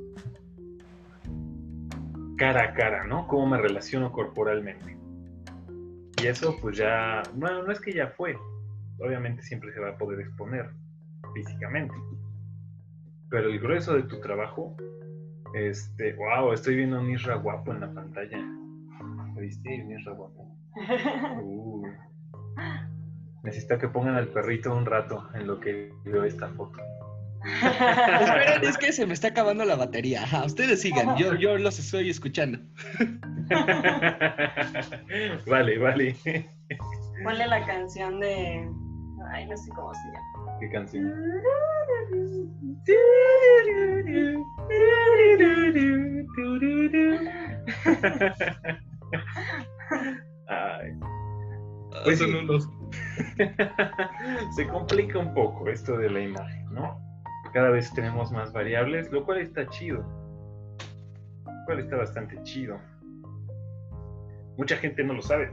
cara 2.36 2.64
a 2.64 2.74
cara, 2.74 3.04
¿no? 3.06 3.26
¿Cómo 3.26 3.46
me 3.46 3.58
relaciono 3.58 4.12
corporalmente? 4.12 4.96
Y 6.22 6.26
eso 6.26 6.56
pues 6.60 6.76
ya, 6.76 7.22
bueno, 7.34 7.62
no 7.62 7.72
es 7.72 7.80
que 7.80 7.92
ya 7.92 8.08
fue, 8.08 8.36
obviamente 8.98 9.42
siempre 9.42 9.72
se 9.72 9.80
va 9.80 9.90
a 9.90 9.98
poder 9.98 10.20
exponer 10.20 10.70
físicamente, 11.34 11.94
pero 13.28 13.48
el 13.48 13.58
grueso 13.58 13.94
de 13.94 14.02
tu 14.02 14.20
trabajo, 14.20 14.76
este, 15.54 16.14
wow, 16.14 16.52
estoy 16.52 16.76
viendo 16.76 16.96
a 16.96 17.00
un 17.00 17.10
Isra 17.10 17.36
guapo 17.36 17.72
en 17.72 17.80
la 17.80 17.92
pantalla. 17.92 18.38
¿Viste? 19.36 19.82
Bien 19.86 20.04
rebota. 20.04 20.42
Uh. 21.42 21.86
Necesito 23.42 23.78
que 23.78 23.88
pongan 23.88 24.16
al 24.16 24.28
perrito 24.28 24.74
un 24.74 24.84
rato 24.84 25.28
en 25.34 25.46
lo 25.46 25.58
que 25.58 25.92
veo 26.04 26.24
esta 26.24 26.48
foto. 26.48 26.78
Esperen, 28.20 28.64
es 28.64 28.76
que 28.76 28.92
se 28.92 29.06
me 29.06 29.14
está 29.14 29.28
acabando 29.28 29.64
la 29.64 29.76
batería. 29.76 30.24
Ajá, 30.24 30.44
ustedes 30.44 30.82
sigan, 30.82 31.16
yo, 31.16 31.34
yo 31.34 31.56
los 31.56 31.78
estoy 31.78 32.10
escuchando. 32.10 32.58
vale, 35.46 35.78
vale. 35.78 36.14
Ponle 37.24 37.46
la 37.46 37.64
canción 37.66 38.20
de. 38.20 38.68
Ay, 39.32 39.46
no 39.46 39.56
sé 39.56 39.70
cómo 39.70 39.94
se 39.94 40.00
llama. 40.08 40.58
¿Qué 40.60 40.70
canción? 40.70 41.14
Ay. 50.46 50.92
Pues 52.04 52.18
Son 52.18 52.34
unos- 52.34 52.68
Se 54.56 54.66
complica 54.68 55.18
un 55.18 55.34
poco 55.34 55.68
esto 55.68 55.96
de 55.98 56.10
la 56.10 56.20
imagen, 56.20 56.66
¿no? 56.72 56.98
Cada 57.52 57.70
vez 57.70 57.92
tenemos 57.94 58.30
más 58.32 58.52
variables, 58.52 59.10
lo 59.10 59.24
cual 59.24 59.38
está 59.40 59.66
chido. 59.68 60.04
Lo 61.44 61.64
cual 61.66 61.80
está 61.80 61.96
bastante 61.96 62.40
chido. 62.42 62.78
Mucha 64.56 64.76
gente 64.76 65.02
no 65.02 65.14
lo 65.14 65.22
sabe. 65.22 65.50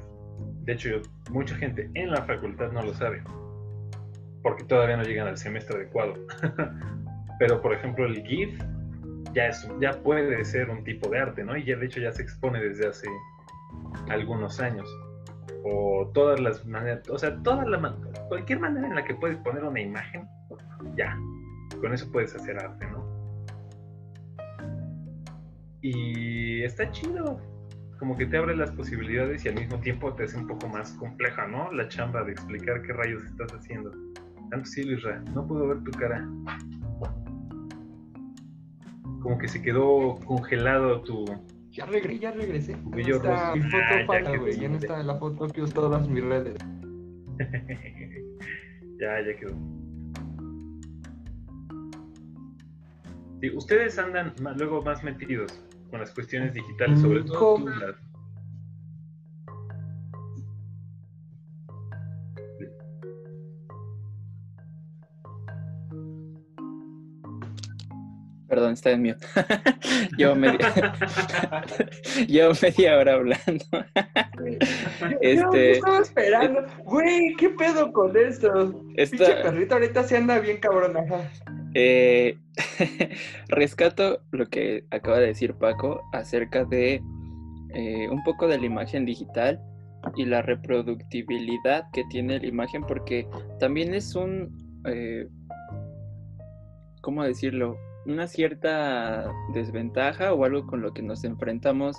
De 0.64 0.74
hecho, 0.74 0.90
yo- 0.90 1.02
mucha 1.32 1.56
gente 1.56 1.90
en 1.96 2.12
la 2.12 2.22
facultad 2.24 2.72
no 2.72 2.84
lo 2.84 2.94
sabe. 2.94 3.24
Porque 4.44 4.64
todavía 4.64 4.98
no 4.98 5.04
llegan 5.04 5.28
al 5.28 5.38
semestre 5.38 5.76
adecuado. 5.78 6.14
Pero, 7.40 7.62
por 7.62 7.74
ejemplo, 7.74 8.06
el 8.06 8.24
GIF 8.26 8.60
ya, 9.38 9.50
es, 9.50 9.70
ya 9.80 9.92
puede 10.02 10.44
ser 10.44 10.72
un 10.72 10.84
tipo 10.84 11.10
de 11.10 11.20
arte, 11.20 11.44
¿no? 11.44 11.56
Y 11.56 11.64
ya, 11.64 11.78
de 11.78 11.86
hecho 11.86 12.00
ya 12.00 12.12
se 12.12 12.24
expone 12.24 12.60
desde 12.60 12.88
hace 12.88 13.08
algunos 14.10 14.60
años 14.60 14.88
o 15.64 16.10
todas 16.16 16.40
las 16.40 16.66
maneras, 16.66 17.08
o 17.08 17.20
sea, 17.20 17.38
todas 17.44 17.68
la, 17.68 17.96
cualquier 18.30 18.60
manera 18.60 18.88
en 18.88 18.96
la 18.96 19.04
que 19.04 19.14
puedes 19.14 19.38
poner 19.38 19.64
una 19.64 19.80
imagen, 19.80 20.28
ya, 20.96 21.16
con 21.80 21.94
eso 21.94 22.12
puedes 22.12 22.34
hacer 22.36 22.58
arte, 22.58 22.88
¿no? 22.88 23.06
Y 25.82 26.64
está 26.64 26.90
chido, 26.90 27.40
como 28.00 28.18
que 28.18 28.26
te 28.26 28.38
abre 28.38 28.56
las 28.56 28.72
posibilidades 28.72 29.46
y 29.46 29.50
al 29.50 29.56
mismo 29.56 29.80
tiempo 29.82 30.14
te 30.14 30.24
hace 30.24 30.38
un 30.38 30.48
poco 30.48 30.68
más 30.68 30.94
compleja, 30.94 31.46
¿no? 31.46 31.72
La 31.72 31.88
chamba 31.90 32.24
de 32.24 32.32
explicar 32.32 32.82
qué 32.82 32.94
rayos 32.94 33.24
estás 33.24 33.54
haciendo. 33.54 33.92
Tanto 34.50 34.66
sí, 34.66 34.84
Luisra, 34.84 35.20
no 35.36 35.46
puedo 35.46 35.68
ver 35.68 35.84
tu 35.84 35.92
cara. 35.92 36.28
Como 39.22 39.38
que 39.38 39.48
se 39.48 39.62
quedó 39.62 40.16
congelado 40.26 41.02
tu, 41.02 41.26
Ya 41.72 41.86
regresé, 41.86 42.20
ya 42.20 42.32
regresé. 42.32 42.72
Ya 42.74 42.78
no 42.78 42.90
Bello 42.92 43.16
está 43.18 43.30
rosa. 43.30 43.56
mi 43.56 43.62
foto 43.64 43.84
Ah, 43.84 44.06
ya 44.24 44.32
quedó. 44.32 44.42
güey. 44.42 44.60
Ya 44.60 44.70
no 44.70 44.78
está 44.78 45.04
la 45.04 45.16
foto 45.16 45.48
que 45.48 45.62
uso 45.62 45.74
todas 45.74 46.08
mis 46.08 46.24
redes. 46.24 46.56
ya, 49.00 49.22
ya 49.26 49.38
quedó. 49.40 49.56
Sí, 53.42 53.52
ustedes 53.56 54.00
andan 54.00 54.34
luego 54.58 54.82
más 54.82 55.04
metidos 55.04 55.64
con 55.92 56.00
las 56.00 56.12
cuestiones 56.12 56.54
digitales, 56.54 57.00
sobre 57.00 57.22
todo 57.24 57.58
tú. 57.58 57.66
Perdón, 68.58 68.74
está 68.74 68.90
en 68.90 69.04
mute. 69.04 69.28
Llevo 70.18 70.34
media... 70.34 70.58
Llevo 72.28 72.54
media 72.60 72.98
hora 72.98 73.14
hablando. 73.14 73.66
Este- 75.22 75.74
estaba 75.74 76.00
esperando. 76.00 76.66
Güey, 76.84 77.36
¿qué 77.36 77.52
pedo 77.52 77.94
con 77.94 78.18
esto? 78.18 78.52
Pinche 78.96 79.04
Esta, 79.04 79.44
perrito 79.44 79.76
ahorita 79.76 80.02
se 80.06 80.18
anda 80.18 80.40
bien 80.40 80.58
cabrón, 80.58 80.98
ajá. 80.98 81.30
eh, 81.76 82.36
rescato 83.50 84.24
lo 84.32 84.48
que 84.48 84.86
acaba 84.90 85.20
de 85.20 85.28
decir 85.28 85.54
Paco 85.54 86.02
acerca 86.14 86.66
de 86.66 86.96
eh, 87.76 88.10
un 88.10 88.24
poco 88.24 88.48
de 88.48 88.58
la 88.58 88.66
imagen 88.66 89.06
digital 89.06 89.62
y 90.16 90.26
la 90.26 90.42
reproductibilidad 90.42 91.86
que 91.94 92.04
tiene 92.06 92.40
la 92.40 92.48
imagen, 92.48 92.82
porque 92.82 93.28
también 93.60 93.94
es 93.94 94.16
un, 94.16 94.82
eh, 94.88 95.28
¿cómo 97.02 97.24
decirlo? 97.24 97.78
Una 98.08 98.28
cierta 98.28 99.30
desventaja 99.54 100.34
o 100.34 100.46
algo 100.46 100.66
con 100.66 100.82
lo 100.82 100.94
que 100.94 101.02
nos 101.04 101.24
enfrentamos 101.24 101.98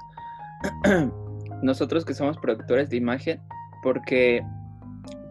nosotros 1.63 2.05
que 2.05 2.15
somos 2.15 2.39
productores 2.39 2.91
de 2.91 2.97
imagen, 2.97 3.41
porque 3.83 4.43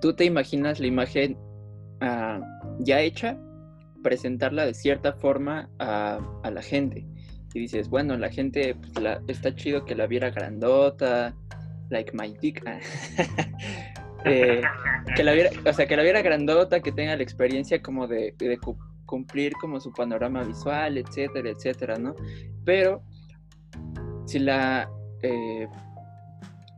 tú 0.02 0.14
te 0.14 0.26
imaginas 0.26 0.80
la 0.80 0.88
imagen 0.88 1.38
ah, 2.02 2.40
ya 2.80 3.02
hecha, 3.02 3.38
presentarla 4.04 4.66
de 4.66 4.74
cierta 4.74 5.14
forma 5.14 5.70
a, 5.80 6.20
a 6.44 6.52
la 6.52 6.62
gente. 6.62 7.06
Y 7.54 7.62
dices, 7.62 7.90
bueno, 7.90 8.16
la 8.18 8.30
gente 8.30 8.76
pues, 8.76 9.00
la- 9.02 9.22
está 9.28 9.56
chido 9.56 9.84
que 9.84 9.96
la 9.96 10.06
viera 10.06 10.30
grandota, 10.30 11.36
like 11.90 12.12
my 12.14 12.34
dick. 12.40 12.64
ah. 12.68 12.80
Eh, 14.26 14.62
que 15.16 15.24
la 15.24 15.32
viera, 15.32 15.52
o 15.66 15.72
sea, 15.72 15.88
que 15.88 15.96
la 15.96 16.04
viera 16.04 16.22
grandota, 16.22 16.82
que 16.82 16.92
tenga 16.92 17.16
la 17.16 17.24
experiencia 17.24 17.82
como 17.82 18.08
de, 18.08 18.34
cumplir 19.08 19.54
como 19.54 19.80
su 19.80 19.92
panorama 19.92 20.44
visual, 20.44 21.00
etcétera, 21.00 21.50
etcétera, 21.50 21.98
¿no? 21.98 22.14
Pero 22.64 23.02
si 24.28 24.38
la 24.38 24.88
eh, 25.24 25.68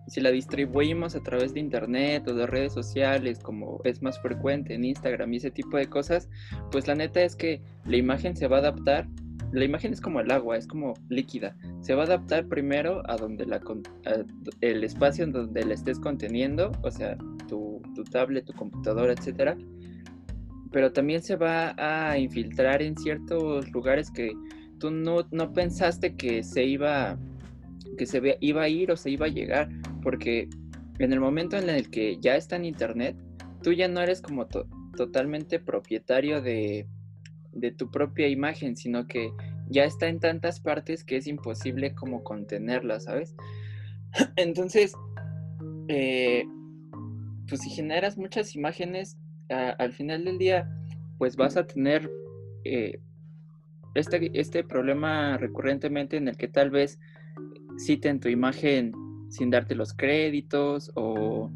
si 0.10 0.22
la 0.22 0.32
distribuimos 0.32 1.16
a 1.16 1.22
través 1.22 1.54
de 1.54 1.60
internet 1.60 2.28
o 2.28 2.34
de 2.34 2.48
redes 2.48 2.74
sociales, 2.74 3.40
como 3.40 3.80
es 3.84 4.02
más 4.02 4.20
frecuente 4.20 4.74
en 4.74 4.84
Instagram 4.84 5.34
y 5.34 5.38
ese 5.38 5.52
tipo 5.52 5.78
de 5.78 5.88
cosas, 5.88 6.30
pues 6.72 6.88
la 6.88 6.96
neta 6.96 7.22
es 7.22 7.36
que 7.36 7.62
la 7.86 7.98
imagen 7.98 8.36
se 8.36 8.48
va 8.48 8.58
a 8.58 8.60
adaptar. 8.60 9.08
La 9.52 9.66
imagen 9.66 9.94
es 9.94 10.02
como 10.02 10.20
el 10.20 10.32
agua, 10.32 10.58
es 10.58 10.68
como 10.68 10.94
líquida. 11.10 11.56
Se 11.82 11.96
va 11.96 12.04
a 12.04 12.06
adaptar 12.06 12.48
primero 12.48 13.02
a 13.10 13.18
donde 13.18 13.46
la 13.46 13.60
el 14.62 14.84
espacio 14.84 15.24
en 15.24 15.32
donde 15.32 15.66
la 15.66 15.74
estés 15.74 16.00
conteniendo, 16.00 16.72
o 16.84 16.92
sea, 16.92 17.18
tu, 17.48 17.82
tu 17.96 18.04
tablet, 18.04 18.46
tu 18.46 18.54
computadora, 18.54 19.14
etcétera. 19.14 19.58
Pero 20.72 20.92
también 20.92 21.22
se 21.22 21.36
va 21.36 21.74
a 21.78 22.18
infiltrar 22.18 22.82
en 22.82 22.96
ciertos 22.98 23.72
lugares 23.72 24.12
que 24.12 24.32
tú 24.80 24.92
no, 24.92 25.28
no 25.32 25.52
pensaste 25.54 26.16
que 26.16 26.44
se 26.44 26.64
iba 26.64 27.18
que 27.98 28.06
se 28.06 28.38
iba 28.40 28.62
a 28.62 28.70
ir 28.70 28.92
o 28.92 28.98
se 28.98 29.10
iba 29.10 29.26
a 29.26 29.30
llegar, 29.30 29.70
porque 30.02 30.48
en 31.00 31.12
el 31.14 31.20
momento 31.20 31.58
en 31.58 31.70
el 31.70 31.90
que 31.90 32.18
ya 32.20 32.36
está 32.36 32.56
en 32.56 32.66
internet, 32.66 33.16
tú 33.62 33.74
ya 33.74 33.88
no 33.88 34.00
eres 34.02 34.22
como 34.22 34.48
to- 34.48 34.68
totalmente 34.96 35.60
propietario 35.60 36.42
de, 36.42 36.88
de 37.52 37.72
tu 37.72 37.92
propia 37.92 38.28
imagen, 38.28 38.78
sino 38.78 39.06
que 39.08 39.32
ya 39.70 39.84
está 39.84 40.08
en 40.08 40.20
tantas 40.20 40.60
partes 40.62 41.04
que 41.04 41.18
es 41.18 41.28
imposible 41.28 41.94
como 41.94 42.24
contenerla, 42.24 43.00
¿sabes? 43.00 43.36
Entonces, 44.36 44.94
eh, 45.90 46.46
pues 47.48 47.62
si 47.62 47.70
generas 47.70 48.18
muchas 48.18 48.56
imágenes, 48.56 49.18
al 49.50 49.92
final 49.94 50.26
del 50.26 50.38
día, 50.38 50.70
pues 51.18 51.36
vas 51.36 51.58
a 51.58 51.66
tener 51.66 52.10
eh, 52.64 53.00
este, 53.96 54.32
este 54.40 54.64
problema 54.64 55.38
recurrentemente 55.38 56.18
en 56.18 56.28
el 56.28 56.38
que 56.38 56.48
tal 56.48 56.70
vez 56.70 57.00
citen 57.78 58.20
tu 58.20 58.30
imagen 58.30 58.94
sin 59.30 59.50
darte 59.50 59.76
los 59.76 59.94
créditos 59.94 60.92
o, 60.96 61.52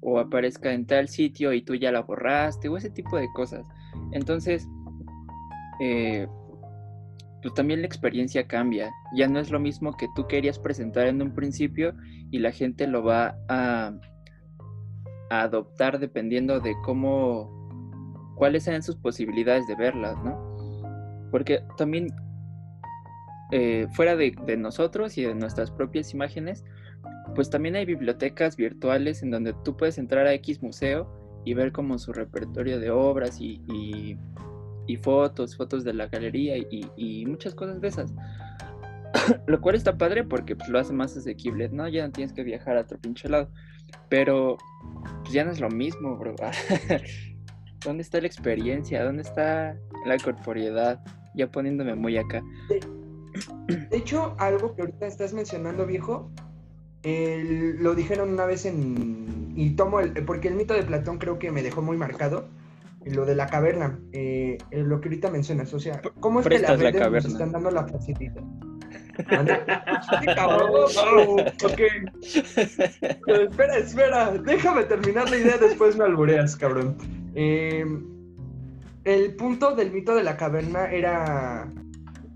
o 0.00 0.18
aparezca 0.18 0.72
en 0.72 0.86
tal 0.86 1.08
sitio 1.08 1.52
y 1.52 1.62
tú 1.62 1.74
ya 1.74 1.90
la 1.92 2.02
borraste 2.02 2.68
o 2.68 2.76
ese 2.76 2.90
tipo 2.90 3.16
de 3.16 3.28
cosas. 3.34 3.64
Entonces, 4.12 4.68
eh, 5.80 6.26
pues 7.42 7.54
también 7.54 7.80
la 7.80 7.86
experiencia 7.86 8.46
cambia. 8.46 8.90
Ya 9.14 9.28
no 9.28 9.38
es 9.38 9.50
lo 9.50 9.60
mismo 9.60 9.96
que 9.96 10.08
tú 10.14 10.26
querías 10.26 10.58
presentar 10.58 11.06
en 11.06 11.20
un 11.20 11.34
principio 11.34 11.94
y 12.30 12.38
la 12.38 12.52
gente 12.52 12.86
lo 12.86 13.02
va 13.02 13.36
a, 13.48 13.92
adoptar 15.42 15.98
dependiendo 15.98 16.60
de 16.60 16.74
cómo, 16.84 17.50
cuáles 18.36 18.64
sean 18.64 18.82
sus 18.82 18.96
posibilidades 18.96 19.66
de 19.66 19.74
verlas, 19.76 20.16
¿no? 20.24 20.38
Porque 21.30 21.62
también 21.76 22.08
eh, 23.52 23.86
fuera 23.92 24.16
de, 24.16 24.32
nosotros 24.56 25.16
y 25.18 25.24
de 25.24 25.34
nuestras 25.34 25.70
propias 25.70 26.12
imágenes, 26.14 26.64
pues 27.34 27.50
también 27.50 27.76
hay 27.76 27.84
bibliotecas 27.84 28.56
virtuales 28.56 29.22
en 29.22 29.30
donde 29.30 29.54
tú 29.64 29.76
puedes 29.76 29.98
entrar 29.98 30.26
a 30.26 30.34
X 30.34 30.62
museo 30.62 31.08
y 31.44 31.54
ver 31.54 31.72
como 31.72 31.98
su 31.98 32.12
repertorio 32.12 32.78
de 32.78 32.90
obras 32.90 33.38
y 33.40 34.18
fotos, 35.02 35.56
fotos 35.56 35.84
de 35.84 35.94
la 35.94 36.06
galería 36.08 36.56
y, 36.56 36.88
y 36.96 37.26
muchas 37.26 37.54
cosas 37.54 37.80
de 37.80 37.88
esas. 37.88 38.14
lo 39.46 39.60
cual 39.60 39.74
está 39.74 39.96
padre 39.96 40.24
porque 40.24 40.56
pues, 40.56 40.68
lo 40.68 40.78
hace 40.78 40.92
más 40.92 41.16
asequible, 41.16 41.68
¿no? 41.68 41.88
Ya 41.88 42.06
no 42.06 42.12
tienes 42.12 42.32
que 42.32 42.42
viajar 42.42 42.76
a 42.76 42.82
otro 42.82 42.98
pinche 42.98 43.28
lado. 43.28 43.50
Pero 44.08 44.56
pues, 45.22 45.32
ya 45.32 45.44
no 45.44 45.52
es 45.52 45.60
lo 45.60 45.70
mismo, 45.70 46.16
bro. 46.16 46.34
¿Dónde 47.84 48.02
está 48.02 48.20
la 48.20 48.26
experiencia? 48.26 49.04
¿Dónde 49.04 49.22
está 49.22 49.76
la 50.06 50.16
corporeidad? 50.18 51.00
Ya 51.34 51.50
poniéndome 51.50 51.94
muy 51.94 52.16
acá. 52.16 52.42
De 53.68 53.96
hecho, 53.96 54.34
algo 54.38 54.74
que 54.74 54.82
ahorita 54.82 55.06
estás 55.06 55.32
mencionando, 55.34 55.84
viejo, 55.86 56.30
El- 57.02 57.82
lo 57.82 57.94
dijeron 57.94 58.30
una 58.32 58.46
vez 58.46 58.64
en... 58.64 59.52
Y 59.56 59.70
tomo 59.76 60.00
el... 60.00 60.12
Porque 60.24 60.48
el 60.48 60.54
mito 60.54 60.72
de 60.74 60.82
Platón 60.82 61.18
creo 61.18 61.38
que 61.38 61.50
me 61.50 61.62
dejó 61.62 61.82
muy 61.82 61.96
marcado. 61.96 62.48
Lo 63.04 63.26
de 63.26 63.34
la 63.34 63.46
caverna. 63.48 63.98
eh, 64.12 64.56
eh, 64.70 64.82
lo 64.82 65.00
que 65.02 65.08
ahorita 65.08 65.30
mencionas. 65.30 65.74
O 65.74 65.78
sea, 65.80 66.00
¿cómo 66.20 66.40
es 66.40 66.46
que 66.46 66.58
las 66.58 66.72
prestas 66.72 66.94
la 66.94 67.08
redes 67.08 67.24
nos 67.24 67.32
están 67.32 67.52
dando 67.52 67.70
la 67.70 67.86
facilidad? 67.86 68.42
Cabrón, 70.36 70.70
no, 70.70 71.32
ok. 71.32 71.80
Pero 73.26 73.42
espera, 73.42 73.76
espera. 73.76 74.32
Déjame 74.32 74.84
terminar 74.84 75.30
la 75.30 75.36
idea, 75.36 75.56
después 75.58 75.96
me 75.96 76.04
albureas, 76.04 76.56
cabrón. 76.56 76.96
Eh, 77.34 77.84
el 79.04 79.36
punto 79.36 79.74
del 79.74 79.92
mito 79.92 80.14
de 80.14 80.22
la 80.22 80.36
caverna 80.36 80.90
era 80.90 81.70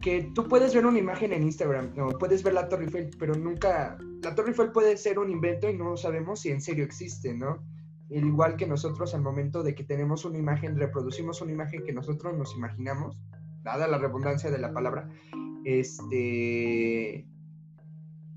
que 0.01 0.31
tú 0.35 0.47
puedes 0.47 0.74
ver 0.74 0.87
una 0.87 0.99
imagen 0.99 1.33
en 1.33 1.43
Instagram, 1.43 1.93
no, 1.97 2.09
puedes 2.11 2.43
ver 2.43 2.55
la 2.55 2.68
Torre 2.68 2.85
Eiffel, 2.85 3.11
pero 3.18 3.35
nunca, 3.35 3.99
la 4.22 4.35
Torre 4.35 4.51
Eiffel 4.51 4.70
puede 4.70 4.97
ser 4.97 5.18
un 5.18 5.31
invento 5.31 5.68
y 5.68 5.76
no 5.76 5.97
sabemos 5.97 6.41
si 6.41 6.51
en 6.51 6.61
serio 6.61 6.85
existe, 6.85 7.35
¿no? 7.35 7.64
Al 8.11 8.24
igual 8.24 8.57
que 8.57 8.66
nosotros 8.66 9.14
al 9.14 9.22
momento 9.22 9.62
de 9.62 9.74
que 9.74 9.85
tenemos 9.85 10.24
una 10.24 10.39
imagen, 10.39 10.79
reproducimos 10.79 11.43
una 11.43 11.53
imagen 11.53 11.85
que 11.85 11.93
nosotros 11.93 12.37
nos 12.37 12.55
imaginamos, 12.57 13.18
dada 13.62 13.89
la 13.89 13.99
redundancia 13.99 14.51
de 14.51 14.59
la 14.59 14.72
palabra, 14.72 15.09
este... 15.64 17.26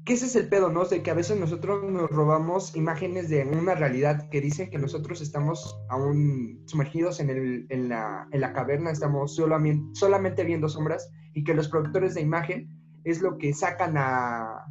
Que 0.04 0.14
ese 0.14 0.26
es 0.26 0.36
el 0.36 0.50
pedo, 0.50 0.70
¿no? 0.72 0.86
De 0.86 1.04
que 1.04 1.12
a 1.12 1.16
veces 1.16 1.40
nosotros 1.40 1.84
nos 1.90 2.10
robamos 2.10 2.76
imágenes 2.76 3.30
de 3.30 3.44
una 3.46 3.76
realidad 3.76 4.30
que 4.30 4.42
dice 4.42 4.70
que 4.70 4.80
nosotros 4.80 5.22
estamos 5.22 5.80
aún 5.90 6.64
sumergidos 6.66 7.20
en, 7.20 7.30
el, 7.30 7.68
en, 7.70 7.90
la, 7.90 8.28
en 8.32 8.42
la 8.42 8.52
caverna, 8.52 8.90
estamos 8.90 9.36
solamente, 9.36 9.94
solamente 9.94 10.44
viendo 10.44 10.70
sombras 10.70 11.12
y 11.34 11.44
que 11.44 11.54
los 11.54 11.68
productores 11.68 12.16
de 12.16 12.22
imagen 12.22 12.68
es 13.04 13.22
lo 13.22 13.38
que 13.38 13.54
sacan 13.54 13.96
a, 13.96 14.66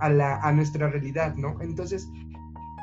a, 0.00 0.08
la, 0.08 0.36
a 0.36 0.52
nuestra 0.52 0.88
realidad, 0.88 1.34
¿no? 1.36 1.60
Entonces, 1.60 2.08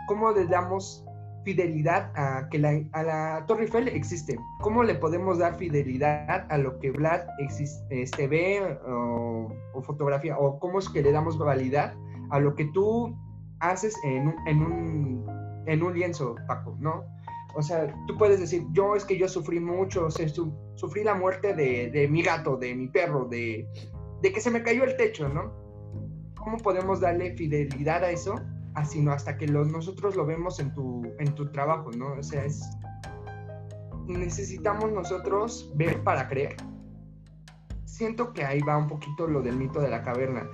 ¿cómo 0.08 0.32
le 0.32 0.46
damos 0.46 1.04
fidelidad 1.44 2.12
a 2.16 2.48
que 2.50 2.60
la, 2.60 2.80
a 2.94 3.04
la 3.04 3.46
Torre 3.48 3.64
Eiffel 3.64 3.88
existe? 3.88 4.38
¿Cómo 4.62 4.84
le 4.84 4.96
podemos 4.96 5.38
dar 5.40 5.56
fidelidad 5.58 6.46
a 6.50 6.58
lo 6.58 6.78
que 6.80 6.92
Vlad 6.92 7.22
exis- 7.40 7.84
este, 7.90 8.28
ve 8.28 8.78
o, 8.88 9.48
fotografía? 9.82 10.38
¿O 10.38 10.60
cómo 10.60 10.80
es 10.80 10.90
que 10.90 11.02
le 11.02 11.12
damos 11.12 11.38
validad 11.38 11.94
a 12.30 12.40
lo 12.40 12.56
que 12.56 12.66
tú 12.66 13.16
haces 13.60 13.96
en 14.04 14.28
un, 14.28 14.36
en 14.48 14.62
un, 14.62 15.64
en 15.68 15.84
un 15.84 15.94
lienzo, 15.94 16.36
Paco, 16.48 16.76
¿no? 16.80 17.04
O 17.56 17.62
sea, 17.62 17.94
tú 18.08 18.18
puedes 18.18 18.40
decir, 18.40 18.64
yo 18.72 18.96
es 18.96 19.04
que 19.04 19.18
yo 19.18 19.28
sufrí 19.28 19.60
mucho, 19.60 20.06
o 20.06 20.12
sea, 20.12 20.28
su- 20.30 20.54
sufrí 20.76 21.04
la 21.04 21.16
muerte 21.16 21.54
de, 21.54 21.92
de 21.92 22.08
mi 22.08 22.22
gato, 22.22 22.56
de 22.56 22.74
mi 22.76 22.88
perro, 22.88 23.26
de, 23.26 23.68
de 24.22 24.32
que 24.32 24.40
se 24.40 24.50
me 24.52 24.64
cayó 24.64 24.84
el 24.86 24.96
techo, 24.96 25.28
¿no? 25.28 25.52
¿Cómo 26.38 26.58
podemos 26.58 27.02
darle 27.02 27.36
fidelidad 27.36 28.04
a 28.04 28.10
eso? 28.12 28.36
Así 28.74 29.02
no, 29.02 29.12
hasta 29.12 29.38
que 29.38 29.48
lo- 29.48 29.66
nosotros 29.66 30.16
lo 30.16 30.26
vemos 30.26 30.60
en 30.60 30.74
tu, 30.74 31.04
en 31.20 31.36
tu 31.36 31.52
trabajo, 31.52 31.92
¿no? 31.92 32.14
O 32.14 32.24
sea, 32.24 32.46
es... 32.46 32.62
Necesitamos 34.08 34.92
nosotros 34.92 35.72
ver 35.76 36.04
para 36.04 36.28
creer. 36.28 36.56
Siento 37.86 38.34
que 38.34 38.44
ahí 38.44 38.62
va 38.62 38.78
un 38.78 38.88
poquito 38.88 39.28
lo 39.28 39.42
del 39.42 39.58
mito 39.58 39.80
de 39.80 39.90
la 39.90 40.02
caverna. 40.02 40.50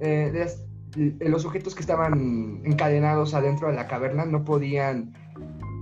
Eh, 0.00 0.46
los 1.20 1.42
sujetos 1.42 1.74
que 1.74 1.80
estaban 1.80 2.62
encadenados 2.64 3.34
adentro 3.34 3.68
de 3.68 3.74
la 3.74 3.86
caverna 3.88 4.24
no 4.24 4.44
podían 4.44 5.12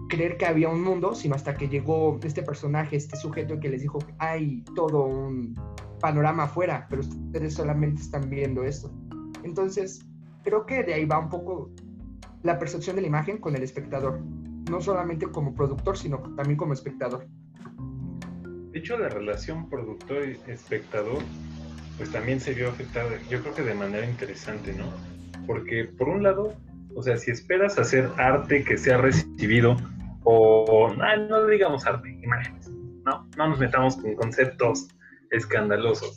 creer 0.09 0.36
que 0.36 0.47
había 0.47 0.68
un 0.68 0.82
mundo, 0.82 1.14
sino 1.14 1.34
hasta 1.34 1.55
que 1.55 1.68
llegó 1.68 2.18
este 2.22 2.43
personaje, 2.43 2.97
este 2.97 3.16
sujeto 3.16 3.61
que 3.61 3.68
les 3.68 3.82
dijo, 3.82 3.99
hay 4.18 4.64
todo 4.74 5.05
un 5.05 5.55
panorama 6.01 6.45
afuera, 6.45 6.86
pero 6.88 7.03
ustedes 7.03 7.55
solamente 7.55 8.03
están 8.03 8.28
viendo 8.28 8.64
esto. 8.64 8.91
Entonces, 9.45 10.05
creo 10.43 10.66
que 10.66 10.82
de 10.82 10.95
ahí 10.95 11.05
va 11.05 11.18
un 11.18 11.28
poco 11.28 11.70
la 12.43 12.59
percepción 12.59 12.97
de 12.97 13.03
la 13.03 13.09
imagen 13.09 13.38
con 13.38 13.55
el 13.55 13.62
espectador, 13.62 14.20
no 14.70 14.80
solamente 14.80 15.26
como 15.26 15.55
productor, 15.55 15.97
sino 15.97 16.18
también 16.36 16.57
como 16.57 16.72
espectador. 16.72 17.26
De 18.72 18.78
hecho, 18.78 18.97
la 18.99 19.09
relación 19.09 19.68
productor 19.68 20.28
y 20.28 20.51
espectador, 20.51 21.18
pues 21.97 22.11
también 22.11 22.41
se 22.41 22.55
vio 22.55 22.68
afectada, 22.68 23.11
yo 23.28 23.43
creo 23.43 23.55
que 23.55 23.62
de 23.62 23.74
manera 23.74 24.09
interesante, 24.09 24.72
¿no? 24.72 24.86
Porque 25.47 25.84
por 25.84 26.09
un 26.09 26.22
lado, 26.22 26.55
o 26.95 27.03
sea, 27.03 27.16
si 27.16 27.30
esperas 27.30 27.78
hacer 27.78 28.09
arte 28.16 28.64
que 28.64 28.78
sea 28.78 28.99
recibido, 28.99 29.76
o 30.22 30.93
ah, 31.01 31.16
no 31.16 31.47
digamos 31.47 31.84
arte, 31.86 32.11
imágenes, 32.22 32.68
¿no? 33.05 33.28
No 33.36 33.49
nos 33.49 33.59
metamos 33.59 33.97
con 33.97 34.14
conceptos 34.14 34.88
escandalosos. 35.30 36.16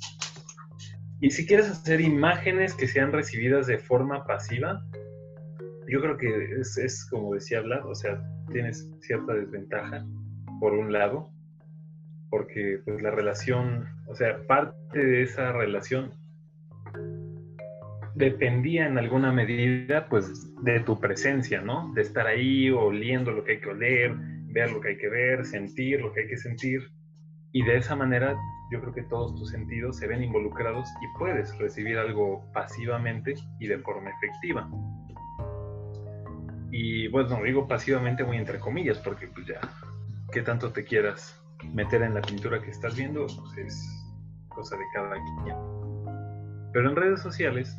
Y 1.24 1.32
si 1.32 1.46
quieres 1.46 1.70
hacer 1.70 2.02
imágenes 2.02 2.74
que 2.74 2.86
sean 2.86 3.14
recibidas 3.14 3.66
de 3.66 3.78
forma 3.78 4.26
pasiva, 4.26 4.86
yo 5.88 6.02
creo 6.02 6.18
que 6.18 6.60
es, 6.60 7.08
como 7.10 7.34
decía 7.34 7.62
Vlad, 7.62 7.86
o 7.86 7.96
sea, 7.96 8.22
tienes 8.52 8.92
cierta 9.00 9.34
desventaja, 9.34 10.06
por 10.60 10.74
un 10.74 10.92
lado, 10.92 11.30
porque 12.30 12.82
pues 12.84 13.02
la 13.02 13.12
relación, 13.12 13.86
o 14.08 14.16
sea, 14.16 14.46
parte 14.48 15.00
de 15.00 15.24
esa 15.24 15.54
relación 15.54 16.12
dependía 18.16 18.86
en 18.86 18.98
alguna 18.98 19.32
medida 19.32 20.10
pues 20.10 20.54
de 20.62 20.82
tu 20.82 21.00
presencia, 21.00 21.62
¿no? 21.62 21.94
De 21.94 22.02
estar 22.02 22.28
ahí 22.28 22.70
oliendo 22.70 23.32
lo 23.32 23.46
que 23.46 23.54
hay 23.54 23.60
que 23.62 23.70
oler, 23.70 24.14
ver 24.48 24.74
lo 24.74 24.82
que 24.82 24.90
hay 24.90 24.98
que 24.98 25.08
ver, 25.08 25.46
sentir 25.46 26.02
lo 26.02 26.12
que 26.12 26.24
hay 26.24 26.28
que 26.28 26.38
sentir. 26.38 26.82
Y 27.54 27.64
de 27.64 27.78
esa 27.78 27.96
manera 27.96 28.36
yo 28.72 28.82
creo 28.82 28.94
que 28.94 29.04
todos 29.04 29.36
tus 29.36 29.52
sentidos 29.52 29.98
se 29.98 30.08
ven 30.08 30.24
involucrados 30.24 30.90
y 31.02 31.18
puedes 31.20 31.56
recibir 31.60 32.00
algo 32.00 32.44
pasivamente 32.52 33.36
y 33.60 33.68
de 33.68 33.78
forma 33.78 34.10
efectiva. 34.10 34.68
Y 36.72 37.08
bueno, 37.10 37.40
digo 37.44 37.68
pasivamente 37.68 38.24
muy 38.24 38.38
entre 38.38 38.60
comillas, 38.60 38.98
porque 38.98 39.28
pues 39.28 39.46
ya, 39.46 39.60
¿qué 40.32 40.42
tanto 40.42 40.72
te 40.72 40.84
quieras 40.84 41.40
meter 41.72 42.02
en 42.02 42.16
la 42.16 42.22
pintura 42.22 42.60
que 42.60 42.72
estás 42.72 42.96
viendo? 42.96 43.28
Pues 43.28 43.58
es 43.60 44.04
cosa 44.50 44.76
de 44.76 44.84
cada 44.96 45.16
quien. 45.44 45.56
Pero 46.74 46.90
en 46.90 46.96
redes 46.96 47.22
sociales 47.22 47.78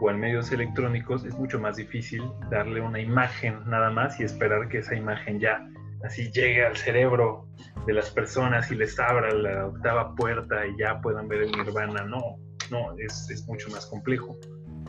o 0.00 0.10
en 0.10 0.20
medios 0.20 0.52
electrónicos 0.52 1.24
es 1.24 1.34
mucho 1.38 1.58
más 1.58 1.76
difícil 1.76 2.22
darle 2.50 2.82
una 2.82 3.00
imagen 3.00 3.58
nada 3.64 3.88
más 3.88 4.20
y 4.20 4.24
esperar 4.24 4.68
que 4.68 4.78
esa 4.78 4.94
imagen 4.94 5.40
ya 5.40 5.66
así 6.04 6.30
llegue 6.30 6.64
al 6.64 6.76
cerebro 6.76 7.48
de 7.86 7.94
las 7.94 8.10
personas 8.10 8.70
y 8.70 8.76
les 8.76 8.98
abra 8.98 9.32
la 9.32 9.66
octava 9.66 10.14
puerta 10.14 10.66
y 10.66 10.76
ya 10.78 11.00
puedan 11.00 11.28
ver 11.28 11.42
el 11.42 11.52
nirvana. 11.52 12.04
No, 12.04 12.36
no, 12.70 12.96
es, 12.98 13.28
es 13.30 13.46
mucho 13.46 13.68
más 13.70 13.86
complejo. 13.86 14.36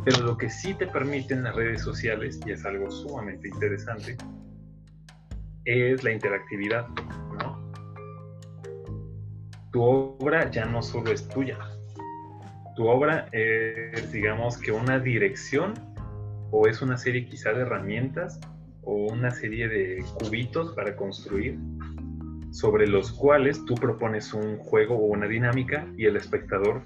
Pero 0.03 0.21
lo 0.21 0.37
que 0.37 0.49
sí 0.49 0.73
te 0.75 0.87
permiten 0.87 1.43
las 1.43 1.55
redes 1.55 1.81
sociales, 1.81 2.39
y 2.45 2.51
es 2.51 2.63
algo 2.65 2.91
sumamente 2.91 3.47
interesante, 3.47 4.17
es 5.65 6.03
la 6.03 6.11
interactividad. 6.11 6.85
Tu 9.71 9.81
obra 9.81 10.49
ya 10.51 10.65
no 10.65 10.81
solo 10.81 11.11
es 11.11 11.27
tuya. 11.27 11.57
Tu 12.75 12.87
obra 12.87 13.27
es, 13.31 14.11
digamos, 14.11 14.57
que 14.57 14.71
una 14.71 14.99
dirección 14.99 15.73
o 16.51 16.67
es 16.67 16.81
una 16.81 16.97
serie 16.97 17.25
quizá 17.25 17.51
de 17.51 17.61
herramientas 17.61 18.39
o 18.85 19.11
una 19.11 19.31
serie 19.31 19.67
de 19.67 20.03
cubitos 20.19 20.73
para 20.75 20.95
construir 20.95 21.57
sobre 22.51 22.87
los 22.87 23.11
cuales 23.11 23.63
tú 23.65 23.75
propones 23.75 24.33
un 24.33 24.57
juego 24.57 24.95
o 24.95 25.07
una 25.07 25.27
dinámica 25.27 25.85
y 25.97 26.05
el 26.05 26.15
espectador 26.15 26.83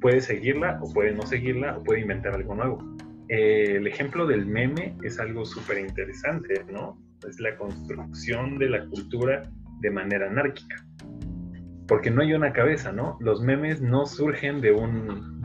puede 0.00 0.20
seguirla 0.20 0.78
o 0.82 0.92
puede 0.92 1.12
no 1.12 1.22
seguirla 1.22 1.78
o 1.78 1.82
puede 1.82 2.00
inventar 2.00 2.34
algo 2.34 2.54
nuevo. 2.54 2.96
Eh, 3.28 3.76
el 3.76 3.86
ejemplo 3.86 4.26
del 4.26 4.46
meme 4.46 4.96
es 5.02 5.18
algo 5.18 5.44
súper 5.44 5.78
interesante, 5.78 6.64
¿no? 6.70 7.00
Es 7.26 7.40
la 7.40 7.56
construcción 7.56 8.58
de 8.58 8.70
la 8.70 8.86
cultura 8.86 9.50
de 9.80 9.90
manera 9.90 10.28
anárquica. 10.28 10.76
Porque 11.86 12.10
no 12.10 12.22
hay 12.22 12.34
una 12.34 12.52
cabeza, 12.52 12.92
¿no? 12.92 13.16
Los 13.20 13.40
memes 13.40 13.80
no 13.80 14.06
surgen 14.06 14.60
de 14.60 14.72
un, 14.72 15.40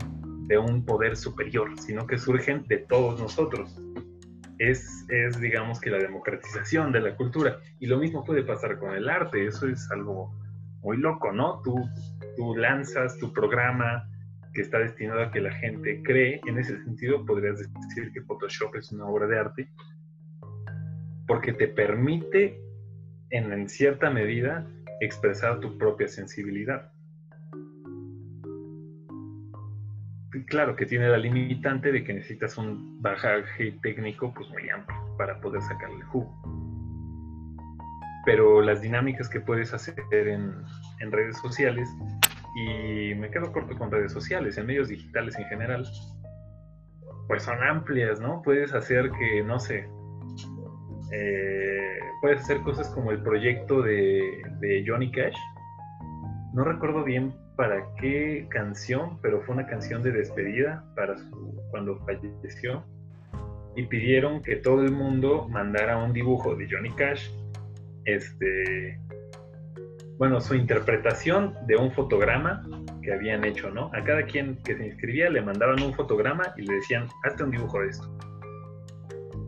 de 0.48 0.58
un 0.58 0.84
poder 0.84 1.16
superior, 1.16 1.70
sino 1.78 2.06
que 2.06 2.18
surgen 2.18 2.64
de 2.68 2.78
todos 2.78 3.20
nosotros. 3.20 3.80
Es, 4.58 5.04
es, 5.08 5.40
digamos, 5.40 5.80
que 5.80 5.90
la 5.90 5.98
democratización 5.98 6.92
de 6.92 7.00
la 7.00 7.16
cultura. 7.16 7.58
Y 7.80 7.86
lo 7.86 7.98
mismo 7.98 8.24
puede 8.24 8.42
pasar 8.42 8.78
con 8.78 8.94
el 8.94 9.08
arte, 9.08 9.46
eso 9.46 9.66
es 9.68 9.90
algo 9.90 10.32
muy 10.80 10.98
loco, 10.98 11.32
¿no? 11.32 11.60
Tú, 11.62 11.74
tú 12.36 12.54
lanzas 12.56 13.18
tu 13.18 13.32
programa, 13.32 14.08
que 14.54 14.62
está 14.62 14.78
destinado 14.78 15.22
a 15.22 15.30
que 15.32 15.40
la 15.40 15.52
gente 15.52 16.02
cree. 16.02 16.40
En 16.46 16.58
ese 16.58 16.76
sentido, 16.84 17.26
podrías 17.26 17.58
decir 17.58 18.12
que 18.12 18.22
Photoshop 18.22 18.76
es 18.76 18.92
una 18.92 19.06
obra 19.06 19.26
de 19.26 19.38
arte 19.38 19.68
porque 21.26 21.52
te 21.52 21.68
permite, 21.68 22.60
en, 23.30 23.52
en 23.52 23.68
cierta 23.68 24.10
medida, 24.10 24.66
expresar 25.00 25.60
tu 25.60 25.76
propia 25.78 26.08
sensibilidad. 26.08 26.92
Claro 30.42 30.74
que 30.74 30.86
tiene 30.86 31.08
la 31.08 31.18
limitante 31.18 31.92
de 31.92 32.02
que 32.02 32.12
necesitas 32.12 32.58
un 32.58 33.00
bajaje 33.00 33.72
técnico 33.82 34.32
pues, 34.34 34.48
muy 34.50 34.68
amplio 34.68 34.98
para 35.16 35.40
poder 35.40 35.62
sacarle 35.62 35.96
el 35.96 36.04
jugo. 36.04 36.32
Pero 38.26 38.60
las 38.62 38.80
dinámicas 38.80 39.28
que 39.28 39.40
puedes 39.40 39.72
hacer 39.72 39.96
en, 40.10 40.54
en 41.00 41.12
redes 41.12 41.38
sociales 41.38 41.88
y 42.56 43.14
me 43.14 43.30
quedo 43.30 43.52
corto 43.52 43.76
con 43.76 43.90
redes 43.90 44.12
sociales, 44.12 44.56
en 44.58 44.66
medios 44.66 44.88
digitales 44.88 45.38
en 45.38 45.44
general, 45.46 45.84
pues 47.28 47.42
son 47.42 47.62
amplias, 47.62 48.20
¿no? 48.20 48.42
Puedes 48.42 48.72
hacer 48.72 49.10
que, 49.12 49.42
no 49.42 49.58
sé, 49.58 49.88
eh, 51.12 51.98
puedes 52.20 52.40
hacer 52.40 52.60
cosas 52.62 52.88
como 52.90 53.10
el 53.10 53.22
proyecto 53.22 53.82
de, 53.82 54.42
de 54.60 54.84
Johnny 54.86 55.10
Cash. 55.10 55.36
No 56.54 56.64
recuerdo 56.64 57.04
bien 57.04 57.34
para 57.56 57.84
qué 58.00 58.46
canción, 58.50 59.18
pero 59.22 59.40
fue 59.42 59.54
una 59.54 59.66
canción 59.66 60.02
de 60.02 60.12
despedida 60.12 60.84
para 60.96 61.16
su, 61.16 61.60
cuando 61.70 61.98
falleció. 62.00 62.84
Y 63.76 63.86
pidieron 63.86 64.42
que 64.42 64.56
todo 64.56 64.82
el 64.82 64.92
mundo 64.92 65.48
mandara 65.48 65.96
un 65.98 66.12
dibujo 66.12 66.54
de 66.54 66.68
Johnny 66.70 66.90
Cash. 66.90 67.28
Este, 68.04 69.00
bueno, 70.18 70.40
su 70.40 70.54
interpretación 70.54 71.54
de 71.66 71.76
un 71.76 71.90
fotograma 71.90 72.62
que 73.02 73.12
habían 73.12 73.44
hecho, 73.44 73.70
¿no? 73.70 73.90
A 73.94 74.04
cada 74.04 74.24
quien 74.24 74.56
que 74.62 74.76
se 74.76 74.86
inscribía 74.86 75.28
le 75.28 75.42
mandaban 75.42 75.82
un 75.82 75.92
fotograma 75.92 76.54
y 76.56 76.62
le 76.62 76.74
decían, 76.74 77.08
hazte 77.24 77.42
un 77.42 77.50
dibujo 77.50 77.80
de 77.80 77.88
esto. 77.88 78.18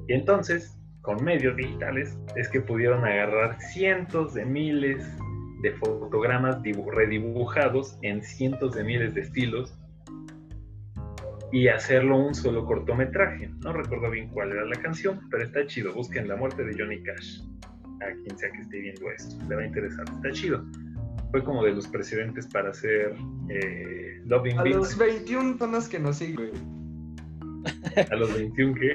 Y 0.08 0.14
entonces, 0.14 0.76
con 1.02 1.22
medios 1.24 1.56
digitales, 1.56 2.18
es 2.34 2.48
que 2.48 2.60
pudieron 2.60 3.04
agarrar 3.04 3.60
cientos 3.60 4.34
de 4.34 4.44
miles 4.44 5.06
de 5.62 5.72
fotogramas 5.72 6.58
redibujados 6.94 7.98
en 8.02 8.22
cientos 8.22 8.74
de 8.74 8.84
miles 8.84 9.14
de 9.14 9.22
estilos 9.22 9.76
y 11.52 11.68
hacerlo 11.68 12.18
un 12.18 12.34
solo 12.34 12.64
cortometraje. 12.66 13.48
No 13.64 13.72
recuerdo 13.72 14.10
bien 14.10 14.28
cuál 14.30 14.52
era 14.52 14.64
la 14.64 14.76
canción, 14.76 15.20
pero 15.30 15.44
está 15.44 15.66
chido. 15.66 15.94
Busquen 15.94 16.28
La 16.28 16.36
muerte 16.36 16.64
de 16.64 16.74
Johnny 16.76 17.02
Cash. 17.02 17.40
A 18.02 18.12
quien 18.24 18.36
sea 18.36 18.50
que 18.50 18.60
esté 18.60 18.80
viendo 18.80 19.10
esto, 19.10 19.36
le 19.48 19.56
va 19.56 19.62
a 19.62 19.66
interesar. 19.66 20.04
Está 20.16 20.30
chido. 20.32 20.64
Fue 21.30 21.42
como 21.42 21.64
de 21.64 21.72
los 21.72 21.88
precedentes 21.88 22.46
para 22.48 22.70
hacer 22.70 23.14
eh, 23.48 24.20
Loving 24.26 24.58
A 24.58 24.62
Beats. 24.64 24.76
los 24.76 24.98
21 24.98 25.56
personas 25.56 25.88
que 25.88 25.98
nos 25.98 26.16
siguen. 26.16 26.50
A 28.10 28.14
los 28.16 28.34
21 28.34 28.74
que 28.74 28.94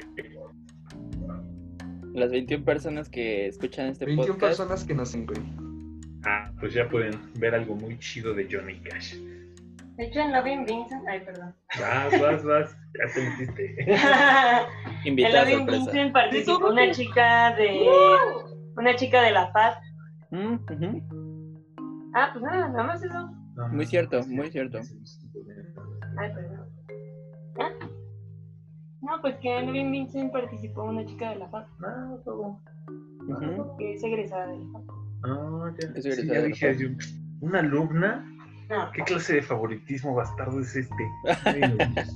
Las 2.14 2.30
21 2.30 2.64
personas 2.64 3.08
que 3.08 3.48
escuchan 3.48 3.88
este 3.88 4.04
21 4.06 4.34
podcast. 4.34 4.58
personas 4.58 4.84
que 4.84 4.94
nos 4.94 5.08
siguen. 5.10 5.61
Ah, 6.24 6.50
pues 6.60 6.74
ya 6.74 6.88
pueden 6.88 7.12
ver 7.38 7.54
algo 7.54 7.74
muy 7.74 7.98
chido 7.98 8.32
de 8.34 8.46
Johnny 8.50 8.78
Cash. 8.80 9.16
De 9.96 10.04
hecho, 10.04 10.20
en 10.20 10.32
Loving 10.32 10.64
Vincent. 10.64 11.06
Ay, 11.06 11.20
perdón. 11.20 11.54
Vas, 11.78 12.20
vas, 12.20 12.44
vas. 12.44 12.76
Ya 12.98 13.14
te 13.14 13.22
metiste. 13.22 13.76
en 13.86 15.08
Invitada 15.08 15.42
Loving 15.42 15.58
sorpresa. 15.58 15.84
Vincent 15.84 16.12
participó 16.12 16.68
una 16.68 16.90
chica 16.92 17.54
de. 17.56 17.88
Una 18.76 18.96
chica 18.96 19.22
de 19.22 19.30
La 19.32 19.52
Paz. 19.52 19.76
Mm. 20.30 20.56
Ah, 22.14 22.30
pues 22.32 22.42
nada, 22.42 22.68
nada 22.68 22.84
más 22.84 23.02
eso. 23.02 23.30
Muy 23.70 23.86
cierto, 23.86 24.22
muy 24.28 24.50
cierto. 24.50 24.78
Ay, 26.18 26.30
perdón. 26.34 26.68
¿Ah? 27.60 27.70
No, 29.02 29.20
pues 29.20 29.36
que 29.36 29.58
en 29.58 29.66
Loving 29.66 29.90
Vincent 29.90 30.32
participó 30.32 30.84
una 30.84 31.04
chica 31.04 31.30
de 31.30 31.36
La 31.36 31.50
Paz. 31.50 31.66
Ah, 31.84 32.16
todo. 32.24 32.60
Ujú. 33.28 33.76
Que 33.76 33.94
es 33.94 34.02
egresada 34.02 34.46
de 34.46 34.58
La 34.58 34.72
Paz. 34.72 35.01
Ah, 35.24 35.72
ya. 35.80 36.02
Sí, 36.02 36.22
dije, 36.22 36.76
yo, 36.78 36.88
¿una 37.40 37.60
alumna? 37.60 38.28
¿Qué 38.94 39.02
clase 39.02 39.34
de 39.34 39.42
favoritismo 39.42 40.14
bastardo 40.14 40.60
es 40.60 40.74
este? 40.76 41.04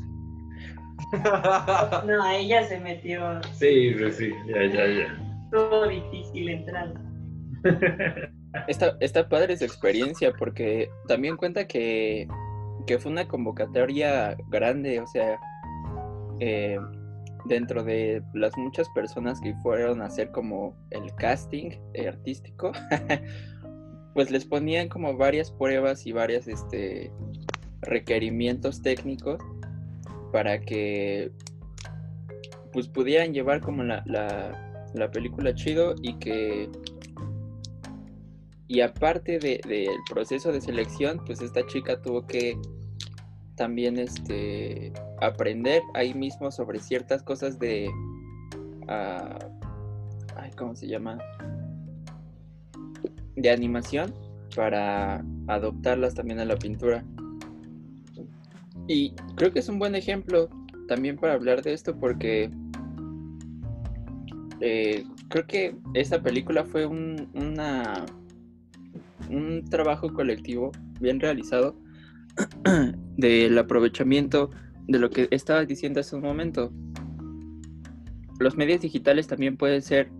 No. 2.06 2.30
Ella 2.30 2.66
se 2.66 2.80
metió. 2.80 3.40
Sí, 3.52 3.94
pues 3.98 4.16
sí, 4.16 4.32
ya, 4.46 4.64
ya, 4.66 4.86
ya. 4.86 5.18
Estuvo 5.44 5.86
difícil 5.86 6.48
entrar. 6.48 6.94
Está, 8.68 8.96
está 9.00 9.28
padre 9.28 9.56
su 9.56 9.64
experiencia 9.64 10.32
porque 10.32 10.88
también 11.08 11.36
cuenta 11.36 11.66
que, 11.66 12.26
que 12.86 12.98
fue 12.98 13.12
una 13.12 13.28
convocatoria 13.28 14.34
grande, 14.48 14.98
o 14.98 15.06
sea, 15.06 15.38
eh, 16.40 16.78
dentro 17.48 17.82
de 17.84 18.22
las 18.34 18.56
muchas 18.56 18.88
personas 18.90 19.40
que 19.40 19.54
fueron 19.62 20.02
a 20.02 20.06
hacer 20.06 20.30
como 20.30 20.74
el 20.90 21.14
casting 21.14 21.70
eh, 21.94 22.08
artístico, 22.08 22.72
pues 24.14 24.30
les 24.30 24.44
ponían 24.44 24.88
como 24.88 25.16
varias 25.16 25.50
pruebas 25.50 26.06
y 26.06 26.12
varias 26.12 26.48
este, 26.48 27.12
requerimientos 27.82 28.82
técnicos 28.82 29.38
para 30.32 30.60
que 30.60 31.30
pues 32.72 32.88
pudieran 32.88 33.32
llevar 33.32 33.60
como 33.60 33.82
la, 33.84 34.02
la, 34.06 34.88
la 34.94 35.10
película 35.10 35.54
chido 35.54 35.94
y 36.02 36.14
que 36.18 36.68
y 38.68 38.80
aparte 38.80 39.38
de- 39.38 39.60
del 39.66 39.96
proceso 40.10 40.50
de 40.50 40.60
selección, 40.60 41.22
pues 41.24 41.40
esta 41.40 41.64
chica 41.66 42.02
tuvo 42.02 42.26
que 42.26 42.58
también 43.56 43.98
este, 43.98 44.92
aprender 45.20 45.82
ahí 45.94 46.14
mismo 46.14 46.50
sobre 46.50 46.78
ciertas 46.78 47.22
cosas 47.22 47.58
de... 47.58 47.90
ah, 48.88 49.38
ay, 50.36 50.50
¿Cómo 50.56 50.76
se 50.76 50.86
llama? 50.86 51.18
De 53.34 53.50
animación 53.50 54.14
para 54.54 55.24
adoptarlas 55.48 56.14
también 56.14 56.40
a 56.40 56.44
la 56.44 56.56
pintura. 56.56 57.04
Y 58.88 59.14
creo 59.36 59.52
que 59.52 59.58
es 59.58 59.68
un 59.68 59.78
buen 59.78 59.94
ejemplo 59.94 60.48
también 60.86 61.16
para 61.16 61.34
hablar 61.34 61.62
de 61.62 61.72
esto 61.72 61.98
porque 61.98 62.50
eh, 64.60 65.04
creo 65.28 65.46
que 65.46 65.76
esta 65.94 66.22
película 66.22 66.64
fue 66.64 66.86
un, 66.86 67.28
una, 67.34 68.06
un 69.28 69.64
trabajo 69.68 70.12
colectivo 70.12 70.70
bien 71.00 71.20
realizado 71.20 71.76
del 73.16 73.58
aprovechamiento 73.58 74.50
de 74.86 74.98
lo 74.98 75.10
que 75.10 75.28
estabas 75.30 75.66
diciendo 75.66 76.00
hace 76.00 76.16
un 76.16 76.22
momento. 76.22 76.72
Los 78.38 78.56
medios 78.56 78.80
digitales 78.80 79.26
también 79.26 79.56
pueden 79.56 79.82
ser 79.82 80.10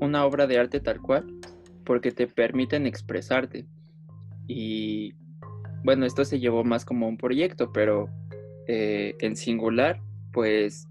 una 0.00 0.24
obra 0.24 0.46
de 0.46 0.58
arte 0.58 0.80
tal 0.80 1.00
cual 1.00 1.26
porque 1.84 2.12
te 2.12 2.26
permiten 2.26 2.86
expresarte. 2.86 3.66
Y 4.46 5.14
bueno, 5.82 6.06
esto 6.06 6.24
se 6.24 6.38
llevó 6.38 6.64
más 6.64 6.84
como 6.84 7.08
un 7.08 7.16
proyecto, 7.16 7.72
pero 7.72 8.08
eh, 8.68 9.16
en 9.20 9.36
singular, 9.36 10.00
pues, 10.32 10.88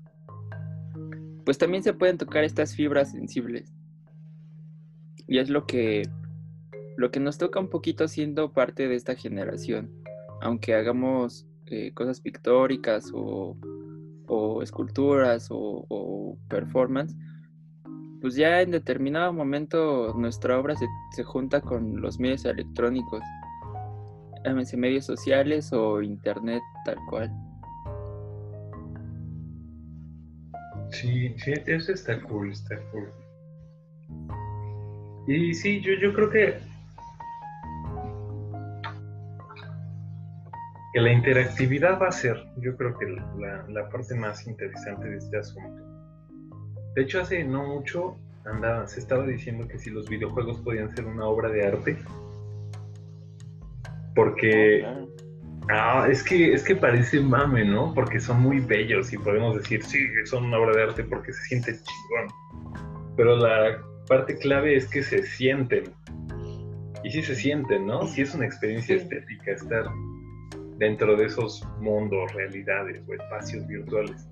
pues 1.45 1.57
también 1.57 1.83
se 1.83 1.93
pueden 1.93 2.17
tocar 2.17 2.43
estas 2.43 2.75
fibras 2.75 3.11
sensibles. 3.11 3.71
Y 5.27 5.37
es 5.37 5.49
lo 5.49 5.65
que, 5.65 6.09
lo 6.97 7.11
que 7.11 7.19
nos 7.19 7.37
toca 7.37 7.59
un 7.59 7.69
poquito 7.69 8.07
siendo 8.07 8.51
parte 8.51 8.87
de 8.87 8.95
esta 8.95 9.15
generación. 9.15 9.91
Aunque 10.41 10.73
hagamos 10.73 11.45
eh, 11.67 11.93
cosas 11.93 12.21
pictóricas 12.21 13.11
o, 13.13 13.57
o 14.27 14.63
esculturas 14.63 15.49
o, 15.51 15.85
o 15.89 16.37
performance, 16.47 17.15
pues 18.21 18.35
ya 18.35 18.61
en 18.61 18.71
determinado 18.71 19.31
momento 19.33 20.13
nuestra 20.17 20.59
obra 20.59 20.75
se, 20.75 20.85
se 21.15 21.23
junta 21.23 21.61
con 21.61 22.01
los 22.01 22.19
medios 22.19 22.45
electrónicos, 22.45 23.21
llámese 24.43 24.77
medios 24.77 25.05
sociales 25.05 25.71
o 25.73 26.01
internet 26.01 26.61
tal 26.85 26.97
cual. 27.09 27.31
Sí, 30.91 31.33
sí, 31.37 31.53
eso 31.67 31.93
está 31.93 32.21
cool, 32.23 32.51
está 32.51 32.75
cool. 32.91 33.09
Y 35.27 35.53
sí, 35.53 35.79
yo, 35.81 35.93
yo 36.01 36.13
creo 36.13 36.29
que 36.29 36.68
que 40.93 41.01
la 41.01 41.11
interactividad 41.13 41.99
va 42.01 42.07
a 42.07 42.11
ser, 42.11 42.43
yo 42.57 42.75
creo 42.75 42.97
que 42.97 43.05
la, 43.37 43.65
la 43.69 43.89
parte 43.89 44.15
más 44.15 44.45
interesante 44.47 45.09
de 45.09 45.17
este 45.17 45.37
asunto. 45.37 45.83
De 46.95 47.03
hecho, 47.03 47.21
hace 47.21 47.43
no 47.43 47.67
mucho 47.67 48.17
andaba, 48.45 48.87
se 48.87 48.99
estaba 48.99 49.25
diciendo 49.25 49.67
que 49.67 49.77
si 49.77 49.89
los 49.91 50.09
videojuegos 50.09 50.59
podían 50.61 50.89
ser 50.95 51.05
una 51.05 51.25
obra 51.25 51.49
de 51.49 51.67
arte, 51.67 51.97
porque. 54.15 54.85
Ah, 55.71 56.07
es 56.09 56.23
que, 56.23 56.51
es 56.51 56.63
que 56.63 56.75
parece 56.75 57.19
mame, 57.19 57.63
¿no? 57.63 57.93
Porque 57.93 58.19
son 58.19 58.41
muy 58.41 58.59
bellos 58.59 59.13
y 59.13 59.17
podemos 59.19 59.55
decir, 59.55 59.83
sí, 59.83 59.99
son 60.25 60.45
una 60.45 60.57
obra 60.57 60.75
de 60.75 60.83
arte 60.83 61.03
porque 61.03 61.31
se 61.31 61.43
siente 61.43 61.73
chingón. 61.73 63.13
Pero 63.15 63.35
la 63.37 63.79
parte 64.07 64.35
clave 64.39 64.75
es 64.75 64.87
que 64.87 65.03
se 65.03 65.21
sienten. 65.23 65.83
Y 67.03 67.11
sí 67.11 67.21
se 67.21 67.35
sienten, 67.35 67.85
¿no? 67.85 68.07
Sí 68.07 68.23
es 68.23 68.33
una 68.33 68.45
experiencia 68.45 68.97
Sí. 68.97 69.03
estética 69.03 69.51
estar 69.51 69.85
dentro 70.79 71.15
de 71.15 71.25
esos 71.25 71.63
mundos, 71.79 72.33
realidades 72.33 73.03
o 73.07 73.13
espacios 73.13 73.67
virtuales. 73.67 74.27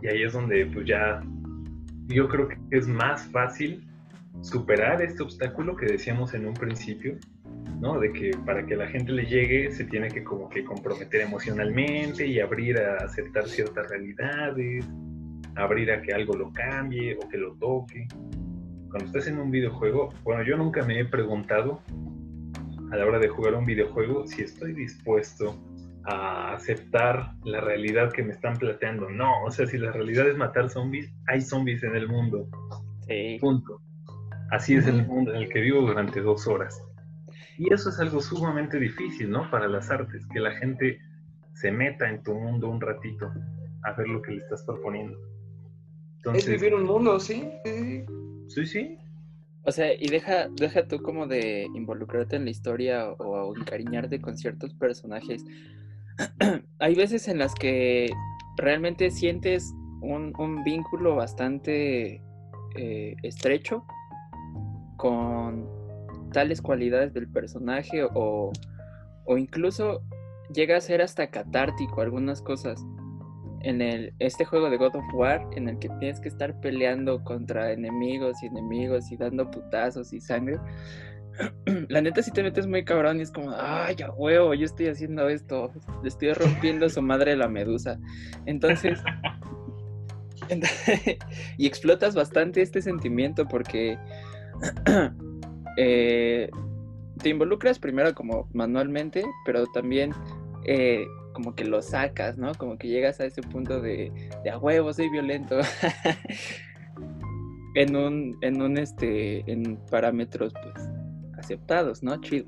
Y 0.00 0.06
ahí 0.06 0.22
es 0.22 0.32
donde 0.32 0.66
pues 0.66 0.86
ya 0.86 1.20
yo 2.06 2.28
creo 2.28 2.48
que 2.48 2.56
es 2.70 2.86
más 2.86 3.26
fácil 3.32 3.84
superar 4.40 5.02
este 5.02 5.22
obstáculo 5.22 5.76
que 5.76 5.86
decíamos 5.86 6.32
en 6.34 6.46
un 6.46 6.54
principio, 6.54 7.16
¿no? 7.80 7.98
De 7.98 8.12
que 8.12 8.30
para 8.46 8.64
que 8.64 8.76
la 8.76 8.86
gente 8.86 9.12
le 9.12 9.26
llegue 9.26 9.72
se 9.72 9.84
tiene 9.84 10.08
que 10.08 10.22
como 10.22 10.48
que 10.48 10.64
comprometer 10.64 11.22
emocionalmente 11.22 12.26
y 12.26 12.38
abrir 12.38 12.78
a 12.78 13.04
aceptar 13.04 13.48
ciertas 13.48 13.90
realidades, 13.90 14.88
abrir 15.56 15.90
a 15.90 16.00
que 16.00 16.12
algo 16.12 16.34
lo 16.34 16.52
cambie 16.52 17.16
o 17.16 17.28
que 17.28 17.36
lo 17.36 17.54
toque. 17.56 18.06
Cuando 18.88 19.06
estás 19.06 19.26
en 19.26 19.38
un 19.38 19.50
videojuego, 19.50 20.14
bueno, 20.22 20.44
yo 20.44 20.56
nunca 20.56 20.82
me 20.84 21.00
he 21.00 21.04
preguntado 21.04 21.82
a 22.90 22.96
la 22.96 23.06
hora 23.06 23.18
de 23.18 23.28
jugar 23.28 23.54
un 23.54 23.64
videojuego 23.64 24.26
si 24.26 24.42
estoy 24.42 24.72
dispuesto 24.72 25.58
a 26.04 26.54
aceptar 26.54 27.32
la 27.44 27.60
realidad 27.60 28.12
que 28.12 28.22
me 28.22 28.32
están 28.32 28.56
planteando. 28.56 29.10
No, 29.10 29.44
o 29.44 29.50
sea, 29.50 29.66
si 29.66 29.76
la 29.78 29.92
realidad 29.92 30.28
es 30.28 30.36
matar 30.36 30.70
zombies, 30.70 31.12
hay 31.26 31.40
zombies 31.40 31.82
en 31.82 31.96
el 31.96 32.08
mundo. 32.08 32.48
Sí. 33.06 33.38
Punto. 33.40 33.80
Así 34.50 34.74
es 34.74 34.86
el 34.86 35.06
mundo 35.06 35.34
en 35.34 35.42
el 35.42 35.48
que 35.48 35.60
vivo 35.60 35.82
durante 35.82 36.20
dos 36.20 36.46
horas. 36.46 36.82
Y 37.58 37.72
eso 37.72 37.90
es 37.90 37.98
algo 37.98 38.20
sumamente 38.20 38.78
difícil, 38.78 39.30
¿no? 39.30 39.50
Para 39.50 39.68
las 39.68 39.90
artes, 39.90 40.26
que 40.32 40.40
la 40.40 40.52
gente 40.52 40.98
se 41.54 41.72
meta 41.72 42.08
en 42.08 42.22
tu 42.22 42.34
mundo 42.34 42.68
un 42.68 42.80
ratito 42.80 43.30
a 43.82 43.92
ver 43.92 44.08
lo 44.08 44.22
que 44.22 44.32
le 44.32 44.38
estás 44.38 44.62
proponiendo. 44.62 45.18
es 46.34 46.46
vivir 46.46 46.74
un 46.74 46.84
mundo, 46.84 47.18
¿sí? 47.20 47.50
Sí, 48.48 48.64
sí. 48.64 48.98
O 49.68 49.70
sea, 49.70 49.92
y 49.92 50.08
deja, 50.08 50.48
deja 50.48 50.88
tú 50.88 51.02
como 51.02 51.26
de 51.26 51.68
involucrarte 51.74 52.36
en 52.36 52.46
la 52.46 52.50
historia 52.50 53.10
o, 53.10 53.54
encariñarte 53.54 54.18
con 54.18 54.38
ciertos 54.38 54.72
personajes. 54.72 55.44
Hay 56.78 56.94
veces 56.94 57.28
en 57.28 57.36
las 57.36 57.54
que 57.54 58.08
realmente 58.56 59.10
sientes 59.10 59.74
un, 60.00 60.62
vínculo 60.64 61.16
bastante 61.16 62.22
eh, 62.76 63.14
estrecho 63.22 63.84
con 64.96 65.68
tales 66.32 66.62
cualidades 66.62 67.12
del 67.12 67.28
personaje 67.28 68.04
o, 68.04 68.50
o 69.26 69.36
incluso 69.36 70.00
llega 70.54 70.78
a 70.78 70.80
ser 70.80 71.02
hasta 71.02 71.30
catártico 71.30 72.00
algunas 72.00 72.40
cosas 72.40 72.82
en 73.62 73.82
el, 73.82 74.12
este 74.18 74.44
juego 74.44 74.70
de 74.70 74.76
God 74.76 74.96
of 74.96 75.04
War 75.14 75.46
en 75.56 75.68
el 75.68 75.78
que 75.78 75.88
tienes 76.00 76.20
que 76.20 76.28
estar 76.28 76.58
peleando 76.60 77.22
contra 77.24 77.72
enemigos 77.72 78.42
y 78.42 78.46
enemigos 78.46 79.10
y 79.10 79.16
dando 79.16 79.50
putazos 79.50 80.12
y 80.12 80.20
sangre. 80.20 80.58
La 81.88 82.00
neta 82.00 82.22
si 82.22 82.30
te 82.30 82.42
metes 82.42 82.66
muy 82.66 82.84
cabrón 82.84 83.18
y 83.18 83.22
es 83.22 83.30
como, 83.30 83.52
ay, 83.56 83.96
ya 83.96 84.10
huevo, 84.10 84.54
yo 84.54 84.64
estoy 84.64 84.88
haciendo 84.88 85.28
esto, 85.28 85.70
le 86.02 86.08
estoy 86.08 86.32
rompiendo 86.32 86.88
su 86.88 87.02
madre 87.02 87.36
la 87.36 87.48
medusa. 87.48 87.98
Entonces, 88.46 89.00
y 91.56 91.66
explotas 91.66 92.14
bastante 92.14 92.62
este 92.62 92.82
sentimiento 92.82 93.46
porque 93.46 93.98
eh, 95.76 96.50
te 97.22 97.28
involucras 97.28 97.78
primero 97.78 98.14
como 98.14 98.48
manualmente, 98.52 99.24
pero 99.44 99.66
también 99.66 100.12
eh, 100.66 101.04
como 101.38 101.54
que 101.54 101.64
lo 101.64 101.80
sacas, 101.82 102.36
¿no? 102.36 102.52
Como 102.56 102.78
que 102.78 102.88
llegas 102.88 103.20
a 103.20 103.24
ese 103.24 103.42
punto 103.42 103.80
de, 103.80 104.10
de 104.42 104.50
a 104.50 104.58
huevo, 104.58 104.92
soy 104.92 105.08
violento. 105.08 105.60
en 107.76 107.94
un, 107.94 108.36
en 108.40 108.60
un, 108.60 108.76
este, 108.76 109.48
en 109.48 109.76
parámetros, 109.88 110.52
pues, 110.52 110.90
aceptados, 111.38 112.02
¿no? 112.02 112.20
Chido. 112.20 112.46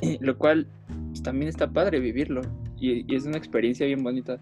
Lo 0.20 0.36
cual 0.36 0.66
pues, 1.06 1.22
también 1.22 1.48
está 1.48 1.70
padre 1.70 2.00
vivirlo. 2.00 2.40
Y, 2.80 3.14
es 3.14 3.26
una 3.26 3.38
experiencia 3.38 3.86
bien 3.86 4.02
bonita. 4.02 4.40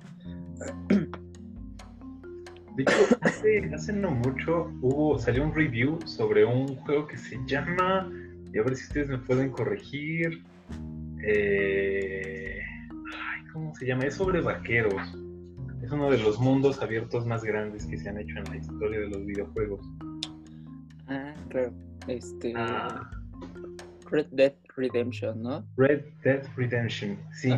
De 2.74 2.84
hecho, 2.84 3.18
hace, 3.20 3.92
no 3.92 4.12
mucho 4.12 4.72
hubo, 4.80 5.18
salió 5.18 5.44
un 5.44 5.54
review 5.54 5.98
sobre 6.06 6.46
un 6.46 6.68
juego 6.68 7.06
que 7.06 7.18
se 7.18 7.38
llama, 7.44 8.10
y 8.50 8.58
a 8.58 8.62
ver 8.62 8.76
si 8.76 8.84
ustedes 8.84 9.10
me 9.10 9.18
pueden 9.18 9.50
corregir. 9.50 10.42
Eh, 11.22 12.62
¿cómo 13.52 13.74
se 13.74 13.86
llama? 13.86 14.04
Es 14.04 14.14
sobre 14.14 14.40
vaqueros. 14.40 14.94
Es 15.82 15.90
uno 15.90 16.10
de 16.10 16.18
los 16.18 16.38
mundos 16.38 16.80
abiertos 16.80 17.26
más 17.26 17.42
grandes 17.42 17.86
que 17.86 17.98
se 17.98 18.08
han 18.08 18.18
hecho 18.18 18.38
en 18.38 18.44
la 18.44 18.56
historia 18.56 19.00
de 19.00 19.08
los 19.08 19.26
videojuegos. 19.26 19.80
Ah, 21.08 21.34
claro. 21.48 21.72
Este. 22.06 22.52
Ah. 22.56 23.10
Red 24.10 24.26
Dead 24.32 24.54
Redemption, 24.76 25.42
¿no? 25.42 25.66
Red 25.76 26.04
Dead 26.22 26.46
Redemption, 26.56 27.16
sí. 27.32 27.52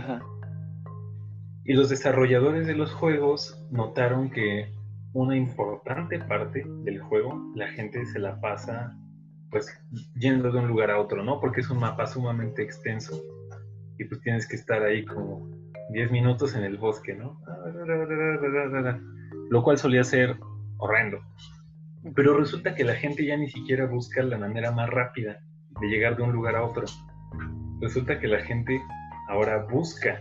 Y 1.64 1.72
los 1.72 1.88
desarrolladores 1.88 2.66
de 2.66 2.74
los 2.74 2.92
juegos 2.92 3.60
notaron 3.70 4.30
que 4.30 4.72
una 5.12 5.36
importante 5.36 6.18
parte 6.20 6.64
del 6.84 7.00
juego 7.00 7.52
la 7.54 7.68
gente 7.68 8.04
se 8.06 8.18
la 8.18 8.40
pasa 8.40 8.96
pues 9.50 9.68
yendo 10.18 10.50
de 10.50 10.58
un 10.58 10.68
lugar 10.68 10.90
a 10.90 11.00
otro, 11.00 11.22
¿no? 11.22 11.40
Porque 11.40 11.60
es 11.60 11.70
un 11.70 11.78
mapa 11.78 12.06
sumamente 12.06 12.62
extenso 12.62 13.22
y 13.98 14.04
pues 14.04 14.20
tienes 14.20 14.48
que 14.48 14.56
estar 14.56 14.82
ahí 14.82 15.04
como 15.04 15.48
10 15.94 16.10
minutos 16.10 16.56
en 16.56 16.64
el 16.64 16.76
bosque, 16.76 17.14
¿no? 17.14 17.40
Lo 19.48 19.62
cual 19.62 19.78
solía 19.78 20.02
ser 20.02 20.36
horrendo. 20.78 21.20
Pero 22.16 22.36
resulta 22.36 22.74
que 22.74 22.82
la 22.82 22.94
gente 22.94 23.24
ya 23.24 23.36
ni 23.36 23.48
siquiera 23.48 23.86
busca 23.86 24.22
la 24.24 24.36
manera 24.36 24.72
más 24.72 24.90
rápida 24.90 25.40
de 25.80 25.86
llegar 25.86 26.16
de 26.16 26.24
un 26.24 26.32
lugar 26.32 26.56
a 26.56 26.64
otro. 26.64 26.84
Resulta 27.80 28.18
que 28.18 28.26
la 28.26 28.40
gente 28.40 28.82
ahora 29.28 29.66
busca 29.70 30.20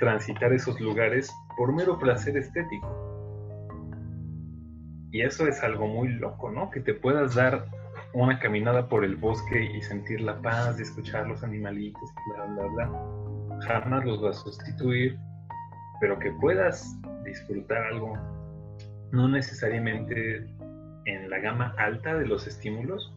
transitar 0.00 0.52
esos 0.52 0.80
lugares 0.80 1.32
por 1.56 1.72
mero 1.72 1.98
placer 2.00 2.36
estético. 2.36 2.88
Y 5.12 5.22
eso 5.22 5.46
es 5.46 5.62
algo 5.62 5.86
muy 5.86 6.08
loco, 6.08 6.50
¿no? 6.50 6.68
Que 6.70 6.80
te 6.80 6.94
puedas 6.94 7.36
dar 7.36 7.66
una 8.12 8.40
caminada 8.40 8.88
por 8.88 9.04
el 9.04 9.14
bosque 9.14 9.62
y 9.62 9.82
sentir 9.82 10.20
la 10.20 10.42
paz 10.42 10.78
de 10.78 10.82
escuchar 10.82 11.28
los 11.28 11.44
animalitos, 11.44 12.02
bla, 12.34 12.46
bla, 12.46 12.66
bla 12.66 13.21
jamás 13.66 14.04
los 14.04 14.22
va 14.22 14.30
a 14.30 14.34
sustituir, 14.34 15.18
pero 16.00 16.18
que 16.18 16.32
puedas 16.40 16.96
disfrutar 17.24 17.84
algo, 17.84 18.14
no 19.12 19.28
necesariamente 19.28 20.46
en 21.06 21.30
la 21.30 21.38
gama 21.38 21.74
alta 21.78 22.14
de 22.14 22.26
los 22.26 22.46
estímulos. 22.46 23.12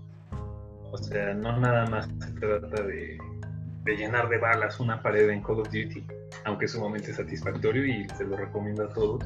O 0.91 0.97
sea, 0.97 1.33
no 1.33 1.59
nada 1.59 1.85
más 1.87 2.07
se 2.19 2.31
trata 2.33 2.83
de, 2.83 3.17
llenar 3.85 4.29
de 4.29 4.37
balas 4.37 4.79
una 4.79 5.01
pared 5.01 5.29
en 5.29 5.41
Call 5.41 5.59
of 5.59 5.67
Duty, 5.67 6.05
aunque 6.45 6.65
es 6.65 6.71
sumamente 6.71 7.13
satisfactorio 7.13 7.85
y 7.85 8.07
se 8.09 8.23
lo 8.23 8.37
recomiendo 8.37 8.85
a 8.85 8.89
todos. 8.93 9.23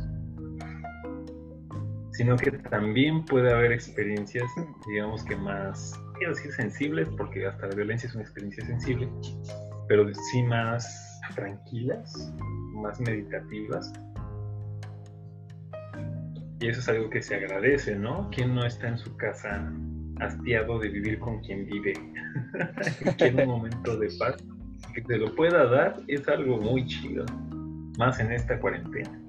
Sino 2.12 2.36
que 2.36 2.52
también 2.52 3.24
puede 3.26 3.54
haber 3.54 3.72
experiencias, 3.72 4.50
digamos 4.88 5.24
que 5.24 5.36
más, 5.36 5.94
quiero 6.18 6.34
decir 6.34 6.52
sensibles, 6.52 7.08
porque 7.18 7.46
hasta 7.46 7.68
la 7.68 7.76
violencia 7.76 8.08
es 8.08 8.16
una 8.16 8.24
experiencia 8.24 8.66
sensible, 8.66 9.10
pero 9.88 10.12
sí 10.14 10.44
más 10.44 11.09
tranquilas, 11.36 12.34
más 12.74 13.00
meditativas. 13.00 13.94
Y 16.60 16.68
eso 16.68 16.80
es 16.80 16.90
algo 16.90 17.10
que 17.10 17.22
se 17.22 17.36
agradece, 17.36 17.96
¿no? 17.96 18.30
¿Quién 18.32 18.54
no 18.54 18.66
está 18.66 18.90
en 18.90 18.98
su 18.98 19.16
casa 19.16 19.72
hastiado 20.20 20.80
de 20.80 20.90
vivir 20.90 21.20
con 21.20 21.40
quien 21.42 21.66
vive? 21.66 21.94
Quiere 23.18 23.44
un 23.44 23.50
momento 23.50 23.98
de 23.98 24.10
paz. 24.20 24.38
Que 24.94 25.02
te 25.02 25.18
lo 25.18 25.34
pueda 25.36 25.66
dar 25.66 26.02
es 26.08 26.28
algo 26.28 26.58
muy 26.58 26.86
chido, 26.86 27.26
más 27.98 28.20
en 28.20 28.32
esta 28.32 28.60
cuarentena. 28.60 29.22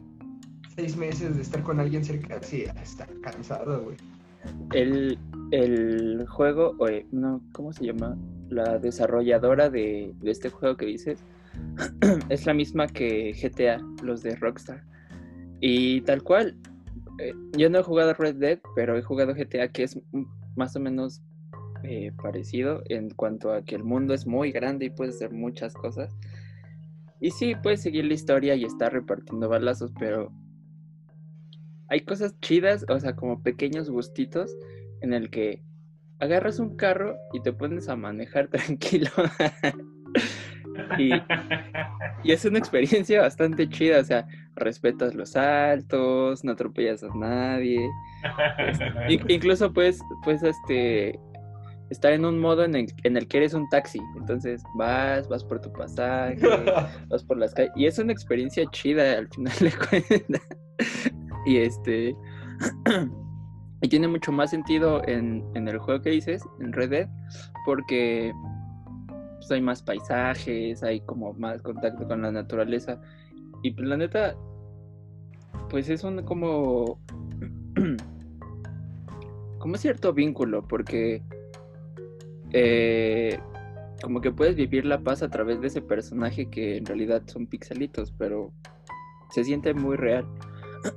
Seis 0.74 0.96
meses 0.96 1.36
de 1.36 1.42
estar 1.42 1.62
con 1.62 1.80
alguien 1.80 2.04
cerca, 2.04 2.40
sí, 2.42 2.64
está 2.82 3.06
cansado, 3.22 3.82
güey. 3.82 3.96
El, 4.72 5.18
el 5.50 6.26
juego, 6.28 6.74
oye, 6.78 7.06
no, 7.12 7.42
¿cómo 7.52 7.72
se 7.72 7.84
llama? 7.84 8.16
La 8.48 8.78
desarrolladora 8.78 9.68
de, 9.68 10.14
de 10.20 10.30
este 10.30 10.48
juego 10.48 10.76
que 10.76 10.86
dices, 10.86 11.22
es 12.28 12.46
la 12.46 12.54
misma 12.54 12.86
que 12.86 13.32
GTA, 13.32 13.80
los 14.02 14.22
de 14.22 14.36
Rockstar. 14.36 14.84
Y 15.60 16.00
tal 16.02 16.22
cual, 16.22 16.56
eh, 17.18 17.34
yo 17.56 17.68
no 17.68 17.78
he 17.78 17.82
jugado 17.82 18.14
Red 18.14 18.36
Dead, 18.36 18.58
pero 18.74 18.96
he 18.96 19.02
jugado 19.02 19.34
GTA 19.34 19.68
que 19.68 19.84
es 19.84 19.98
más 20.56 20.74
o 20.76 20.80
menos 20.80 21.22
eh, 21.82 22.12
parecido 22.22 22.82
en 22.88 23.10
cuanto 23.10 23.52
a 23.52 23.62
que 23.62 23.74
el 23.74 23.84
mundo 23.84 24.12
es 24.12 24.26
muy 24.26 24.52
grande 24.52 24.86
y 24.86 24.90
puedes 24.90 25.16
hacer 25.16 25.32
muchas 25.32 25.74
cosas. 25.74 26.14
Y 27.20 27.30
sí, 27.30 27.54
puedes 27.62 27.82
seguir 27.82 28.06
la 28.06 28.14
historia 28.14 28.54
y 28.54 28.64
estar 28.64 28.92
repartiendo 28.92 29.48
balazos, 29.48 29.92
pero 29.98 30.32
hay 31.88 32.00
cosas 32.00 32.38
chidas, 32.40 32.86
o 32.88 32.98
sea, 33.00 33.16
como 33.16 33.42
pequeños 33.42 33.90
gustitos 33.90 34.56
en 35.02 35.12
el 35.12 35.30
que 35.30 35.62
agarras 36.20 36.58
un 36.58 36.76
carro 36.76 37.16
y 37.32 37.42
te 37.42 37.52
pones 37.52 37.88
a 37.88 37.96
manejar 37.96 38.48
tranquilo. 38.50 39.10
Y, 40.98 41.12
es 42.24 42.44
una 42.44 42.58
experiencia 42.58 43.22
bastante 43.22 43.68
chida, 43.68 44.00
o 44.00 44.04
sea, 44.04 44.26
respetas 44.56 45.14
los 45.14 45.36
altos, 45.36 46.44
no 46.44 46.52
atropellas 46.52 47.02
a 47.02 47.08
nadie. 47.14 47.88
Este, 48.58 48.84
incluso 49.28 49.72
puedes, 49.72 50.00
pues, 50.24 50.42
este, 50.42 51.18
estar 51.90 52.12
en 52.12 52.24
un 52.24 52.38
modo 52.38 52.64
en 52.64 52.74
el, 52.74 53.28
que 53.28 53.36
eres 53.36 53.54
un 53.54 53.68
taxi. 53.68 54.00
Entonces 54.16 54.62
vas, 54.76 55.28
vas 55.28 55.44
por 55.44 55.60
tu 55.60 55.72
pasaje, 55.72 56.38
vas 57.08 57.24
por 57.24 57.38
las 57.38 57.54
calles. 57.54 57.72
Y 57.76 57.86
es 57.86 57.98
una 57.98 58.12
experiencia 58.12 58.64
chida 58.70 59.18
al 59.18 59.28
final 59.28 59.54
de 59.60 59.72
cuentas. 59.72 60.48
y 61.46 61.56
este. 61.58 62.14
y 63.82 63.88
tiene 63.88 64.08
mucho 64.08 64.30
más 64.30 64.50
sentido 64.50 65.02
en, 65.08 65.44
en 65.54 65.68
el 65.68 65.78
juego 65.78 66.02
que 66.02 66.10
dices, 66.10 66.42
en 66.60 66.72
Red 66.72 66.90
Dead, 66.90 67.08
porque 67.64 68.32
hay 69.54 69.60
más 69.60 69.82
paisajes, 69.82 70.82
hay 70.82 71.00
como 71.00 71.32
más 71.34 71.62
contacto 71.62 72.06
con 72.06 72.22
la 72.22 72.32
naturaleza. 72.32 73.00
Y 73.62 73.72
pues 73.72 73.86
la 73.86 73.96
neta, 73.96 74.36
pues 75.68 75.88
es 75.88 76.04
un 76.04 76.22
como, 76.24 76.98
como 79.58 79.76
cierto 79.76 80.12
vínculo, 80.12 80.66
porque 80.66 81.22
eh, 82.52 83.38
como 84.02 84.20
que 84.20 84.32
puedes 84.32 84.56
vivir 84.56 84.84
la 84.84 85.00
paz 85.00 85.22
a 85.22 85.28
través 85.28 85.60
de 85.60 85.68
ese 85.68 85.82
personaje 85.82 86.48
que 86.50 86.76
en 86.76 86.86
realidad 86.86 87.22
son 87.26 87.46
pixelitos, 87.46 88.12
pero 88.12 88.52
se 89.30 89.44
siente 89.44 89.74
muy 89.74 89.96
real. 89.96 90.26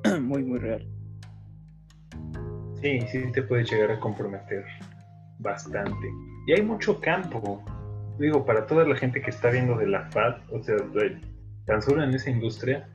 muy, 0.22 0.44
muy 0.44 0.60
real. 0.60 0.88
Sí, 2.82 3.00
sí 3.12 3.32
te 3.32 3.44
puede 3.44 3.64
llegar 3.64 3.92
a 3.92 4.00
comprometer 4.00 4.66
bastante. 5.40 6.08
Y 6.48 6.54
hay 6.54 6.62
mucho 6.62 7.00
campo. 7.00 7.64
Digo, 8.20 8.46
para 8.46 8.66
toda 8.66 8.86
la 8.88 8.96
gente 8.96 9.22
que 9.22 9.30
está 9.30 9.50
viendo 9.50 9.76
de 9.78 9.88
la 9.88 10.10
FAD, 10.12 10.36
o 10.52 10.62
sea, 10.62 10.76
tan 11.66 11.82
solo 11.82 12.04
en 12.04 12.14
esa 12.14 12.30
industria, 12.30 12.88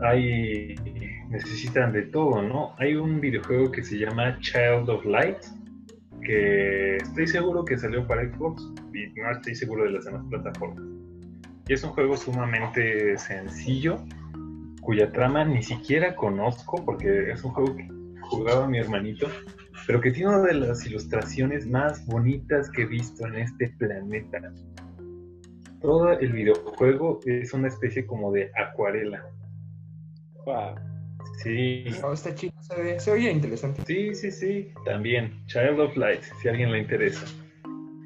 hay 0.00 0.74
necesitan 1.34 1.92
de 1.92 2.02
todo, 2.02 2.42
¿no? 2.42 2.74
Hay 2.78 2.94
un 2.94 3.20
videojuego 3.20 3.70
que 3.70 3.82
se 3.82 3.98
llama 3.98 4.38
Child 4.40 4.88
of 4.88 5.04
Light, 5.04 5.38
que 6.22 6.96
estoy 6.96 7.26
seguro 7.26 7.64
que 7.64 7.76
salió 7.76 8.06
para 8.06 8.22
Xbox 8.22 8.62
y 8.94 9.20
no 9.20 9.30
estoy 9.30 9.54
seguro 9.54 9.84
de 9.84 9.90
las 9.90 10.04
demás 10.04 10.24
plataformas. 10.30 10.84
Y 11.66 11.72
es 11.72 11.82
un 11.82 11.90
juego 11.90 12.16
sumamente 12.16 13.16
sencillo, 13.18 13.96
cuya 14.80 15.10
trama 15.12 15.44
ni 15.44 15.62
siquiera 15.62 16.14
conozco, 16.14 16.84
porque 16.84 17.30
es 17.30 17.42
un 17.42 17.52
juego 17.52 17.76
que 17.76 17.88
jugaba 18.20 18.68
mi 18.68 18.78
hermanito, 18.78 19.28
pero 19.86 20.00
que 20.00 20.10
tiene 20.10 20.30
una 20.30 20.42
de 20.42 20.54
las 20.54 20.86
ilustraciones 20.86 21.66
más 21.66 22.04
bonitas 22.06 22.70
que 22.70 22.82
he 22.82 22.86
visto 22.86 23.26
en 23.26 23.36
este 23.36 23.68
planeta. 23.78 24.52
Todo 25.80 26.12
el 26.12 26.32
videojuego 26.32 27.20
es 27.26 27.52
una 27.52 27.68
especie 27.68 28.06
como 28.06 28.32
de 28.32 28.50
acuarela. 28.56 29.24
Wow. 30.46 30.76
Sí. 31.42 31.84
Oh, 32.02 32.12
está 32.12 32.34
chido, 32.34 32.54
se, 32.60 32.82
ve, 32.82 33.00
se 33.00 33.10
oye 33.10 33.30
interesante. 33.30 33.82
Sí, 33.86 34.14
sí, 34.14 34.30
sí. 34.30 34.72
También, 34.84 35.44
Child 35.46 35.80
of 35.80 35.96
Light, 35.96 36.22
si 36.40 36.48
a 36.48 36.52
alguien 36.52 36.72
le 36.72 36.78
interesa. 36.78 37.26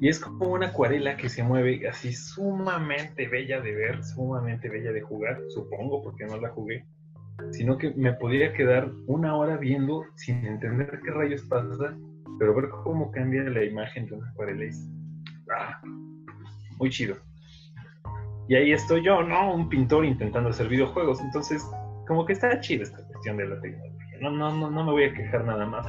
Y 0.01 0.07
es 0.07 0.19
como 0.19 0.53
una 0.53 0.67
acuarela 0.67 1.17
que 1.17 1.29
se 1.29 1.43
mueve 1.43 1.87
así 1.87 2.13
sumamente 2.13 3.27
bella 3.27 3.59
de 3.59 3.73
ver, 3.73 4.03
sumamente 4.03 4.69
bella 4.69 4.91
de 4.91 5.01
jugar, 5.01 5.41
supongo, 5.49 6.01
porque 6.01 6.25
no 6.25 6.39
la 6.39 6.49
jugué. 6.49 6.85
Sino 7.51 7.77
que 7.77 7.91
me 7.95 8.13
podría 8.13 8.53
quedar 8.53 8.91
una 9.07 9.35
hora 9.35 9.57
viendo 9.57 10.05
sin 10.15 10.45
entender 10.45 10.99
qué 11.03 11.11
rayos 11.11 11.41
pasa, 11.43 11.97
pero 12.39 12.55
ver 12.55 12.69
cómo 12.83 13.11
cambia 13.11 13.43
la 13.43 13.63
imagen 13.63 14.07
de 14.07 14.15
una 14.15 14.29
acuarela 14.29 14.65
ah, 15.57 15.81
muy 16.77 16.89
chido. 16.89 17.15
Y 18.47 18.55
ahí 18.55 18.71
estoy 18.71 19.03
yo, 19.03 19.21
¿no? 19.21 19.53
Un 19.53 19.69
pintor 19.69 20.05
intentando 20.05 20.49
hacer 20.49 20.67
videojuegos. 20.67 21.21
Entonces, 21.21 21.63
como 22.07 22.25
que 22.25 22.33
está 22.33 22.59
chido 22.59 22.83
esta 22.83 22.97
cuestión 23.05 23.37
de 23.37 23.47
la 23.47 23.61
tecnología. 23.61 24.17
No, 24.21 24.31
no, 24.31 24.51
no, 24.55 24.71
no 24.71 24.83
me 24.83 24.91
voy 24.91 25.03
a 25.03 25.13
quejar 25.13 25.45
nada 25.45 25.65
más 25.65 25.85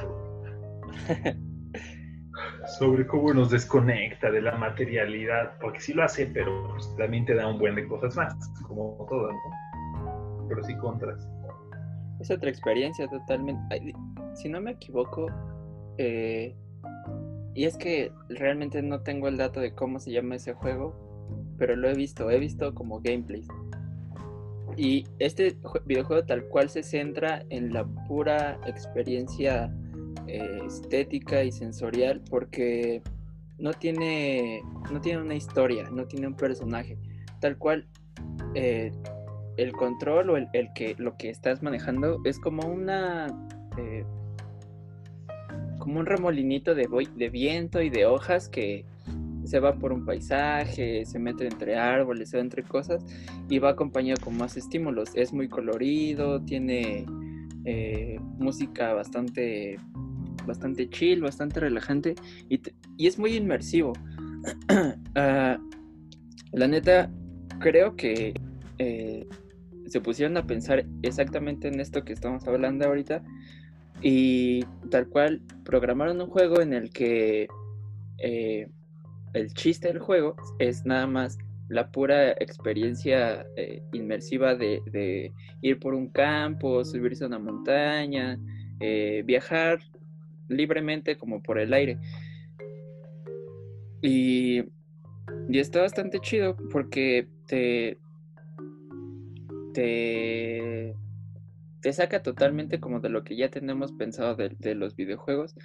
sobre 2.77 3.07
cómo 3.07 3.33
nos 3.33 3.49
desconecta 3.49 4.31
de 4.31 4.41
la 4.41 4.55
materialidad, 4.55 5.57
porque 5.59 5.79
sí 5.79 5.93
lo 5.93 6.03
hace, 6.03 6.27
pero 6.27 6.69
pues, 6.69 6.95
también 6.97 7.25
te 7.25 7.35
da 7.35 7.47
un 7.47 7.59
buen 7.59 7.75
de 7.75 7.87
cosas 7.87 8.15
más, 8.15 8.35
como 8.67 9.05
todo, 9.09 9.31
¿no? 9.31 10.47
Pero 10.47 10.63
sí 10.63 10.75
contras. 10.77 11.27
Es 12.21 12.29
otra 12.29 12.49
experiencia 12.49 13.07
totalmente. 13.07 13.93
Si 14.35 14.47
no 14.47 14.61
me 14.61 14.71
equivoco, 14.71 15.27
eh, 15.97 16.55
y 17.55 17.65
es 17.65 17.77
que 17.77 18.11
realmente 18.29 18.81
no 18.81 19.01
tengo 19.01 19.27
el 19.27 19.37
dato 19.37 19.59
de 19.59 19.73
cómo 19.73 19.99
se 19.99 20.11
llama 20.11 20.35
ese 20.35 20.53
juego, 20.53 20.95
pero 21.57 21.75
lo 21.75 21.89
he 21.89 21.95
visto, 21.95 22.29
he 22.29 22.39
visto 22.39 22.73
como 22.75 23.01
gameplays. 23.01 23.47
Y 24.77 25.05
este 25.19 25.57
videojuego 25.85 26.23
tal 26.23 26.45
cual 26.45 26.69
se 26.69 26.83
centra 26.83 27.43
en 27.49 27.73
la 27.73 27.85
pura 28.07 28.59
experiencia 28.67 29.73
eh, 30.27 30.61
estética 30.65 31.43
y 31.43 31.51
sensorial 31.51 32.21
porque 32.29 33.01
no 33.57 33.73
tiene, 33.73 34.61
no 34.91 35.01
tiene 35.01 35.21
una 35.21 35.35
historia, 35.35 35.89
no 35.91 36.05
tiene 36.05 36.27
un 36.27 36.35
personaje. 36.35 36.97
Tal 37.39 37.57
cual 37.57 37.87
eh, 38.53 38.91
el 39.57 39.73
control 39.73 40.29
o 40.29 40.37
el, 40.37 40.49
que 40.73 40.95
lo 40.97 41.17
que 41.17 41.29
estás 41.29 41.61
manejando 41.61 42.21
es 42.25 42.39
como 42.39 42.67
una 42.67 43.27
eh, 43.77 44.05
como 45.79 45.99
un 45.99 46.05
remolinito 46.05 46.75
de, 46.75 46.87
de 47.15 47.29
viento 47.29 47.81
y 47.81 47.89
de 47.89 48.05
hojas 48.05 48.49
que 48.49 48.85
se 49.43 49.59
va 49.59 49.73
por 49.73 49.91
un 49.91 50.05
paisaje, 50.05 51.05
se 51.05 51.19
mete 51.19 51.47
entre 51.47 51.75
árboles, 51.75 52.29
se 52.29 52.37
va 52.37 52.41
entre 52.41 52.63
cosas 52.63 53.03
y 53.49 53.59
va 53.59 53.71
acompañado 53.71 54.23
con 54.23 54.37
más 54.37 54.55
estímulos. 54.57 55.09
Es 55.15 55.33
muy 55.33 55.49
colorido, 55.49 56.41
tiene 56.41 57.05
eh, 57.65 58.19
música 58.37 58.93
bastante, 58.93 59.77
bastante 60.45 60.89
chill, 60.89 61.21
bastante 61.21 61.59
relajante 61.59 62.15
y, 62.49 62.61
es 63.05 63.19
muy 63.19 63.35
inmersivo. 63.35 63.93
Ah, 65.13 65.59
la 66.53 66.67
neta, 66.69 67.11
creo 67.59 67.97
que 67.97 68.33
eh, 68.77 69.27
se 69.91 69.99
pusieron 69.99 70.37
a 70.37 70.47
pensar 70.47 70.85
exactamente 71.01 71.67
en 71.67 71.81
esto 71.81 72.05
que 72.05 72.13
estamos 72.13 72.47
hablando 72.47 72.85
ahorita 72.85 73.21
y 74.01 74.63
tal 74.89 75.09
cual 75.09 75.41
programaron 75.65 76.21
un 76.21 76.27
juego 76.27 76.61
en 76.61 76.71
el 76.71 76.91
que 76.91 77.49
eh, 78.19 78.69
el 79.33 79.53
chiste 79.53 79.89
del 79.89 79.99
juego 79.99 80.37
es 80.59 80.85
nada 80.85 81.07
más 81.07 81.37
la 81.67 81.91
pura 81.91 82.31
experiencia 82.31 83.45
eh, 83.57 83.81
inmersiva 83.91 84.55
de, 84.55 85.33
ir 85.61 85.79
por 85.79 85.93
un 85.93 86.07
campo, 86.07 86.85
subirse 86.85 87.25
a 87.25 87.27
una 87.27 87.39
montaña, 87.39 88.39
eh, 88.79 89.23
viajar 89.25 89.79
libremente 90.47 91.17
como 91.17 91.43
por 91.43 91.59
el 91.59 91.73
aire. 91.73 91.97
Y, 94.01 94.63
y 95.49 95.59
está 95.59 95.81
bastante 95.81 96.19
chido 96.19 96.55
porque 96.71 97.27
te, 97.45 98.00
te, 99.73 100.95
saca 101.91 102.21
totalmente 102.21 102.79
como 102.79 102.99
de 102.99 103.09
lo 103.09 103.23
que 103.23 103.35
ya 103.35 103.49
tenemos 103.49 103.91
pensado 103.91 104.35
de, 104.35 104.49
de 104.59 104.75
los 104.75 104.95
videojuegos 104.95 105.55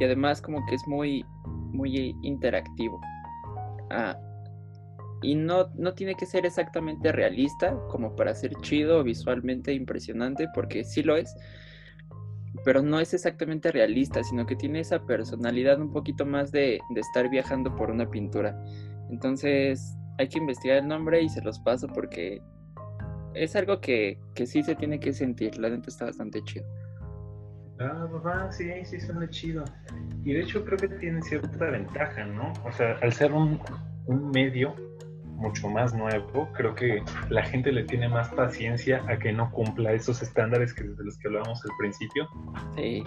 y 0.00 0.04
además 0.04 0.40
como 0.40 0.64
que 0.66 0.74
es 0.74 0.86
muy, 0.86 1.24
muy 1.46 2.14
interactivo. 2.22 3.00
Ah, 3.90 4.18
y 5.22 5.34
no, 5.34 5.68
no 5.74 5.94
tiene 5.94 6.14
que 6.14 6.26
ser 6.26 6.46
exactamente 6.46 7.12
realista 7.12 7.78
como 7.88 8.14
para 8.14 8.34
ser 8.34 8.54
chido 8.60 8.98
o 9.00 9.02
visualmente 9.02 9.72
impresionante, 9.72 10.46
porque 10.54 10.84
sí 10.84 11.02
lo 11.02 11.16
es, 11.16 11.34
pero 12.64 12.82
no 12.82 13.00
es 13.00 13.14
exactamente 13.14 13.72
realista, 13.72 14.22
sino 14.22 14.46
que 14.46 14.56
tiene 14.56 14.80
esa 14.80 15.04
personalidad 15.04 15.80
un 15.80 15.90
poquito 15.90 16.26
más 16.26 16.52
de, 16.52 16.80
estar 16.94 17.28
viajando 17.30 17.74
por 17.74 17.90
una 17.90 18.10
pintura. 18.10 18.56
Entonces 19.10 19.96
hay 20.18 20.28
que 20.28 20.38
investigar 20.38 20.78
el 20.78 20.88
nombre 20.88 21.22
y 21.22 21.28
se 21.28 21.42
los 21.42 21.58
paso 21.60 21.86
porque 21.88 22.40
es 23.36 23.54
algo 23.56 23.80
que, 23.80 24.18
que 24.34 24.46
sí 24.46 24.62
se 24.62 24.74
tiene 24.74 24.98
que 24.98 25.12
sentir, 25.12 25.58
la 25.58 25.68
neta 25.68 25.88
está 25.88 26.06
bastante 26.06 26.42
chido. 26.42 26.66
Ah, 27.78 28.08
papá, 28.10 28.50
sí, 28.50 28.70
sí 28.84 29.00
suena 29.00 29.28
chido. 29.28 29.64
Y 30.24 30.32
de 30.32 30.40
hecho 30.40 30.64
creo 30.64 30.78
que 30.78 30.88
tiene 30.88 31.20
cierta 31.22 31.66
ventaja, 31.66 32.24
¿no? 32.24 32.52
O 32.64 32.72
sea, 32.72 32.96
al 33.02 33.12
ser 33.12 33.32
un, 33.32 33.60
medio 34.32 34.74
mucho 35.24 35.68
más 35.68 35.92
nuevo, 35.92 36.48
creo 36.54 36.74
que 36.74 37.02
la 37.28 37.44
gente 37.44 37.70
le 37.70 37.84
tiene 37.84 38.08
más 38.08 38.30
paciencia 38.30 39.04
a 39.08 39.18
que 39.18 39.32
no 39.32 39.50
cumpla 39.50 39.92
esos 39.92 40.22
estándares 40.22 40.72
que 40.72 40.84
de 40.84 41.04
los 41.04 41.18
que 41.18 41.28
hablábamos 41.28 41.62
al 41.64 41.70
principio. 41.78 42.26
Sí. 42.76 43.04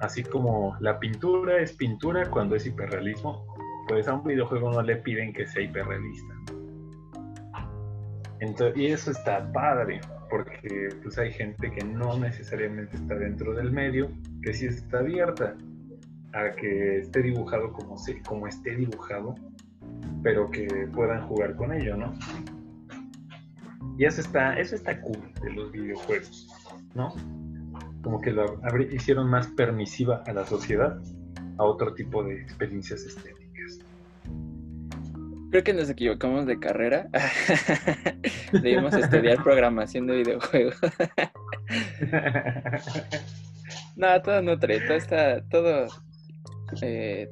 Así 0.00 0.22
como 0.22 0.76
la 0.80 1.00
pintura 1.00 1.60
es 1.60 1.72
pintura 1.72 2.30
cuando 2.30 2.54
es 2.54 2.66
hiperrealismo, 2.66 3.44
pues 3.88 4.06
a 4.06 4.14
un 4.14 4.24
videojuego 4.24 4.70
no 4.70 4.82
le 4.82 4.96
piden 4.96 5.32
que 5.32 5.46
sea 5.48 5.62
hiperrealista. 5.62 6.34
Y 8.74 8.86
eso 8.86 9.10
está 9.10 9.52
padre 9.52 10.00
porque 10.30 10.88
pues 11.02 11.18
hay 11.18 11.32
gente 11.32 11.70
que 11.70 11.84
no 11.84 12.18
necesariamente 12.18 12.96
está 12.96 13.14
dentro 13.16 13.52
del 13.54 13.70
medio, 13.70 14.10
que 14.42 14.54
sí 14.54 14.66
está 14.66 15.00
abierta 15.00 15.56
a 16.32 16.54
que 16.54 16.98
esté 16.98 17.22
dibujado 17.22 17.72
como, 17.72 17.98
se, 17.98 18.22
como 18.22 18.46
esté 18.46 18.76
dibujado, 18.76 19.34
pero 20.22 20.50
que 20.50 20.88
puedan 20.94 21.26
jugar 21.26 21.56
con 21.56 21.72
ello, 21.72 21.96
¿no? 21.96 22.14
Y 23.98 24.06
eso 24.06 24.20
está, 24.20 24.58
eso 24.58 24.76
está 24.76 24.98
cool 25.02 25.18
de 25.42 25.52
los 25.52 25.72
videojuegos, 25.72 26.48
¿no? 26.94 27.12
Como 28.02 28.20
que 28.20 28.30
lo 28.30 28.58
hicieron 28.90 29.28
más 29.28 29.48
permisiva 29.48 30.22
a 30.26 30.32
la 30.32 30.46
sociedad 30.46 30.98
a 31.58 31.64
otro 31.64 31.92
tipo 31.92 32.24
de 32.24 32.40
experiencias 32.40 33.02
estéticas. 33.02 33.39
Creo 35.50 35.64
que 35.64 35.74
nos 35.74 35.90
equivocamos 35.90 36.46
de 36.46 36.60
carrera. 36.60 37.08
Debimos 38.52 38.94
estudiar 38.94 39.42
programación 39.42 40.06
de 40.06 40.18
videojuegos. 40.18 40.78
no, 43.96 44.22
todo 44.22 44.42
nutre, 44.42 44.80
todo 44.86 44.96
está, 44.96 45.42
todo. 45.48 45.88
Eh, 46.82 47.28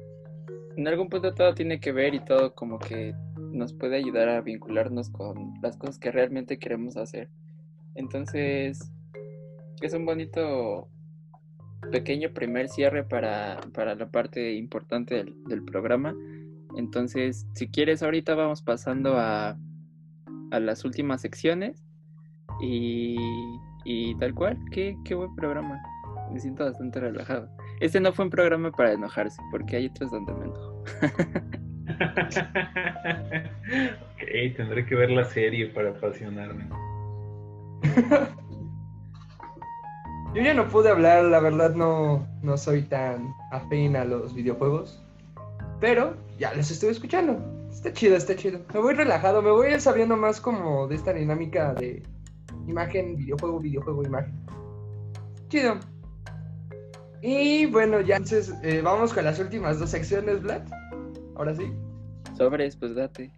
en 0.75 0.87
algún 0.87 1.07
punto 1.07 1.33
todo 1.33 1.53
tiene 1.53 1.79
que 1.79 1.93
ver 1.93 2.13
y 2.13 2.19
todo 2.19 2.53
como 2.55 2.77
que 2.77 3.15
nos 3.37 3.73
puede 3.73 3.95
ayudar 3.95 4.27
a 4.27 4.41
vincularnos 4.41 5.09
con 5.09 5.53
las 5.61 5.77
cosas 5.77 5.97
que 5.97 6.11
realmente 6.11 6.59
queremos 6.59 6.97
hacer. 6.97 7.29
Entonces, 7.95 8.91
es 9.81 9.93
un 9.93 10.05
bonito 10.05 10.89
pequeño 11.89 12.33
primer 12.33 12.67
cierre 12.67 13.05
para, 13.05 13.61
la 13.75 14.11
parte 14.11 14.55
importante 14.55 15.23
del 15.47 15.63
programa 15.63 16.13
Entonces, 16.75 17.47
si 17.53 17.67
quieres, 17.67 18.03
ahorita 18.03 18.35
vamos 18.35 18.61
pasando 18.61 19.17
a, 19.17 19.57
a 20.51 20.59
las 20.59 20.85
últimas 20.85 21.21
secciones. 21.21 21.83
Y, 22.61 23.17
y 23.85 24.15
tal 24.15 24.33
cual, 24.33 24.57
qué, 24.71 24.97
qué 25.05 25.15
buen 25.15 25.35
programa. 25.35 25.81
Me 26.31 26.39
siento 26.39 26.65
bastante 26.65 26.99
relajado. 26.99 27.49
Este 27.79 27.99
no 27.99 28.11
fue 28.11 28.25
un 28.25 28.31
programa 28.31 28.71
para 28.71 28.93
enojarse, 28.93 29.41
porque 29.51 29.77
hay 29.77 29.87
otros 29.87 30.11
donde 30.11 30.33
me 30.33 30.45
enojo. 30.45 30.83
ok, 34.13 34.55
tendré 34.55 34.85
que 34.85 34.95
ver 34.95 35.11
la 35.11 35.23
serie 35.25 35.67
para 35.67 35.91
apasionarme. 35.91 36.67
Yo 40.35 40.43
ya 40.43 40.53
no 40.53 40.67
pude 40.67 40.89
hablar, 40.89 41.23
la 41.23 41.39
verdad 41.39 41.73
no, 41.73 42.27
no 42.43 42.57
soy 42.57 42.83
tan 42.83 43.33
afín 43.51 43.95
a 43.95 44.05
los 44.05 44.35
videojuegos. 44.35 45.03
Pero 45.79 46.15
ya 46.37 46.53
les 46.53 46.71
estoy 46.71 46.89
escuchando. 46.89 47.39
Está 47.71 47.93
chido, 47.93 48.15
está 48.15 48.35
chido. 48.35 48.59
Me 48.73 48.79
voy 48.79 48.93
relajado, 48.93 49.41
me 49.41 49.51
voy 49.51 49.79
sabiendo 49.79 50.17
más 50.17 50.41
como 50.41 50.87
de 50.87 50.95
esta 50.95 51.13
dinámica 51.13 51.73
de 51.73 52.03
imagen, 52.67 53.15
videojuego, 53.15 53.59
videojuego, 53.59 54.03
imagen. 54.03 54.33
Chido. 55.47 55.79
Y 57.21 57.65
bueno, 57.67 58.01
ya 58.01 58.17
entonces 58.17 58.53
eh, 58.63 58.81
vamos 58.81 59.13
con 59.13 59.25
las 59.25 59.39
últimas 59.39 59.79
dos 59.79 59.89
secciones, 59.89 60.41
Vlad. 60.41 60.61
Ahora 61.35 61.55
sí. 61.55 61.71
Sobres, 62.37 62.75
pues 62.75 62.95
date. 62.95 63.31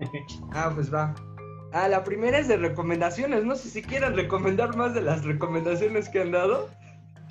Ah, 0.52 0.70
pues 0.74 0.92
va. 0.92 1.14
Ah, 1.72 1.88
la 1.88 2.04
primera 2.04 2.38
es 2.38 2.48
de 2.48 2.56
recomendaciones. 2.56 3.44
No 3.44 3.54
sé 3.56 3.68
si 3.68 3.82
quieran 3.82 4.14
recomendar 4.14 4.76
más 4.76 4.94
de 4.94 5.00
las 5.00 5.24
recomendaciones 5.24 6.08
que 6.08 6.20
han 6.20 6.32
dado. 6.32 6.68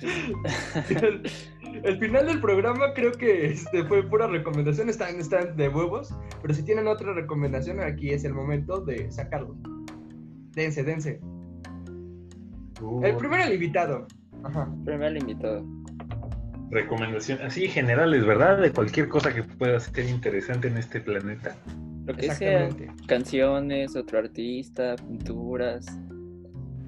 el, 1.74 1.84
el 1.84 1.98
final 1.98 2.26
del 2.26 2.40
programa 2.40 2.92
creo 2.94 3.12
que 3.12 3.46
este, 3.46 3.84
fue 3.84 4.02
pura 4.02 4.26
recomendación. 4.26 4.88
Están, 4.88 5.18
están 5.18 5.56
de 5.56 5.68
huevos. 5.68 6.14
Pero 6.42 6.54
si 6.54 6.62
tienen 6.62 6.86
otra 6.86 7.12
recomendación, 7.12 7.80
aquí 7.80 8.10
es 8.10 8.24
el 8.24 8.34
momento 8.34 8.80
de 8.80 9.10
sacarlo. 9.10 9.56
Dense, 10.52 10.84
dense. 10.84 11.20
El 13.02 13.16
primer 13.16 13.52
invitado. 13.52 14.06
Ajá. 14.42 14.68
Primer 14.84 15.16
invitado. 15.16 15.64
Recomendación, 16.70 17.40
así 17.42 17.68
generales, 17.68 18.26
¿verdad? 18.26 18.60
De 18.60 18.72
cualquier 18.72 19.08
cosa 19.08 19.32
que 19.32 19.42
pueda 19.42 19.78
ser 19.80 20.08
interesante 20.08 20.68
en 20.68 20.76
este 20.76 21.00
planeta. 21.00 21.56
Lo 22.06 22.14
que 22.14 22.30
sea, 22.32 22.64
Exactamente. 22.66 23.06
canciones, 23.06 23.96
otro 23.96 24.18
artista, 24.18 24.96
pinturas, 24.96 25.86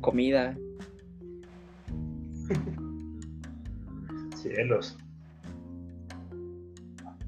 comida. 0.01 0.57
Cielos. 4.55 4.99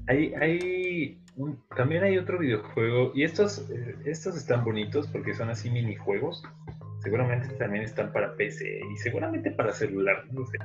Hay, 0.07 0.33
hay 0.33 1.21
un- 1.35 1.61
también 1.75 2.03
hay 2.03 2.17
otro 2.17 2.39
videojuego, 2.39 3.11
y 3.13 3.23
estos, 3.23 3.69
eh, 3.69 3.95
estos 4.05 4.35
están 4.35 4.63
bonitos 4.63 5.07
porque 5.07 5.33
son 5.33 5.49
así 5.49 5.69
minijuegos. 5.69 6.43
Seguramente 7.01 7.47
también 7.55 7.83
están 7.83 8.11
para 8.11 8.35
PC 8.35 8.81
y 8.91 8.97
seguramente 8.97 9.51
para 9.51 9.71
celular, 9.71 10.25
no 10.31 10.45
sé. 10.47 10.57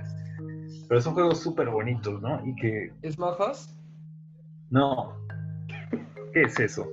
Pero 0.89 1.01
son 1.01 1.15
juegos 1.15 1.41
súper 1.41 1.69
bonitos, 1.71 2.21
¿no? 2.23 2.45
Y 2.47 2.55
que 2.57 2.93
¿Small 3.11 3.35
House? 3.37 3.77
No. 4.71 5.15
¿Qué 6.33 6.43
es 6.43 6.59
eso? 6.59 6.89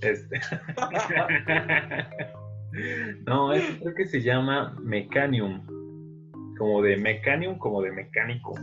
Este. 0.00 0.40
no, 3.26 3.52
es, 3.52 3.64
creo 3.80 3.94
que 3.94 4.06
se 4.06 4.22
llama 4.22 4.76
Mecanium. 4.82 5.66
Como 6.58 6.82
de 6.82 6.96
Mecanium, 6.96 7.58
como 7.58 7.82
de 7.82 7.92
mecánico. 7.92 8.54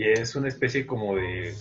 Y 0.00 0.10
es 0.12 0.34
una 0.34 0.48
especie 0.48 0.86
como 0.86 1.14
de 1.16 1.52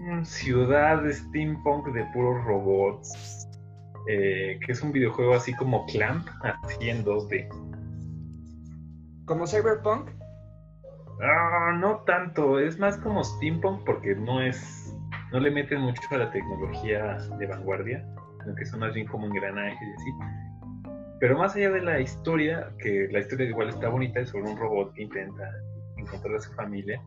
mm, 0.00 0.24
ciudad 0.24 1.02
steampunk 1.10 1.88
de 1.88 2.02
puros 2.14 2.42
robots. 2.46 3.46
eh, 4.08 4.58
que 4.64 4.72
es 4.72 4.80
un 4.80 4.90
videojuego 4.90 5.34
así 5.34 5.52
como 5.52 5.84
Clamp, 5.84 6.26
así 6.42 6.88
en 6.88 7.04
2D. 7.04 7.46
¿Como 9.26 9.46
Cyberpunk? 9.46 10.08
Ah, 11.20 11.76
no 11.78 11.98
tanto, 12.06 12.58
es 12.58 12.78
más 12.78 12.96
como 12.96 13.22
steampunk 13.22 13.84
porque 13.84 14.14
no 14.14 14.40
es, 14.40 14.96
no 15.30 15.38
le 15.38 15.50
meten 15.50 15.82
mucho 15.82 16.00
a 16.12 16.16
la 16.16 16.30
tecnología 16.30 17.18
de 17.38 17.46
vanguardia, 17.48 18.02
sino 18.44 18.54
que 18.54 18.64
son 18.64 18.80
más 18.80 18.94
bien 18.94 19.06
como 19.08 19.26
engranajes 19.26 19.78
y 19.78 19.92
así. 19.92 20.10
Pero 21.20 21.36
más 21.36 21.54
allá 21.54 21.70
de 21.70 21.82
la 21.82 22.00
historia, 22.00 22.70
que 22.78 23.08
la 23.10 23.18
historia 23.18 23.46
igual 23.46 23.68
está 23.68 23.90
bonita, 23.90 24.20
es 24.20 24.30
sobre 24.30 24.52
un 24.52 24.56
robot 24.56 24.94
que 24.94 25.02
intenta 25.02 25.50
encontrar 25.98 26.36
a 26.36 26.40
su 26.40 26.50
familia, 26.54 27.02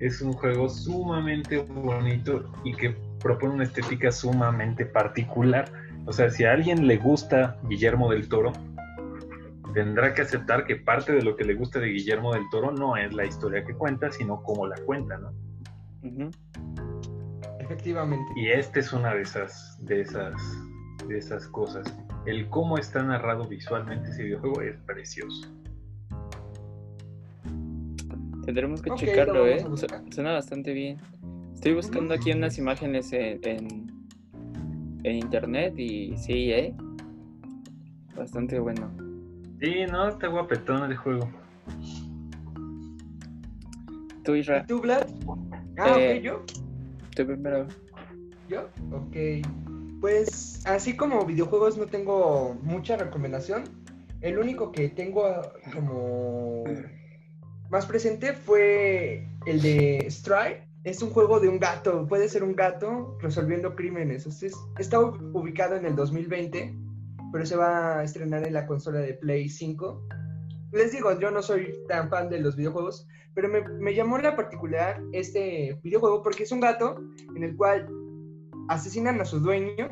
es 0.00 0.20
un 0.22 0.32
juego 0.32 0.68
sumamente 0.68 1.58
bonito 1.58 2.52
y 2.64 2.74
que 2.74 2.96
propone 3.20 3.54
una 3.54 3.64
estética 3.64 4.12
sumamente 4.12 4.86
particular. 4.86 5.70
O 6.06 6.12
sea, 6.12 6.30
si 6.30 6.44
a 6.44 6.52
alguien 6.52 6.86
le 6.86 6.96
gusta 6.96 7.58
Guillermo 7.68 8.10
del 8.10 8.28
Toro, 8.28 8.52
tendrá 9.74 10.14
que 10.14 10.22
aceptar 10.22 10.64
que 10.64 10.76
parte 10.76 11.12
de 11.12 11.22
lo 11.22 11.36
que 11.36 11.44
le 11.44 11.54
gusta 11.54 11.78
de 11.80 11.88
Guillermo 11.88 12.32
del 12.32 12.48
Toro 12.50 12.70
no 12.70 12.96
es 12.96 13.12
la 13.12 13.26
historia 13.26 13.64
que 13.64 13.74
cuenta, 13.74 14.10
sino 14.10 14.42
cómo 14.42 14.66
la 14.66 14.76
cuenta, 14.86 15.18
¿no? 15.18 15.32
Efectivamente. 17.58 18.26
Y 18.36 18.48
esta 18.48 18.80
es 18.80 18.92
una 18.92 19.14
de 19.14 19.22
esas, 19.22 19.78
de 19.84 20.00
esas, 20.00 20.34
de 21.06 21.18
esas 21.18 21.46
cosas. 21.48 21.92
El 22.24 22.48
cómo 22.48 22.78
está 22.78 23.02
narrado 23.02 23.46
visualmente 23.46 24.08
ese 24.10 24.22
videojuego 24.22 24.62
es 24.62 24.76
precioso. 24.86 25.52
Tendremos 28.48 28.80
que 28.80 28.90
checarlo, 28.94 29.44
lo 29.44 29.46
¿eh? 29.46 29.62
Suena 30.10 30.32
bastante 30.32 30.72
bien. 30.72 30.96
Estoy 31.52 31.74
buscando 31.74 32.14
aquí 32.14 32.32
unas 32.32 32.56
imágenes 32.56 33.12
en, 33.12 33.46
en, 33.46 33.92
en 35.02 35.16
internet 35.16 35.78
y 35.78 36.16
sí, 36.16 36.50
¿eh? 36.50 36.74
Bastante 38.16 38.58
bueno. 38.58 38.90
Sí, 39.60 39.84
no, 39.92 40.08
está 40.08 40.28
guapetón 40.28 40.90
el 40.90 40.96
juego. 40.96 41.30
¿Tú, 44.24 44.34
Isra? 44.34 44.64
¿Tú, 44.64 44.80
Vlad? 44.80 45.06
Ah, 45.76 45.98
Eh, 45.98 46.16
ok, 46.16 46.24
yo. 46.24 46.42
¿Tú 47.14 47.26
primero? 47.26 47.66
¿Yo? 48.48 48.62
Ok. 48.92 49.46
Pues 50.00 50.64
así 50.64 50.96
como 50.96 51.26
videojuegos 51.26 51.76
no 51.76 51.84
tengo 51.84 52.56
mucha 52.62 52.96
recomendación. 52.96 53.64
El 54.22 54.38
único 54.38 54.72
que 54.72 54.88
tengo 54.88 55.26
ah, 55.26 55.52
como 55.74 56.64
más 57.70 57.86
presente 57.86 58.32
fue 58.32 59.26
el 59.46 59.60
de 59.60 60.06
Strike. 60.08 60.66
Es 60.84 61.02
un 61.02 61.10
juego 61.10 61.38
de 61.40 61.48
un 61.48 61.58
gato, 61.58 62.06
puede 62.06 62.28
ser 62.28 62.42
un 62.42 62.54
gato 62.54 63.18
resolviendo 63.20 63.74
crímenes. 63.74 64.24
Entonces, 64.24 64.54
está 64.78 65.00
ubicado 65.00 65.76
en 65.76 65.84
el 65.84 65.94
2020, 65.94 66.74
pero 67.32 67.44
se 67.44 67.56
va 67.56 67.98
a 67.98 68.04
estrenar 68.04 68.46
en 68.46 68.54
la 68.54 68.66
consola 68.66 69.00
de 69.00 69.14
Play 69.14 69.48
5. 69.48 70.02
Les 70.72 70.92
digo, 70.92 71.18
yo 71.18 71.30
no 71.30 71.42
soy 71.42 71.74
tan 71.88 72.08
fan 72.08 72.30
de 72.30 72.40
los 72.40 72.56
videojuegos, 72.56 73.06
pero 73.34 73.48
me, 73.48 73.60
me 73.68 73.94
llamó 73.94 74.18
la 74.18 74.36
particular 74.36 75.02
este 75.12 75.78
videojuego 75.82 76.22
porque 76.22 76.44
es 76.44 76.52
un 76.52 76.60
gato 76.60 77.00
en 77.36 77.42
el 77.42 77.56
cual 77.56 77.88
asesinan 78.68 79.20
a 79.20 79.24
su 79.24 79.40
dueño 79.40 79.90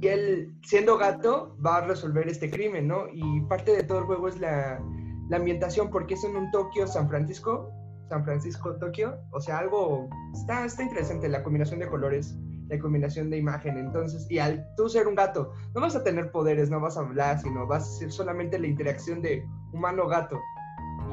y 0.00 0.06
él, 0.06 0.54
siendo 0.62 0.96
gato, 0.96 1.56
va 1.64 1.78
a 1.78 1.86
resolver 1.86 2.28
este 2.28 2.50
crimen, 2.50 2.86
¿no? 2.86 3.06
Y 3.12 3.40
parte 3.42 3.72
de 3.72 3.82
todo 3.82 3.98
el 3.98 4.04
juego 4.04 4.28
es 4.28 4.38
la, 4.38 4.80
la 5.28 5.36
ambientación, 5.36 5.90
porque 5.90 6.14
es 6.14 6.24
en 6.24 6.36
un 6.36 6.50
Tokio, 6.50 6.86
San 6.86 7.08
Francisco, 7.08 7.72
San 8.08 8.24
Francisco, 8.24 8.76
Tokio, 8.76 9.18
o 9.30 9.40
sea, 9.40 9.58
algo, 9.58 10.08
está, 10.32 10.64
está 10.64 10.82
interesante 10.82 11.28
la 11.28 11.42
combinación 11.42 11.80
de 11.80 11.88
colores, 11.88 12.36
la 12.68 12.78
combinación 12.78 13.30
de 13.30 13.38
imagen, 13.38 13.78
entonces, 13.78 14.26
y 14.30 14.38
al 14.38 14.66
tú 14.76 14.88
ser 14.88 15.06
un 15.06 15.14
gato, 15.14 15.52
no 15.74 15.80
vas 15.80 15.96
a 15.96 16.04
tener 16.04 16.30
poderes, 16.30 16.70
no 16.70 16.80
vas 16.80 16.96
a 16.96 17.00
hablar, 17.00 17.40
sino 17.40 17.66
vas 17.66 17.82
a 17.82 17.98
ser 17.98 18.12
solamente 18.12 18.58
la 18.58 18.66
interacción 18.66 19.20
de 19.20 19.44
humano-gato, 19.72 20.38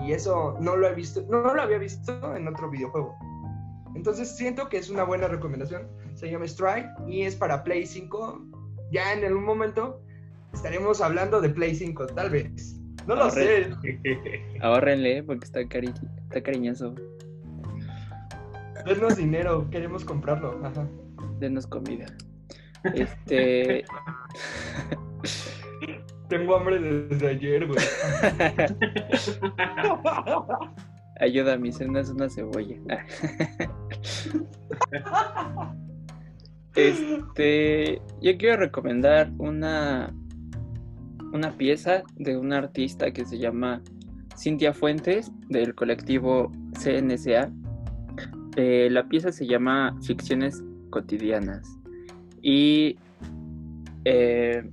y 0.03 0.13
eso 0.13 0.57
no 0.59 0.75
lo 0.75 0.87
he 0.87 0.95
visto, 0.95 1.25
no, 1.29 1.41
no 1.41 1.53
lo 1.53 1.61
había 1.61 1.77
visto 1.77 2.35
en 2.35 2.47
otro 2.47 2.69
videojuego. 2.69 3.15
Entonces 3.95 4.35
siento 4.35 4.67
que 4.67 4.77
es 4.77 4.89
una 4.89 5.03
buena 5.03 5.27
recomendación. 5.27 5.87
Se 6.15 6.29
llama 6.29 6.45
Strike 6.45 6.89
y 7.07 7.23
es 7.23 7.35
para 7.35 7.63
Play 7.63 7.85
5. 7.85 8.41
Ya 8.91 9.13
en 9.13 9.23
algún 9.23 9.45
momento 9.45 10.01
estaremos 10.53 11.01
hablando 11.01 11.39
de 11.39 11.49
Play 11.49 11.75
5, 11.75 12.07
tal 12.07 12.29
vez. 12.29 12.75
No 13.07 13.15
lo 13.15 13.29
sé. 13.29 13.69
Ahórrenle, 14.61 15.23
porque 15.23 15.45
está, 15.45 15.67
cari 15.67 15.91
está 16.23 16.41
cariñoso. 16.41 16.95
Denos 18.85 19.17
dinero, 19.17 19.69
queremos 19.69 20.05
comprarlo. 20.05 20.65
Ajá. 20.65 20.87
Denos 21.39 21.67
comida. 21.67 22.05
Este. 22.93 23.83
Tengo 26.29 26.55
hambre 26.55 26.79
desde 26.79 27.27
ayer, 27.27 27.67
güey. 27.67 27.79
Ayuda, 31.19 31.57
mi 31.57 31.71
cena 31.71 31.99
es 31.99 32.09
una 32.09 32.29
cebolla. 32.29 32.77
Este, 36.75 38.01
yo 38.21 38.37
quiero 38.37 38.57
recomendar 38.57 39.31
una 39.37 40.13
una 41.35 41.51
pieza 41.51 42.03
de 42.15 42.37
una 42.37 42.57
artista 42.57 43.11
que 43.11 43.25
se 43.25 43.37
llama 43.37 43.81
Cintia 44.37 44.73
Fuentes 44.73 45.31
del 45.49 45.75
colectivo 45.75 46.51
CNSA. 46.81 47.51
eh, 48.55 48.87
la 48.89 49.07
pieza 49.07 49.31
se 49.31 49.45
llama 49.45 49.95
Ficciones 50.01 50.63
cotidianas 50.89 51.67
y 52.41 52.97
eh, 54.05 54.63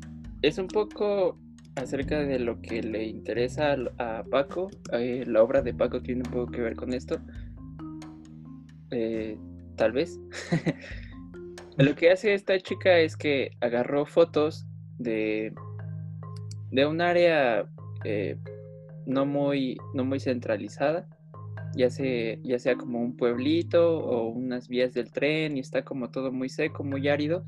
es 0.43 0.59
un 0.59 0.69
poco 0.69 1.37
acerca 1.75 2.21
de 2.21 2.39
lo 2.39 2.61
que 2.61 2.83
le 2.83 3.05
interesa 3.05 3.77
a 3.99 4.23
Paco. 4.31 4.71
Eh, 4.93 5.25
la 5.27 5.43
obra 5.43 5.63
de 5.63 5.75
Paco 5.75 6.01
tiene 6.01 6.23
un 6.27 6.31
poco 6.31 6.53
que 6.53 6.61
ver 6.61 6.77
con 6.77 6.93
esto. 6.93 7.19
Tal 9.77 9.93
vez. 9.93 10.21
lo 11.79 11.95
que 11.97 12.11
hace 12.11 12.35
esta 12.35 12.59
chica 12.61 12.99
es 12.99 13.17
que 13.17 13.53
agarró 13.61 14.05
fotos 14.05 14.67
de, 14.99 15.55
de 16.73 16.87
un 16.87 17.01
área 17.01 17.69
eh, 18.05 18.37
no, 19.07 19.27
muy, 19.27 19.77
no 19.95 20.05
muy 20.05 20.19
centralizada, 20.19 21.07
ya 21.77 21.91
sea, 21.91 22.37
ya 22.43 22.59
sea 22.59 22.77
como 22.77 23.01
un 23.01 23.17
pueblito 23.17 23.99
o 23.99 24.29
unas 24.29 24.69
vías 24.69 24.93
del 24.95 25.13
tren 25.13 25.57
y 25.57 25.61
está 25.61 25.85
como 25.85 26.11
todo 26.11 26.33
muy 26.33 26.49
seco, 26.49 26.83
muy 26.83 27.09
árido, 27.09 27.45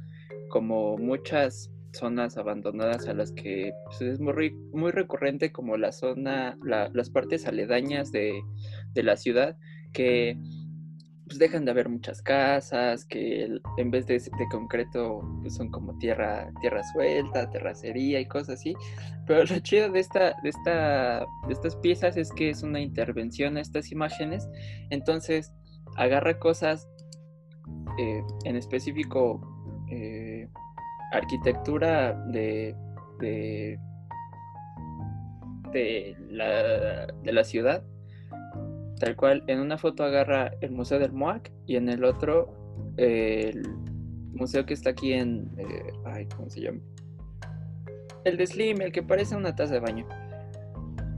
como 0.51 0.97
muchas 0.99 1.71
zonas 1.93 2.37
abandonadas 2.37 3.09
a 3.09 3.15
las 3.15 3.33
que 3.33 3.73
pues, 3.87 4.03
es 4.03 4.21
muy, 4.21 4.51
muy 4.73 4.91
recurrente 4.91 5.53
como 5.53 5.77
la 5.77 5.93
zona, 5.93 6.59
las 6.63 7.11
partes 7.11 7.47
aledañas 7.47 8.13
de, 8.13 8.43
de 8.93 9.03
la 9.03 9.17
ciudad 9.17 9.57
que 9.93 10.37
pues 11.35 11.51
dejan 11.51 11.65
de 11.65 11.73
haber 11.73 11.89
muchas 11.89 12.23
casas, 12.23 13.05
que 13.05 13.59
en 13.77 13.91
vez 13.91 14.07
de, 14.07 14.21
de 14.21 14.49
concreto 14.53 15.21
pues 15.43 15.57
son 15.57 15.69
como 15.69 15.99
tierra, 15.99 16.49
tierra 16.61 16.81
suelta, 16.93 17.51
terracería 17.51 18.21
y 18.21 18.27
cosas 18.27 18.61
así. 18.61 18.73
Pero 19.27 19.43
lo 19.45 19.59
chido 19.59 19.91
de, 19.91 19.99
esta, 19.99 20.37
de, 20.45 20.49
esta, 20.51 21.27
de 21.49 21.53
estas 21.53 21.75
piezas 21.77 22.17
es 22.17 22.31
que 22.31 22.51
es 22.51 22.63
una 22.63 22.81
intervención 22.81 23.57
a 23.57 23.63
estas 23.63 23.91
imágenes. 23.91 24.49
Entonces 24.91 25.53
agarra 25.97 26.39
cosas 26.39 26.89
eh, 27.99 28.23
en 28.45 28.55
específico 28.55 29.41
eh, 29.91 30.49
arquitectura 31.11 32.13
de, 32.29 32.77
de, 33.19 33.77
de, 35.73 36.17
la, 36.31 37.07
de 37.07 37.33
la 37.33 37.43
ciudad 37.43 37.85
Tal 38.99 39.17
cual, 39.17 39.43
en 39.47 39.61
una 39.61 39.77
foto 39.77 40.05
agarra 40.05 40.53
el 40.61 40.71
Museo 40.71 40.99
del 40.99 41.13
MOAC 41.13 41.51
y 41.67 41.77
en 41.77 41.89
el 41.89 42.05
otro 42.05 42.65
el 42.97 43.63
museo 44.33 44.67
que 44.67 44.75
está 44.75 44.91
aquí 44.91 45.13
en... 45.13 45.51
Eh, 45.57 45.93
ay, 46.05 46.27
¿cómo 46.37 46.51
se 46.51 46.61
llama? 46.61 46.81
El 48.25 48.37
de 48.37 48.47
Slim, 48.47 48.81
el 48.81 48.93
que 48.93 49.03
parece 49.03 49.37
una 49.37 49.55
taza 49.55 49.75
de 49.75 49.81
baño. 49.81 50.07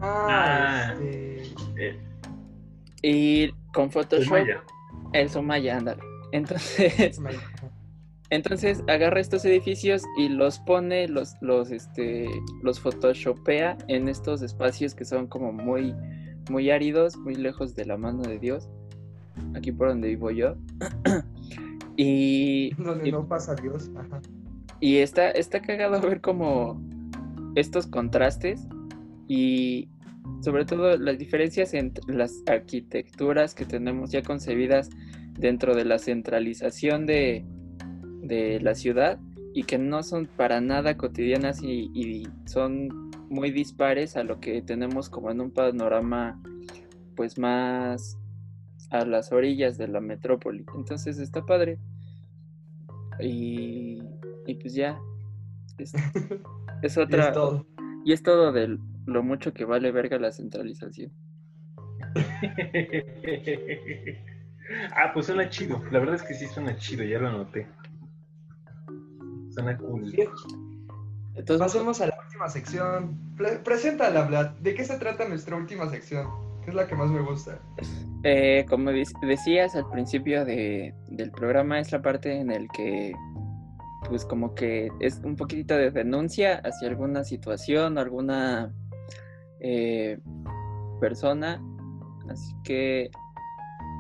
Ah, 0.01 0.93
ah 0.93 0.95
este... 1.01 2.01
Y 3.03 3.53
con 3.73 3.91
Photoshop... 3.91 4.39
El 5.13 5.31
Somaya, 5.31 5.79
ándale. 5.79 6.03
Entonces... 6.33 7.21
Entonces 8.29 8.83
agarra 8.89 9.21
estos 9.21 9.45
edificios 9.45 10.03
y 10.19 10.29
los 10.29 10.59
pone, 10.59 11.07
los, 11.07 11.35
los, 11.43 11.71
este, 11.71 12.29
los 12.61 12.81
photoshopea 12.81 13.79
en 13.87 14.09
estos 14.09 14.43
espacios 14.43 14.97
que 14.97 15.05
son 15.05 15.29
como 15.29 15.53
muy 15.53 15.95
muy 16.51 16.71
áridos, 16.71 17.17
muy 17.17 17.35
lejos 17.35 17.75
de 17.75 17.87
la 17.87 17.97
mano 17.97 18.23
de 18.23 18.39
Dios, 18.39 18.69
aquí 19.55 19.73
por 19.73 19.89
donde 19.89 20.09
vivo 20.09 20.31
yo. 20.31 20.55
y... 21.97 22.75
Donde 22.83 23.13
no 23.13 23.27
pasa 23.27 23.55
Dios. 23.55 23.91
Y 24.81 24.97
está, 24.99 25.31
está 25.31 25.61
cagado 25.61 26.01
ver 26.09 26.21
como 26.21 26.81
estos 27.55 27.87
contrastes 27.87 28.67
y 29.29 29.89
sobre 30.41 30.65
todo 30.65 30.97
las 30.97 31.19
diferencias 31.19 31.73
entre 31.75 32.15
las 32.15 32.43
arquitecturas 32.47 33.55
que 33.55 33.65
tenemos 33.65 34.11
ya 34.11 34.23
concebidas 34.23 34.91
dentro 35.39 35.75
de 35.75 35.85
la 35.85 35.99
centralización 35.99 37.07
de, 37.07 37.45
de 38.23 38.61
la 38.61 38.75
ciudad 38.75 39.19
y 39.55 39.65
que 39.65 39.79
no 39.79 40.03
son 40.03 40.27
para 40.27 40.61
nada 40.61 40.97
cotidianas 40.97 41.63
y, 41.63 41.91
y 41.95 42.29
son 42.45 43.06
muy 43.29 43.51
dispares 43.51 44.17
a 44.17 44.25
lo 44.25 44.41
que 44.41 44.63
tenemos 44.63 45.09
como 45.09 45.31
en 45.31 45.41
un 45.41 45.51
panorama 45.51 46.41
pues 47.17 47.39
más 47.39 48.19
a 48.91 49.05
las 49.05 49.33
orillas 49.33 49.79
de 49.79 49.89
la 49.89 50.01
metrópoli. 50.01 50.65
Entonces 50.77 51.19
está 51.19 51.45
padre. 51.45 51.79
Y, 53.21 54.03
y 54.47 54.55
pues 54.55 54.75
ya. 54.75 54.99
Es, 55.79 55.93
otra. 56.99 57.25
y 57.25 57.27
es 57.27 57.33
todo. 57.33 57.67
Y 58.05 58.13
es 58.13 58.23
todo 58.23 58.53
de 58.53 58.79
lo 59.07 59.23
mucho 59.23 59.53
que 59.53 59.65
vale 59.65 59.91
verga 59.91 60.19
la 60.19 60.33
centralización. 60.33 61.13
ah, 64.97 65.11
pues 65.13 65.27
suena 65.27 65.49
chido. 65.49 65.83
La 65.91 65.99
verdad 65.99 66.17
es 66.17 66.23
que 66.23 66.35
sí 66.35 66.47
suena 66.47 66.77
chido, 66.77 67.05
ya 67.05 67.19
lo 67.19 67.29
anoté. 67.29 67.67
Suena 69.51 69.77
cool. 69.79 70.13
Entonces, 71.35 71.59
Pasemos 71.59 72.01
a 72.01 72.07
la 72.07 72.16
última 72.37 72.51
sección. 72.51 73.19
preséntala, 73.65 74.27
Vlad. 74.27 74.51
¿De 74.61 74.75
qué 74.75 74.85
se 74.85 74.99
trata 74.99 75.27
nuestra 75.27 75.57
última 75.57 75.89
sección? 75.89 76.29
¿Qué 76.63 76.71
es 76.71 76.77
la 76.77 76.87
que 76.87 76.95
más 76.95 77.09
me 77.09 77.23
gusta? 77.23 77.59
Eh, 78.25 78.67
como 78.69 78.91
decías 78.91 79.75
al 79.75 79.89
principio 79.89 80.45
de, 80.45 80.93
del 81.09 81.31
programa, 81.31 81.81
es 81.81 81.93
la 81.93 82.03
parte 82.03 82.39
en 82.39 82.51
el 82.51 82.69
que, 82.77 83.15
pues 84.09 84.27
como 84.27 84.55
que 84.55 84.91
es 85.01 85.19
un 85.25 85.35
poquitito 85.37 85.77
de 85.77 85.91
denuncia 85.91 86.61
hacia 86.63 86.89
alguna 86.89 87.25
situación, 87.25 87.97
alguna 87.97 88.71
eh, 89.61 90.19
persona. 91.01 91.63
Así 92.29 92.53
que 92.65 93.11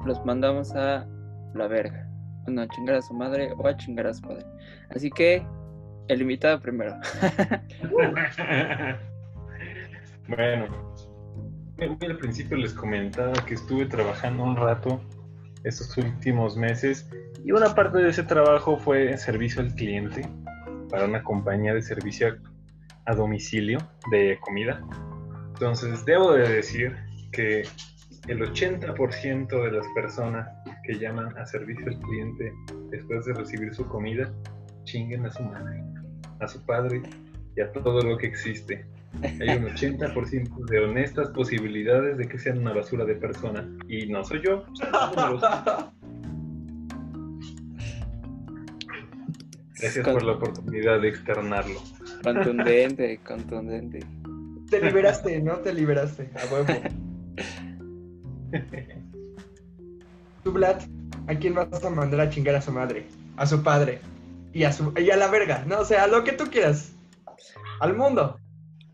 los 0.05 0.23
mandamos 0.27 0.75
a 0.75 1.07
la 1.55 1.69
verga. 1.69 2.07
Bueno, 2.45 2.63
a 2.63 2.69
chingar 2.69 2.97
a 2.97 3.03
su 3.03 3.15
madre 3.15 3.51
o 3.57 3.67
a 3.67 3.77
chingar 3.79 4.09
a 4.09 4.13
su 4.13 4.21
padre. 4.21 4.45
Así 4.91 5.09
que 5.11 5.43
el 6.09 6.23
invitado 6.23 6.61
primero. 6.61 6.97
bueno, 10.29 10.95
al 11.79 12.19
principio 12.19 12.57
les 12.57 12.73
comentaba 12.73 13.33
que 13.45 13.55
estuve 13.55 13.87
trabajando 13.87 14.45
un 14.45 14.57
rato 14.57 15.01
estos 15.65 15.97
últimos 15.97 16.57
meses 16.57 17.11
y 17.45 17.53
una 17.53 17.75
parte 17.75 17.99
de 17.99 18.11
ese 18.11 18.23
trabajo 18.23 18.77
fue 18.79 19.17
servicio 19.19 19.61
al 19.63 19.75
cliente 19.75 20.29
para 20.91 21.05
una 21.05 21.23
compañía 21.23 21.75
de 21.75 21.83
servicio 21.83 22.37
a 23.05 23.15
domicilio 23.15 23.79
de 24.11 24.39
comida. 24.41 24.83
Entonces, 25.55 26.05
debo 26.05 26.33
de 26.33 26.49
decir 26.49 26.97
que 27.33 27.65
el 28.29 28.41
80% 28.41 29.49
de 29.49 29.71
las 29.71 29.87
personas 29.95 30.49
que 30.85 30.99
llaman 30.99 31.37
a 31.39 31.47
servicio 31.47 31.87
al 31.87 31.99
cliente 32.01 32.53
después 32.91 33.25
de 33.25 33.35
recibir 33.35 33.75
su 33.75 33.87
comida 33.87 34.33
chinguen 34.85 35.27
a 35.27 35.31
su 35.31 35.43
madre, 35.43 35.83
a 36.41 36.49
su 36.49 36.65
padre 36.65 37.03
y 37.57 37.61
a 37.61 37.71
todo 37.73 38.03
lo 38.03 38.19
que 38.19 38.27
existe. 38.27 38.85
Hay 39.23 39.57
un 39.57 39.65
80% 39.65 40.67
de 40.67 40.81
honestas 40.81 41.31
posibilidades 41.31 42.19
de 42.19 42.29
que 42.29 42.39
sean 42.39 42.59
una 42.59 42.75
basura 42.75 43.07
de 43.07 43.15
persona. 43.15 43.67
Y 43.89 44.09
no 44.09 44.23
soy 44.25 44.43
yo. 44.43 44.67
Gracias 49.79 50.09
por 50.09 50.23
la 50.23 50.33
oportunidad 50.33 51.01
de 51.01 51.09
externarlo. 51.09 51.81
Contundente, 52.23 53.19
contundente. 53.27 54.01
Te 54.71 54.81
liberaste, 54.81 55.41
¿no? 55.41 55.57
Te 55.59 55.73
liberaste, 55.73 56.31
a 56.35 56.53
huevo. 56.53 56.67
Tú, 60.45 60.53
Vlad, 60.53 60.83
¿a 61.27 61.35
quién 61.35 61.55
vas 61.55 61.85
a 61.85 61.91
mandar 61.91 62.21
a 62.21 62.31
chingar 62.31 62.55
a 62.55 62.61
su 62.61 62.71
madre? 62.73 63.07
A 63.37 63.47
su 63.47 63.63
padre 63.63 64.01
y 64.57 64.65
a, 64.65 64.73
su, 64.73 64.91
y 64.97 65.11
a 65.11 65.19
la 65.19 65.29
verga, 65.29 65.67
¿no? 65.67 65.81
O 65.81 65.85
sea, 65.85 66.05
a 66.05 66.07
lo 66.07 66.25
que 66.25 66.33
tú 66.33 66.45
quieras. 66.51 66.95
Al 67.79 67.95
mundo. 67.95 68.41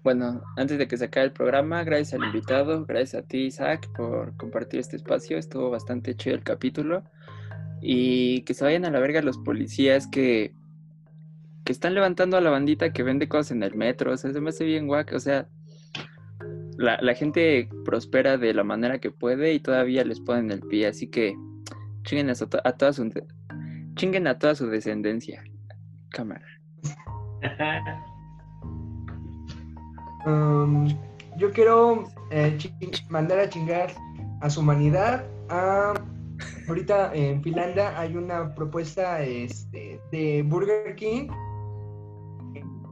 Bueno, 0.02 0.42
antes 0.56 0.76
de 0.76 0.88
que 0.88 0.96
se 0.96 1.04
acabe 1.04 1.26
el 1.26 1.32
programa, 1.32 1.84
gracias 1.84 2.14
al 2.14 2.26
invitado, 2.26 2.84
gracias 2.84 3.22
a 3.22 3.26
ti, 3.28 3.44
Isaac, 3.44 3.88
por 3.96 4.36
compartir 4.36 4.80
este 4.80 4.96
espacio. 4.96 5.38
Estuvo 5.38 5.70
bastante 5.70 6.16
chido 6.16 6.34
el 6.34 6.42
capítulo. 6.42 7.04
Y 7.80 8.42
que 8.42 8.54
se 8.54 8.64
vayan 8.64 8.84
a 8.84 8.90
la 8.90 8.98
verga 8.98 9.22
los 9.22 9.38
policías 9.38 10.08
que, 10.08 10.52
que 11.64 11.70
están 11.70 11.94
levantando 11.94 12.36
a 12.36 12.40
la 12.40 12.50
bandita 12.50 12.92
que 12.92 13.04
vende 13.04 13.28
cosas 13.28 13.52
en 13.52 13.62
el 13.62 13.76
metro. 13.76 14.14
O 14.14 14.16
sea, 14.16 14.32
se 14.32 14.40
me 14.40 14.48
hace 14.48 14.64
bien 14.64 14.88
guac. 14.88 15.12
O 15.12 15.20
sea, 15.20 15.46
la, 16.76 16.98
la 17.00 17.14
gente 17.14 17.68
prospera 17.84 18.36
de 18.36 18.52
la 18.52 18.64
manera 18.64 18.98
que 18.98 19.12
puede 19.12 19.54
y 19.54 19.60
todavía 19.60 20.04
les 20.04 20.18
ponen 20.18 20.50
el 20.50 20.62
pie. 20.62 20.88
Así 20.88 21.06
que 21.06 21.36
chinguen 22.02 22.30
a, 22.30 22.32
a 22.64 22.72
toda 22.72 22.92
su, 22.92 23.08
chinguen 23.94 24.26
a 24.26 24.40
toda 24.40 24.56
su 24.56 24.66
descendencia 24.66 25.44
cámara. 26.12 26.44
Um, 30.24 30.86
yo 31.36 31.50
quiero 31.50 32.04
eh, 32.30 32.56
mandar 33.08 33.40
a 33.40 33.48
chingar 33.48 33.90
a 34.40 34.50
su 34.50 34.60
humanidad. 34.60 35.24
ahorita 36.68 37.12
en 37.14 37.42
Finlandia 37.42 37.98
hay 37.98 38.16
una 38.16 38.54
propuesta 38.54 39.20
este, 39.22 40.00
de 40.12 40.44
Burger 40.46 40.94
King 40.94 41.28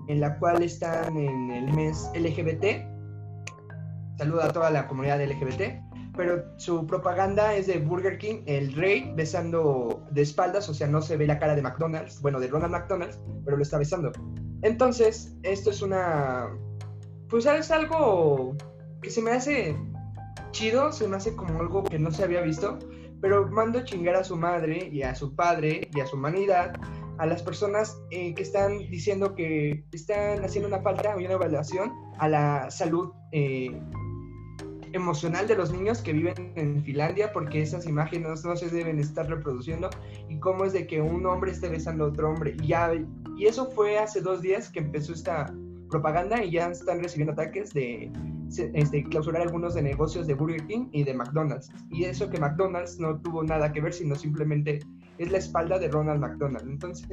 en 0.08 0.20
la 0.20 0.36
cual 0.38 0.62
están 0.62 1.16
en 1.16 1.50
el 1.50 1.72
mes 1.72 2.10
LGBT. 2.14 2.84
Saluda 4.18 4.46
a 4.46 4.52
toda 4.52 4.70
la 4.70 4.88
comunidad 4.88 5.24
LGBT. 5.24 5.80
pero 6.16 6.42
su 6.58 6.86
propaganda 6.86 7.54
es 7.54 7.68
de 7.68 7.78
Burger 7.78 8.18
King, 8.18 8.42
el 8.46 8.74
rey 8.74 9.12
besando 9.14 9.99
de 10.10 10.22
espaldas, 10.22 10.68
o 10.68 10.74
sea, 10.74 10.86
no 10.86 11.02
se 11.02 11.16
ve 11.16 11.26
la 11.26 11.38
cara 11.38 11.54
de 11.54 11.62
McDonald's, 11.62 12.20
bueno, 12.20 12.40
de 12.40 12.48
Ronald 12.48 12.72
McDonald's, 12.72 13.18
pero 13.44 13.56
lo 13.56 13.62
está 13.62 13.78
besando. 13.78 14.12
Entonces, 14.62 15.34
esto 15.42 15.70
es 15.70 15.82
una, 15.82 16.48
pues 17.28 17.46
es 17.46 17.70
algo 17.70 18.56
que 19.00 19.10
se 19.10 19.22
me 19.22 19.32
hace 19.32 19.76
chido, 20.50 20.92
se 20.92 21.06
me 21.08 21.16
hace 21.16 21.34
como 21.34 21.60
algo 21.60 21.84
que 21.84 21.98
no 21.98 22.10
se 22.10 22.24
había 22.24 22.42
visto, 22.42 22.78
pero 23.20 23.48
mando 23.48 23.84
chingar 23.84 24.16
a 24.16 24.24
su 24.24 24.36
madre 24.36 24.88
y 24.90 25.02
a 25.02 25.14
su 25.14 25.34
padre 25.34 25.88
y 25.94 26.00
a 26.00 26.06
su 26.06 26.16
humanidad, 26.16 26.72
a 27.18 27.26
las 27.26 27.42
personas 27.42 28.00
eh, 28.10 28.34
que 28.34 28.42
están 28.42 28.78
diciendo 28.90 29.34
que 29.34 29.84
están 29.92 30.42
haciendo 30.42 30.68
una 30.68 30.80
falta 30.80 31.14
o 31.14 31.18
una 31.18 31.32
evaluación 31.32 31.92
a 32.18 32.28
la 32.28 32.70
salud 32.70 33.12
eh, 33.32 33.78
emocional 34.92 35.46
de 35.46 35.56
los 35.56 35.72
niños 35.72 36.00
que 36.00 36.12
viven 36.12 36.52
en 36.56 36.82
Finlandia, 36.82 37.32
porque 37.32 37.62
esas 37.62 37.86
imágenes 37.86 38.44
no 38.44 38.56
se 38.56 38.68
deben 38.68 38.98
estar 38.98 39.28
reproduciendo, 39.28 39.90
y 40.28 40.38
cómo 40.38 40.64
es 40.64 40.72
de 40.72 40.86
que 40.86 41.00
un 41.00 41.24
hombre 41.26 41.52
esté 41.52 41.68
besando 41.68 42.04
a 42.04 42.08
otro 42.08 42.30
hombre. 42.30 42.56
Y, 42.62 42.68
ya, 42.68 42.92
y 43.36 43.46
eso 43.46 43.70
fue 43.70 43.98
hace 43.98 44.20
dos 44.20 44.42
días 44.42 44.70
que 44.70 44.80
empezó 44.80 45.12
esta 45.12 45.52
propaganda 45.90 46.42
y 46.42 46.52
ya 46.52 46.68
están 46.68 47.02
recibiendo 47.02 47.32
ataques 47.32 47.72
de 47.72 48.10
este, 48.74 49.04
clausurar 49.04 49.42
algunos 49.42 49.74
de 49.74 49.82
negocios 49.82 50.26
de 50.26 50.34
Burger 50.34 50.66
King 50.66 50.88
y 50.92 51.04
de 51.04 51.14
McDonald's. 51.14 51.70
Y 51.90 52.04
eso 52.04 52.28
que 52.30 52.38
McDonald's 52.38 52.98
no 52.98 53.20
tuvo 53.20 53.42
nada 53.42 53.72
que 53.72 53.80
ver, 53.80 53.92
sino 53.92 54.14
simplemente 54.14 54.80
es 55.18 55.30
la 55.30 55.38
espalda 55.38 55.78
de 55.78 55.88
Ronald 55.88 56.20
McDonald. 56.20 56.68
Entonces, 56.68 57.08